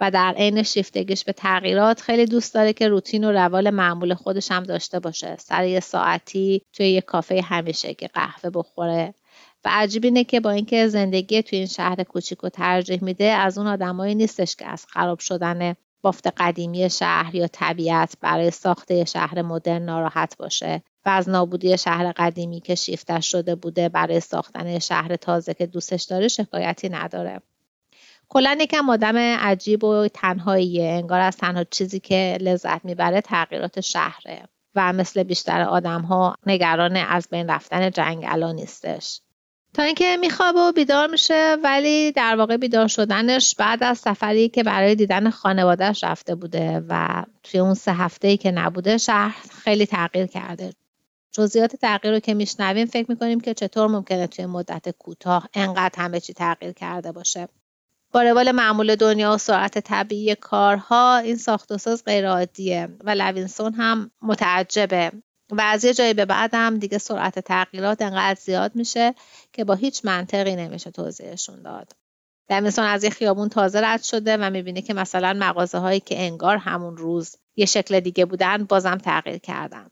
و 0.00 0.10
در 0.10 0.34
عین 0.36 0.62
شیفتگیش 0.62 1.24
به 1.24 1.32
تغییرات 1.32 2.00
خیلی 2.00 2.26
دوست 2.26 2.54
داره 2.54 2.72
که 2.72 2.88
روتین 2.88 3.24
و 3.24 3.32
روال 3.32 3.70
معمول 3.70 4.14
خودش 4.14 4.50
هم 4.50 4.62
داشته 4.62 5.00
باشه. 5.00 5.36
سر 5.36 5.64
یه 5.64 5.80
ساعتی 5.80 6.62
توی 6.72 6.90
یه 6.90 7.00
کافه 7.00 7.42
همیشه 7.42 7.94
که 7.94 8.08
قهوه 8.08 8.50
بخوره. 8.50 9.14
و 9.64 9.68
عجیب 9.72 10.04
اینه 10.04 10.24
که 10.24 10.40
با 10.40 10.50
اینکه 10.50 10.88
زندگی 10.88 11.42
توی 11.42 11.58
این 11.58 11.66
شهر 11.68 12.02
کوچیک 12.02 12.44
و 12.44 12.48
ترجیح 12.48 13.04
میده 13.04 13.24
از 13.24 13.58
اون 13.58 13.66
آدمایی 13.66 14.14
نیستش 14.14 14.56
که 14.56 14.66
از 14.66 14.86
خراب 14.86 15.18
شدن 15.18 15.74
بافت 16.02 16.26
قدیمی 16.26 16.90
شهر 16.90 17.34
یا 17.34 17.46
طبیعت 17.46 18.14
برای 18.20 18.50
ساخته 18.50 19.04
شهر 19.04 19.42
مدرن 19.42 19.82
ناراحت 19.82 20.36
باشه 20.36 20.82
و 21.06 21.08
از 21.08 21.28
نابودی 21.28 21.78
شهر 21.78 22.12
قدیمی 22.12 22.60
که 22.60 22.74
شیفتش 22.74 23.30
شده 23.30 23.54
بوده 23.54 23.88
برای 23.88 24.20
ساختن 24.20 24.78
شهر 24.78 25.16
تازه 25.16 25.54
که 25.54 25.66
دوستش 25.66 26.02
داره 26.02 26.28
شکایتی 26.28 26.88
نداره. 26.88 27.40
کلا 28.28 28.58
یکم 28.60 28.90
آدم 28.90 29.16
عجیب 29.16 29.84
و 29.84 30.08
تنهاییه 30.08 30.84
انگار 30.84 31.20
از 31.20 31.36
تنها 31.36 31.64
چیزی 31.64 32.00
که 32.00 32.38
لذت 32.40 32.84
می‌بره 32.84 33.20
تغییرات 33.20 33.80
شهره 33.80 34.42
و 34.74 34.92
مثل 34.92 35.22
بیشتر 35.22 35.60
آدم 35.60 36.02
ها 36.02 36.34
نگران 36.46 36.96
از 36.96 37.28
بین 37.30 37.50
رفتن 37.50 37.90
جنگلا 37.90 38.52
نیستش. 38.52 39.20
تا 39.74 39.82
اینکه 39.82 40.16
میخوابه 40.20 40.60
و 40.60 40.72
بیدار 40.72 41.06
میشه 41.06 41.56
ولی 41.64 42.12
در 42.12 42.36
واقع 42.36 42.56
بیدار 42.56 42.88
شدنش 42.88 43.54
بعد 43.54 43.82
از 43.82 43.98
سفری 43.98 44.48
که 44.48 44.62
برای 44.62 44.94
دیدن 44.94 45.30
خانوادهش 45.30 46.04
رفته 46.04 46.34
بوده 46.34 46.84
و 46.88 47.24
توی 47.42 47.60
اون 47.60 47.74
سه 47.74 47.92
هفته 47.92 48.36
که 48.36 48.50
نبوده 48.50 48.98
شهر 48.98 49.36
خیلی 49.64 49.86
تغییر 49.86 50.26
کرده. 50.26 50.72
جزئیات 51.32 51.76
تغییر 51.76 52.14
رو 52.14 52.20
که 52.20 52.34
میشنویم 52.34 52.86
فکر 52.86 53.06
می‌کنیم 53.08 53.40
که 53.40 53.54
چطور 53.54 53.86
ممکنه 53.86 54.26
توی 54.26 54.46
مدت 54.46 54.88
کوتاه 54.98 55.48
انقدر 55.54 56.02
همه 56.02 56.20
چی 56.20 56.32
تغییر 56.32 56.72
کرده 56.72 57.12
باشه. 57.12 57.48
با 58.12 58.22
روال 58.22 58.52
معمول 58.52 58.96
دنیا 58.96 59.34
و 59.34 59.38
سرعت 59.38 59.78
طبیعی 59.78 60.34
کارها 60.34 61.16
این 61.16 61.36
ساخت 61.36 61.72
و 61.72 61.78
ساز 61.78 62.04
غیرعادیه 62.04 62.88
و 63.04 63.10
لوینسون 63.10 63.74
هم 63.74 64.10
متعجبه. 64.22 65.12
و 65.50 65.60
از 65.60 65.84
یه 65.84 65.94
جایی 65.94 66.14
به 66.14 66.24
بعدم 66.24 66.78
دیگه 66.78 66.98
سرعت 66.98 67.38
تغییرات 67.38 68.02
انقدر 68.02 68.40
زیاد 68.40 68.76
میشه 68.76 69.14
که 69.52 69.64
با 69.64 69.74
هیچ 69.74 70.04
منطقی 70.04 70.56
نمیشه 70.56 70.90
توضیحشون 70.90 71.62
داد. 71.62 71.92
لوینسون 72.50 72.84
از 72.84 73.04
یه 73.04 73.10
خیابون 73.10 73.48
تازه 73.48 73.80
رد 73.80 74.02
شده 74.02 74.36
و 74.36 74.50
می‌بینه 74.50 74.82
که 74.82 74.94
مثلا 74.94 75.32
مغازه 75.32 75.78
هایی 75.78 76.00
که 76.00 76.20
انگار 76.20 76.56
همون 76.56 76.96
روز 76.96 77.36
یه 77.56 77.66
شکل 77.66 78.00
دیگه 78.00 78.24
بودن 78.24 78.64
بازم 78.64 78.98
تغییر 78.98 79.38
کردن. 79.38 79.90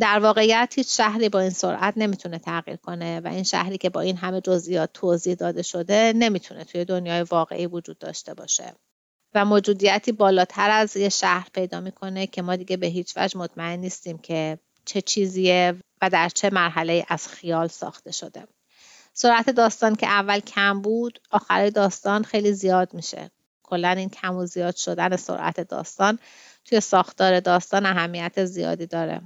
در 0.00 0.18
واقعیت 0.18 0.72
هیچ 0.76 0.96
شهری 0.96 1.28
با 1.28 1.40
این 1.40 1.50
سرعت 1.50 1.94
نمی‌تونه 1.96 2.38
تغییر 2.38 2.76
کنه 2.76 3.20
و 3.20 3.28
این 3.28 3.42
شهری 3.42 3.78
که 3.78 3.90
با 3.90 4.00
این 4.00 4.16
همه 4.16 4.40
جزئیات 4.40 4.90
توضیح 4.92 5.34
داده 5.34 5.62
شده 5.62 6.12
نمی‌تونه 6.16 6.64
توی 6.64 6.84
دنیای 6.84 7.22
واقعی 7.22 7.66
وجود 7.66 7.98
داشته 7.98 8.34
باشه 8.34 8.74
و 9.34 9.44
موجودیتی 9.44 10.12
بالاتر 10.12 10.70
از 10.70 10.96
یه 10.96 11.08
شهر 11.08 11.48
پیدا 11.54 11.80
می‌کنه 11.80 12.26
که 12.26 12.42
ما 12.42 12.56
دیگه 12.56 12.76
به 12.76 12.86
هیچ 12.86 13.12
وجه 13.16 13.38
مطمئن 13.38 13.78
نیستیم 13.78 14.18
که 14.18 14.58
چه 14.84 15.00
چیزیه 15.00 15.74
و 16.02 16.10
در 16.10 16.28
چه 16.28 16.50
مرحله 16.50 17.04
از 17.08 17.28
خیال 17.28 17.68
ساخته 17.68 18.12
شده. 18.12 18.46
سرعت 19.12 19.50
داستان 19.50 19.94
که 19.94 20.06
اول 20.06 20.40
کم 20.40 20.82
بود 20.82 21.20
آخر 21.30 21.70
داستان 21.70 22.22
خیلی 22.22 22.52
زیاد 22.52 22.94
میشه. 22.94 23.30
کلا 23.62 23.90
این 23.90 24.08
کم 24.08 24.36
و 24.36 24.46
زیاد 24.46 24.76
شدن 24.76 25.16
سرعت 25.16 25.60
داستان 25.60 26.18
توی 26.64 26.80
ساختار 26.80 27.40
داستان 27.40 27.86
اهمیت 27.86 28.44
زیادی 28.44 28.86
داره. 28.86 29.22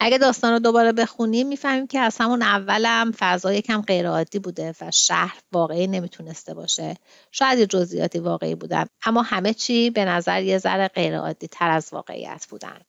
اگه 0.00 0.18
داستان 0.18 0.52
رو 0.52 0.58
دوباره 0.58 0.92
بخونیم 0.92 1.46
می‌فهمیم 1.46 1.86
که 1.86 1.98
از 1.98 2.16
همون 2.18 2.42
اولم 2.42 3.12
فضا 3.18 3.52
یکم 3.52 3.82
غیرعادی 3.82 4.38
بوده 4.38 4.74
و 4.80 4.90
شهر 4.90 5.38
واقعی 5.52 5.86
نمی‌تونسته 5.86 6.54
باشه. 6.54 6.96
شاید 7.30 7.58
یه 7.58 7.66
جزئیاتی 7.66 8.18
واقعی 8.18 8.54
بودن 8.54 8.86
اما 9.04 9.22
همه 9.22 9.54
چی 9.54 9.90
به 9.90 10.04
نظر 10.04 10.42
یه 10.42 10.58
ذره 10.58 10.88
غیرعادی 10.88 11.48
تر 11.48 11.70
از 11.70 11.88
واقعیت 11.92 12.46
بودن. 12.50 12.80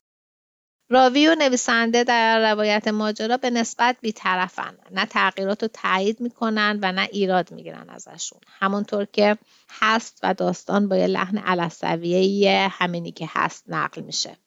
راوی 0.89 1.27
و 1.27 1.35
نویسنده 1.35 2.03
در 2.03 2.51
روایت 2.51 2.87
ماجرا 2.87 3.37
به 3.37 3.49
نسبت 3.49 3.97
بیطرفن. 4.01 4.77
نه 4.91 5.05
تغییرات 5.05 5.63
رو 5.63 5.69
تایید 5.73 6.21
می‌کنن 6.21 6.79
و 6.81 6.91
نه 6.91 7.07
ایراد 7.11 7.51
می‌گیرن 7.51 7.89
ازشون. 7.89 8.39
همونطور 8.59 9.05
که 9.05 9.37
هست 9.69 10.19
و 10.23 10.33
داستان 10.33 10.87
با 10.89 10.97
یه 10.97 11.07
لحن 11.07 11.37
علصویه 11.37 12.67
همینی 12.71 13.11
که 13.11 13.29
هست 13.29 13.63
نقل 13.67 14.01
میشه. 14.01 14.37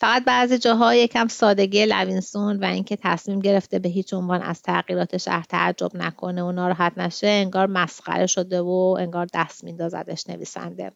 فقط 0.00 0.24
بعضی 0.24 0.58
جاها 0.58 0.94
یکم 0.94 1.28
سادگی 1.28 1.86
لوینسون 1.86 2.58
و 2.58 2.64
اینکه 2.64 2.96
تصمیم 2.96 3.40
گرفته 3.40 3.78
به 3.78 3.88
هیچ 3.88 4.14
عنوان 4.14 4.42
از 4.42 4.62
تغییرات 4.62 5.16
شهر 5.16 5.44
تعجب 5.48 5.96
نکنه 5.96 6.42
و 6.42 6.52
ناراحت 6.52 6.98
نشه 6.98 7.26
انگار 7.26 7.66
مسخره 7.66 8.26
شده 8.26 8.60
و 8.60 8.96
انگار 9.00 9.26
دست 9.34 9.64
میندازدش 9.64 10.28
نویسنده. 10.28 10.92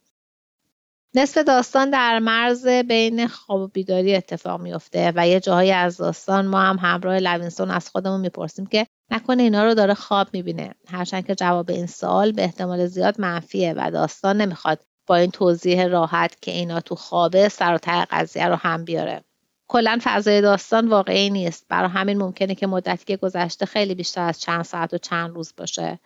نصف 1.14 1.38
داستان 1.38 1.90
در 1.90 2.18
مرز 2.18 2.66
بین 2.66 3.26
خواب 3.26 3.60
و 3.60 3.68
بیداری 3.68 4.14
اتفاق 4.14 4.60
میفته 4.60 5.12
و 5.16 5.28
یه 5.28 5.40
جاهایی 5.40 5.72
از 5.72 5.96
داستان 5.96 6.46
ما 6.46 6.60
هم 6.60 6.76
همراه 6.76 7.18
لوینسون 7.18 7.70
از 7.70 7.88
خودمون 7.88 8.20
می‌پرسیم 8.20 8.66
که 8.66 8.86
نکنه 9.10 9.42
اینا 9.42 9.64
رو 9.64 9.74
داره 9.74 9.94
خواب 9.94 10.28
می‌بینه. 10.32 10.74
هرچند 10.88 11.26
که 11.26 11.34
جواب 11.34 11.70
این 11.70 11.86
سوال 11.86 12.32
به 12.32 12.42
احتمال 12.42 12.86
زیاد 12.86 13.20
منفیه 13.20 13.74
و 13.76 13.90
داستان 13.90 14.40
نمی‌خواد 14.40 14.80
با 15.06 15.16
این 15.16 15.30
توضیح 15.30 15.86
راحت 15.86 16.42
که 16.42 16.50
اینا 16.50 16.80
تو 16.80 16.94
خوابه 16.94 17.48
سر 17.48 17.74
و 17.74 18.06
قضیه 18.10 18.48
رو 18.48 18.54
هم 18.54 18.84
بیاره. 18.84 19.24
کلا 19.68 19.98
فضای 20.02 20.40
داستان 20.40 20.88
واقعی 20.88 21.30
نیست. 21.30 21.66
برای 21.68 21.90
همین 21.90 22.18
ممکنه 22.18 22.54
که 22.54 22.66
مدتی 22.66 23.04
که 23.04 23.16
گذشته 23.16 23.66
خیلی 23.66 23.94
بیشتر 23.94 24.28
از 24.28 24.40
چند 24.40 24.64
ساعت 24.64 24.94
و 24.94 24.98
چند 24.98 25.30
روز 25.30 25.54
باشه. 25.56 25.98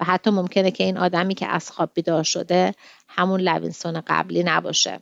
و 0.00 0.04
حتی 0.04 0.30
ممکنه 0.30 0.70
که 0.70 0.84
این 0.84 0.98
آدمی 0.98 1.34
که 1.34 1.46
از 1.46 1.70
خواب 1.70 1.90
بیدار 1.94 2.22
شده 2.22 2.74
همون 3.08 3.40
لوینسون 3.40 4.02
قبلی 4.06 4.42
نباشه. 4.42 5.00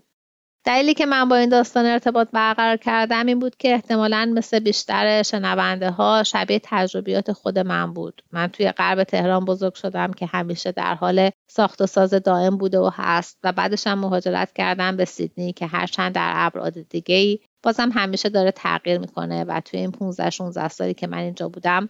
دلیلی 0.64 0.94
که 0.94 1.06
من 1.06 1.28
با 1.28 1.36
این 1.36 1.48
داستان 1.48 1.86
ارتباط 1.86 2.28
برقرار 2.32 2.76
کردم 2.76 3.26
این 3.26 3.38
بود 3.38 3.56
که 3.56 3.72
احتمالا 3.72 4.32
مثل 4.34 4.58
بیشتر 4.58 5.22
شنونده 5.22 5.90
ها 5.90 6.22
شبیه 6.22 6.60
تجربیات 6.62 7.32
خود 7.32 7.58
من 7.58 7.92
بود. 7.92 8.22
من 8.32 8.46
توی 8.46 8.72
غرب 8.72 9.04
تهران 9.04 9.44
بزرگ 9.44 9.74
شدم 9.74 10.12
که 10.12 10.26
همیشه 10.26 10.72
در 10.72 10.94
حال 10.94 11.30
ساخت 11.50 11.82
و 11.82 11.86
ساز 11.86 12.14
دائم 12.14 12.56
بوده 12.56 12.78
و 12.78 12.90
هست 12.94 13.38
و 13.44 13.52
بعدش 13.52 13.86
هم 13.86 13.98
مهاجرت 13.98 14.52
کردم 14.52 14.96
به 14.96 15.04
سیدنی 15.04 15.52
که 15.52 15.66
هرچند 15.66 16.14
در 16.14 16.32
ابعاد 16.34 16.88
دیگه 16.88 17.14
ای 17.14 17.38
بازم 17.62 17.90
همیشه 17.94 18.28
داره 18.28 18.50
تغییر 18.50 18.98
می‌کنه 18.98 19.44
و 19.44 19.60
توی 19.60 19.80
این 19.80 19.90
15 19.90 20.30
16 20.30 20.68
سالی 20.68 20.94
که 20.94 21.06
من 21.06 21.18
اینجا 21.18 21.48
بودم 21.48 21.88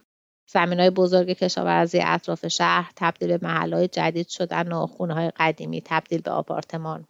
زمین 0.53 0.79
های 0.79 0.89
بزرگ 0.89 1.29
کشاورزی 1.29 1.99
اطراف 2.01 2.47
شهر 2.47 2.91
تبدیل 2.95 3.37
به 3.37 3.47
محل 3.47 3.87
جدید 3.87 4.27
شدن 4.27 4.71
و 4.71 4.87
خونه 4.87 5.13
های 5.13 5.31
قدیمی 5.37 5.81
تبدیل 5.85 6.21
به 6.21 6.31
آپارتمان. 6.31 7.05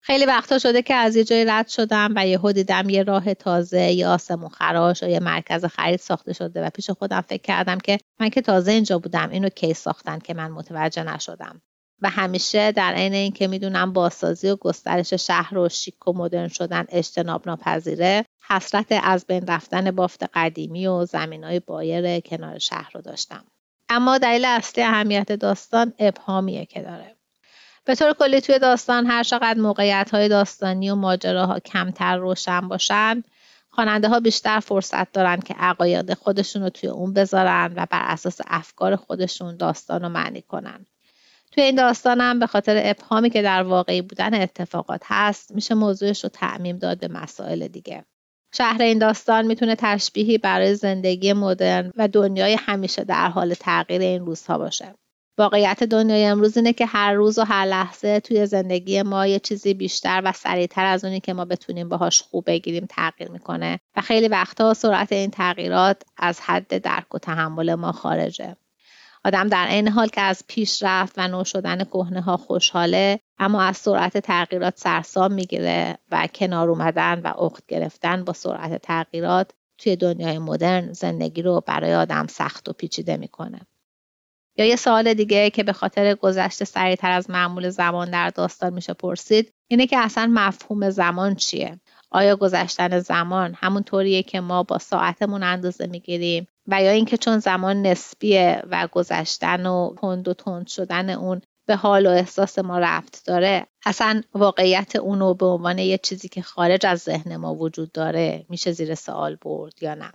خیلی 0.00 0.24
وقتا 0.24 0.58
شده 0.58 0.82
که 0.82 0.94
از 0.94 1.16
یه 1.16 1.24
جای 1.24 1.44
رد 1.44 1.68
شدم 1.68 2.12
و 2.16 2.26
یهو 2.26 2.52
دیدم 2.52 2.90
یه 2.90 3.02
راه 3.02 3.34
تازه 3.34 3.92
یا 3.92 4.14
آسمون 4.14 4.48
خراش 4.48 5.02
و 5.02 5.08
یه 5.08 5.20
مرکز 5.20 5.64
خرید 5.64 6.00
ساخته 6.00 6.32
شده 6.32 6.64
و 6.64 6.70
پیش 6.70 6.90
خودم 6.90 7.20
فکر 7.20 7.42
کردم 7.42 7.78
که 7.78 7.98
من 8.20 8.28
که 8.28 8.40
تازه 8.40 8.72
اینجا 8.72 8.98
بودم 8.98 9.30
اینو 9.30 9.48
کی 9.48 9.74
ساختن 9.74 10.18
که 10.18 10.34
من 10.34 10.50
متوجه 10.50 11.02
نشدم. 11.02 11.62
و 12.02 12.10
همیشه 12.10 12.72
در 12.72 12.94
عین 12.94 13.14
اینکه 13.14 13.48
می‌دونم 13.48 13.92
بازسازی 13.92 14.50
و 14.50 14.56
گسترش 14.56 15.14
شهر 15.14 15.58
و 15.58 15.68
شیک 15.68 16.08
و 16.08 16.12
مدرن 16.12 16.48
شدن 16.48 16.84
اجتناب 16.88 17.46
ناپذیره 17.46 18.24
حسرت 18.48 18.86
از 19.02 19.26
بین 19.26 19.46
رفتن 19.46 19.90
بافت 19.90 20.22
قدیمی 20.34 20.86
و 20.86 21.04
زمین 21.04 21.44
های 21.44 21.60
بایر 21.60 22.20
کنار 22.20 22.58
شهر 22.58 22.90
رو 22.94 23.00
داشتم. 23.00 23.44
اما 23.88 24.18
دلیل 24.18 24.44
اصلی 24.44 24.82
اهمیت 24.82 25.32
داستان 25.32 25.92
ابهامیه 25.98 26.66
که 26.66 26.82
داره. 26.82 27.16
به 27.84 27.94
طور 27.94 28.12
کلی 28.12 28.40
توی 28.40 28.58
داستان 28.58 29.06
هر 29.06 29.22
چقدر 29.22 29.60
موقعیت 29.60 30.10
های 30.10 30.28
داستانی 30.28 30.90
و 30.90 30.94
ماجراها 30.94 31.58
کمتر 31.58 32.16
روشن 32.16 32.68
باشن 32.68 33.22
خواننده 33.70 34.08
ها 34.08 34.20
بیشتر 34.20 34.60
فرصت 34.60 35.12
دارن 35.12 35.40
که 35.40 35.54
عقاید 35.54 36.14
خودشون 36.14 36.62
رو 36.62 36.68
توی 36.68 36.88
اون 36.88 37.12
بذارن 37.12 37.72
و 37.76 37.86
بر 37.90 38.02
اساس 38.04 38.40
افکار 38.46 38.96
خودشون 38.96 39.56
داستان 39.56 40.02
رو 40.02 40.08
معنی 40.08 40.42
کنن. 40.42 40.86
توی 41.52 41.64
این 41.64 41.74
داستانم 41.74 42.38
به 42.38 42.46
خاطر 42.46 42.80
ابهامی 42.84 43.30
که 43.30 43.42
در 43.42 43.62
واقعی 43.62 44.02
بودن 44.02 44.34
اتفاقات 44.34 45.02
هست 45.04 45.54
میشه 45.54 45.74
موضوعش 45.74 46.24
رو 46.24 46.30
تعمیم 46.30 46.78
داد 46.78 46.98
به 46.98 47.08
مسائل 47.08 47.68
دیگه. 47.68 48.04
شهر 48.56 48.82
این 48.82 48.98
داستان 48.98 49.46
می‌تونه 49.46 49.76
تشبیهی 49.78 50.38
برای 50.38 50.74
زندگی 50.74 51.32
مدرن 51.32 51.92
و 51.96 52.08
دنیای 52.08 52.56
همیشه 52.60 53.04
در 53.04 53.28
حال 53.28 53.54
تغییر 53.54 54.00
این 54.00 54.26
روزها 54.26 54.58
باشه. 54.58 54.94
واقعیت 55.38 55.84
دنیای 55.84 56.24
امروز 56.24 56.56
اینه 56.56 56.72
که 56.72 56.86
هر 56.86 57.12
روز 57.12 57.38
و 57.38 57.42
هر 57.42 57.64
لحظه 57.66 58.20
توی 58.20 58.46
زندگی 58.46 59.02
ما 59.02 59.26
یه 59.26 59.38
چیزی 59.38 59.74
بیشتر 59.74 60.22
و 60.24 60.32
سریعتر 60.32 60.84
از 60.84 61.04
اونی 61.04 61.20
که 61.20 61.32
ما 61.32 61.44
بتونیم 61.44 61.88
باهاش 61.88 62.22
خوب 62.22 62.44
بگیریم 62.46 62.86
تغییر 62.90 63.30
می‌کنه 63.30 63.80
و 63.96 64.00
خیلی 64.00 64.28
وقتها 64.28 64.74
سرعت 64.74 65.12
این 65.12 65.30
تغییرات 65.30 66.02
از 66.16 66.40
حد 66.40 66.82
درک 66.82 67.14
و 67.14 67.18
تحمل 67.18 67.74
ما 67.74 67.92
خارجه. 67.92 68.56
آدم 69.24 69.48
در 69.48 69.66
این 69.70 69.88
حال 69.88 70.08
که 70.08 70.20
از 70.20 70.44
پیشرفت 70.48 71.14
و 71.16 71.28
نو 71.28 71.44
شدن 71.44 71.84
کهنه 71.84 72.20
ها 72.20 72.36
خوشحاله 72.36 73.20
اما 73.38 73.62
از 73.62 73.76
سرعت 73.76 74.18
تغییرات 74.18 74.78
سرسام 74.78 75.32
می‌گیره 75.32 75.98
و 76.10 76.26
کنار 76.26 76.70
اومدن 76.70 77.20
و 77.20 77.26
اخت 77.38 77.66
گرفتن 77.68 78.24
با 78.24 78.32
سرعت 78.32 78.82
تغییرات 78.82 79.50
توی 79.78 79.96
دنیای 79.96 80.38
مدرن 80.38 80.92
زندگی 80.92 81.42
رو 81.42 81.62
برای 81.66 81.94
آدم 81.94 82.26
سخت 82.26 82.68
و 82.68 82.72
پیچیده 82.72 83.16
می‌کنه. 83.16 83.60
یا 84.56 84.64
یه 84.64 84.76
سوال 84.76 85.14
دیگه 85.14 85.50
که 85.50 85.62
به 85.62 85.72
خاطر 85.72 86.14
گذشته 86.14 86.64
سریعتر 86.64 87.10
از 87.10 87.30
معمول 87.30 87.68
زمان 87.68 88.10
در 88.10 88.30
داستان 88.30 88.72
میشه 88.72 88.92
پرسید 88.92 89.52
اینه 89.68 89.86
که 89.86 89.98
اصلا 89.98 90.30
مفهوم 90.34 90.90
زمان 90.90 91.34
چیه؟ 91.34 91.80
آیا 92.10 92.36
گذشتن 92.36 92.98
زمان 92.98 93.54
همون 93.54 93.82
طوریه 93.82 94.22
که 94.22 94.40
ما 94.40 94.62
با 94.62 94.78
ساعتمون 94.78 95.42
اندازه 95.42 95.86
می‌گیریم 95.86 96.46
و 96.68 96.82
یا 96.82 96.90
اینکه 96.90 97.16
چون 97.16 97.38
زمان 97.38 97.82
نسبیه 97.82 98.62
و 98.70 98.88
گذشتن 98.92 99.66
و 99.66 99.94
تند 100.00 100.28
و 100.28 100.34
تند 100.34 100.66
شدن 100.66 101.10
اون 101.10 101.40
به 101.66 101.76
حال 101.76 102.06
و 102.06 102.10
احساس 102.10 102.58
ما 102.58 102.78
رفت 102.78 103.26
داره 103.26 103.66
اصلا 103.86 104.22
واقعیت 104.34 104.96
اونو 104.96 105.34
به 105.34 105.46
عنوان 105.46 105.78
یه 105.78 105.98
چیزی 105.98 106.28
که 106.28 106.42
خارج 106.42 106.86
از 106.86 107.00
ذهن 107.00 107.36
ما 107.36 107.54
وجود 107.54 107.92
داره 107.92 108.46
میشه 108.48 108.72
زیر 108.72 108.94
سوال 108.94 109.36
برد 109.36 109.82
یا 109.82 109.94
نه؟ 109.94 110.12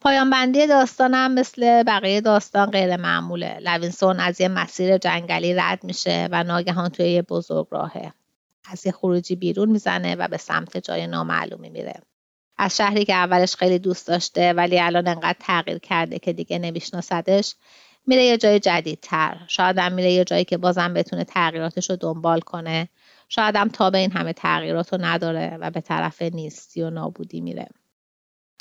پایان 0.00 0.30
بندی 0.30 0.66
داستانم 0.66 1.32
مثل 1.34 1.82
بقیه 1.82 2.20
داستان 2.20 2.70
غیر 2.70 2.96
معموله. 2.96 3.58
لوینسون 3.60 4.20
از 4.20 4.40
یه 4.40 4.48
مسیر 4.48 4.98
جنگلی 4.98 5.54
رد 5.54 5.84
میشه 5.84 6.28
و 6.30 6.42
ناگهان 6.42 6.88
توی 6.88 7.10
یه 7.10 7.22
بزرگ 7.22 7.66
راهه. 7.70 8.12
از 8.64 8.86
یه 8.86 8.92
خروجی 8.92 9.36
بیرون 9.36 9.68
می‌زنه 9.68 10.14
و 10.14 10.28
به 10.28 10.36
سمت 10.36 10.76
جای 10.76 11.06
نامعلومی 11.06 11.70
میره. 11.70 12.02
از 12.62 12.76
شهری 12.76 13.04
که 13.04 13.14
اولش 13.14 13.54
خیلی 13.54 13.78
دوست 13.78 14.06
داشته 14.08 14.52
ولی 14.52 14.80
الان 14.80 15.08
انقدر 15.08 15.36
تغییر 15.40 15.78
کرده 15.78 16.18
که 16.18 16.32
دیگه 16.32 16.58
نمیشناسدش 16.58 17.54
میره 18.06 18.24
یه 18.24 18.36
جای 18.38 18.60
جدیدتر. 18.60 19.36
شاید 19.48 19.78
هم 19.78 19.92
میره 19.92 20.12
یه 20.12 20.24
جایی 20.24 20.44
که 20.44 20.56
بازم 20.56 20.94
بتونه 20.94 21.24
تغییراتش 21.24 21.90
رو 21.90 21.96
دنبال 21.96 22.40
کنه. 22.40 22.88
شاید 23.28 23.56
هم 23.56 23.68
تا 23.68 23.90
به 23.90 23.98
این 23.98 24.12
همه 24.12 24.32
تغییرات 24.32 24.92
رو 24.92 25.04
نداره 25.04 25.58
و 25.60 25.70
به 25.70 25.80
طرف 25.80 26.22
نیستی 26.22 26.82
و 26.82 26.90
نابودی 26.90 27.40
میره. 27.40 27.68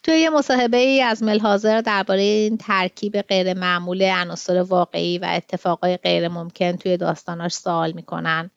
توی 0.03 0.19
یه 0.19 0.29
مصاحبه 0.29 0.77
ای 0.77 1.01
از 1.01 1.23
ملحاظر 1.23 1.81
درباره 1.81 2.21
این 2.21 2.57
ترکیب 2.57 3.21
غیر 3.21 3.53
معمول 3.53 4.03
عناصر 4.03 4.61
واقعی 4.61 5.17
و 5.17 5.25
اتفاقای 5.31 5.97
غیر 5.97 6.27
ممکن 6.27 6.71
توی 6.71 6.97
داستاناش 6.97 7.53
سوال 7.53 7.91
می‌کنن 7.91 8.51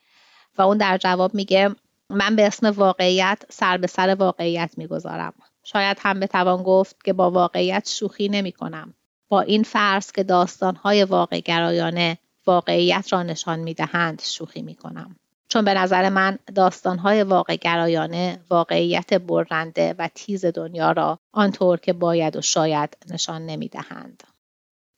و 0.58 0.62
اون 0.62 0.78
در 0.78 0.98
جواب 0.98 1.34
میگه 1.34 1.74
من 2.14 2.36
به 2.36 2.46
اسم 2.46 2.66
واقعیت 2.66 3.42
سر 3.50 3.76
به 3.76 3.86
سر 3.86 4.14
واقعیت 4.14 4.70
می‌گذارم 4.76 5.32
شاید 5.64 5.98
هم 6.00 6.20
بتوان 6.20 6.62
گفت 6.62 7.04
که 7.04 7.12
با 7.12 7.30
واقعیت 7.30 7.88
شوخی 7.88 8.28
نمی 8.28 8.52
کنم. 8.52 8.94
با 9.28 9.40
این 9.40 9.62
فرض 9.62 10.12
که 10.12 10.22
داستانهای 10.22 11.04
واقع 11.04 11.40
گرایانه 11.40 12.18
واقعیت 12.46 13.12
را 13.12 13.22
نشان 13.22 13.60
می 13.60 13.74
دهند 13.74 14.22
شوخی 14.24 14.62
می 14.62 14.74
کنم. 14.74 15.16
چون 15.48 15.64
به 15.64 15.74
نظر 15.74 16.08
من 16.08 16.38
داستانهای 16.54 17.22
واقع 17.22 17.56
گرایانه 17.56 18.40
واقعیت 18.50 19.14
برنده 19.14 19.94
و 19.98 20.08
تیز 20.14 20.44
دنیا 20.44 20.92
را 20.92 21.18
آنطور 21.32 21.80
که 21.80 21.92
باید 21.92 22.36
و 22.36 22.42
شاید 22.42 22.96
نشان 23.10 23.46
نمی 23.46 23.68
دهند. 23.68 24.24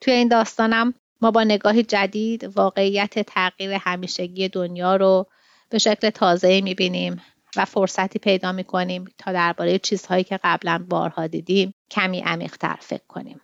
توی 0.01 0.15
این 0.15 0.29
داستانم 0.29 0.95
ما 1.21 1.31
با 1.31 1.45
نگاهی 1.45 1.83
جدید 1.83 2.45
واقعیت 2.45 3.19
تغییر 3.19 3.73
همیشگی 3.73 4.49
دنیا 4.49 4.97
رو 4.97 5.27
به 5.71 5.79
شکل 5.79 6.11
تازه 6.11 6.61
می‌بینیم 6.61 7.23
و 7.57 7.65
فرصتی 7.65 8.19
پیدا 8.19 8.53
می‌کنیم 8.53 9.05
تا 9.19 9.33
درباره 9.33 9.79
چیزهایی 9.79 10.25
که 10.25 10.41
قبلا 10.45 10.85
بارها 10.89 11.27
دیدیم 11.27 11.75
کمی 11.91 12.21
عمیقتر 12.21 12.77
فکر 12.81 13.07
کنیم. 13.09 13.41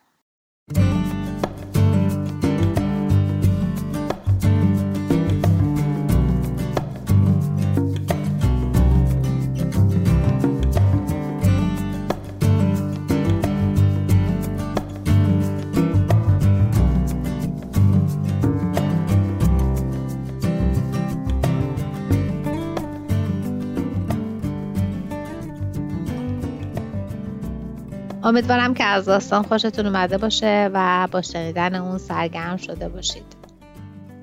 امیدوارم 28.24 28.74
که 28.74 28.84
از 28.84 29.04
داستان 29.04 29.42
خوشتون 29.42 29.86
اومده 29.86 30.18
باشه 30.18 30.70
و 30.74 31.08
با 31.10 31.22
شنیدن 31.22 31.74
اون 31.74 31.98
سرگرم 31.98 32.56
شده 32.56 32.88
باشید. 32.88 33.42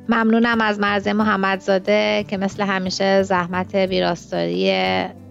ممنونم 0.09 0.61
از 0.61 0.79
مرزه 0.79 1.13
محمدزاده 1.13 2.25
که 2.27 2.37
مثل 2.37 2.63
همیشه 2.63 3.23
زحمت 3.23 3.75
ویراستاری 3.75 4.73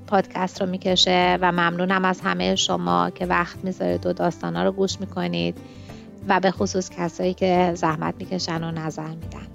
پادکست 0.06 0.60
رو 0.60 0.68
می‌کشه 0.68 1.38
و 1.40 1.52
ممنونم 1.52 2.04
از 2.04 2.20
همه 2.20 2.56
شما 2.56 3.10
که 3.10 3.26
وقت 3.26 3.64
می‌ذارید 3.64 4.06
و 4.06 4.12
داستانا 4.12 4.64
رو 4.64 4.72
گوش 4.72 5.00
می‌کنید 5.00 5.58
و 6.28 6.40
به 6.40 6.50
خصوص 6.50 6.90
کسایی 6.90 7.34
که 7.34 7.72
زحمت 7.74 8.14
می‌کشن 8.18 8.64
و 8.64 8.70
نظر 8.70 9.08
میدن. 9.08 9.46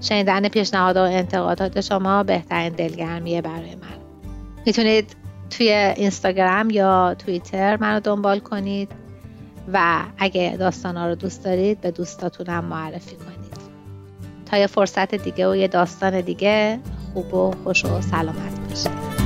شنیدن 0.00 0.48
پیشنهاد 0.48 0.96
و 0.96 1.00
انتقادات 1.00 1.80
شما 1.80 2.22
بهترین 2.22 2.72
دلگرمیه 2.72 3.42
برای 3.42 3.74
من. 3.74 3.96
می‌تونید 4.66 5.16
توی 5.50 5.68
اینستاگرام 5.96 6.70
یا 6.70 7.14
توییتر 7.18 7.76
منو 7.76 8.00
دنبال 8.00 8.38
کنید 8.38 8.92
و 9.72 10.02
اگه 10.18 10.56
داستانا 10.58 11.08
رو 11.08 11.14
دوست 11.14 11.44
دارید 11.44 11.80
به 11.80 11.90
دوستاتونم 11.90 12.64
معرفی 12.64 13.16
کنید. 13.16 13.56
تا 14.50 14.56
یه 14.56 14.66
فرصت 14.66 15.14
دیگه 15.14 15.48
و 15.48 15.56
یه 15.56 15.68
داستان 15.68 16.20
دیگه 16.20 16.80
خوب 17.12 17.34
و 17.34 17.52
خوش 17.64 17.84
و 17.84 18.00
سلامت 18.00 18.60
باشید. 18.68 19.25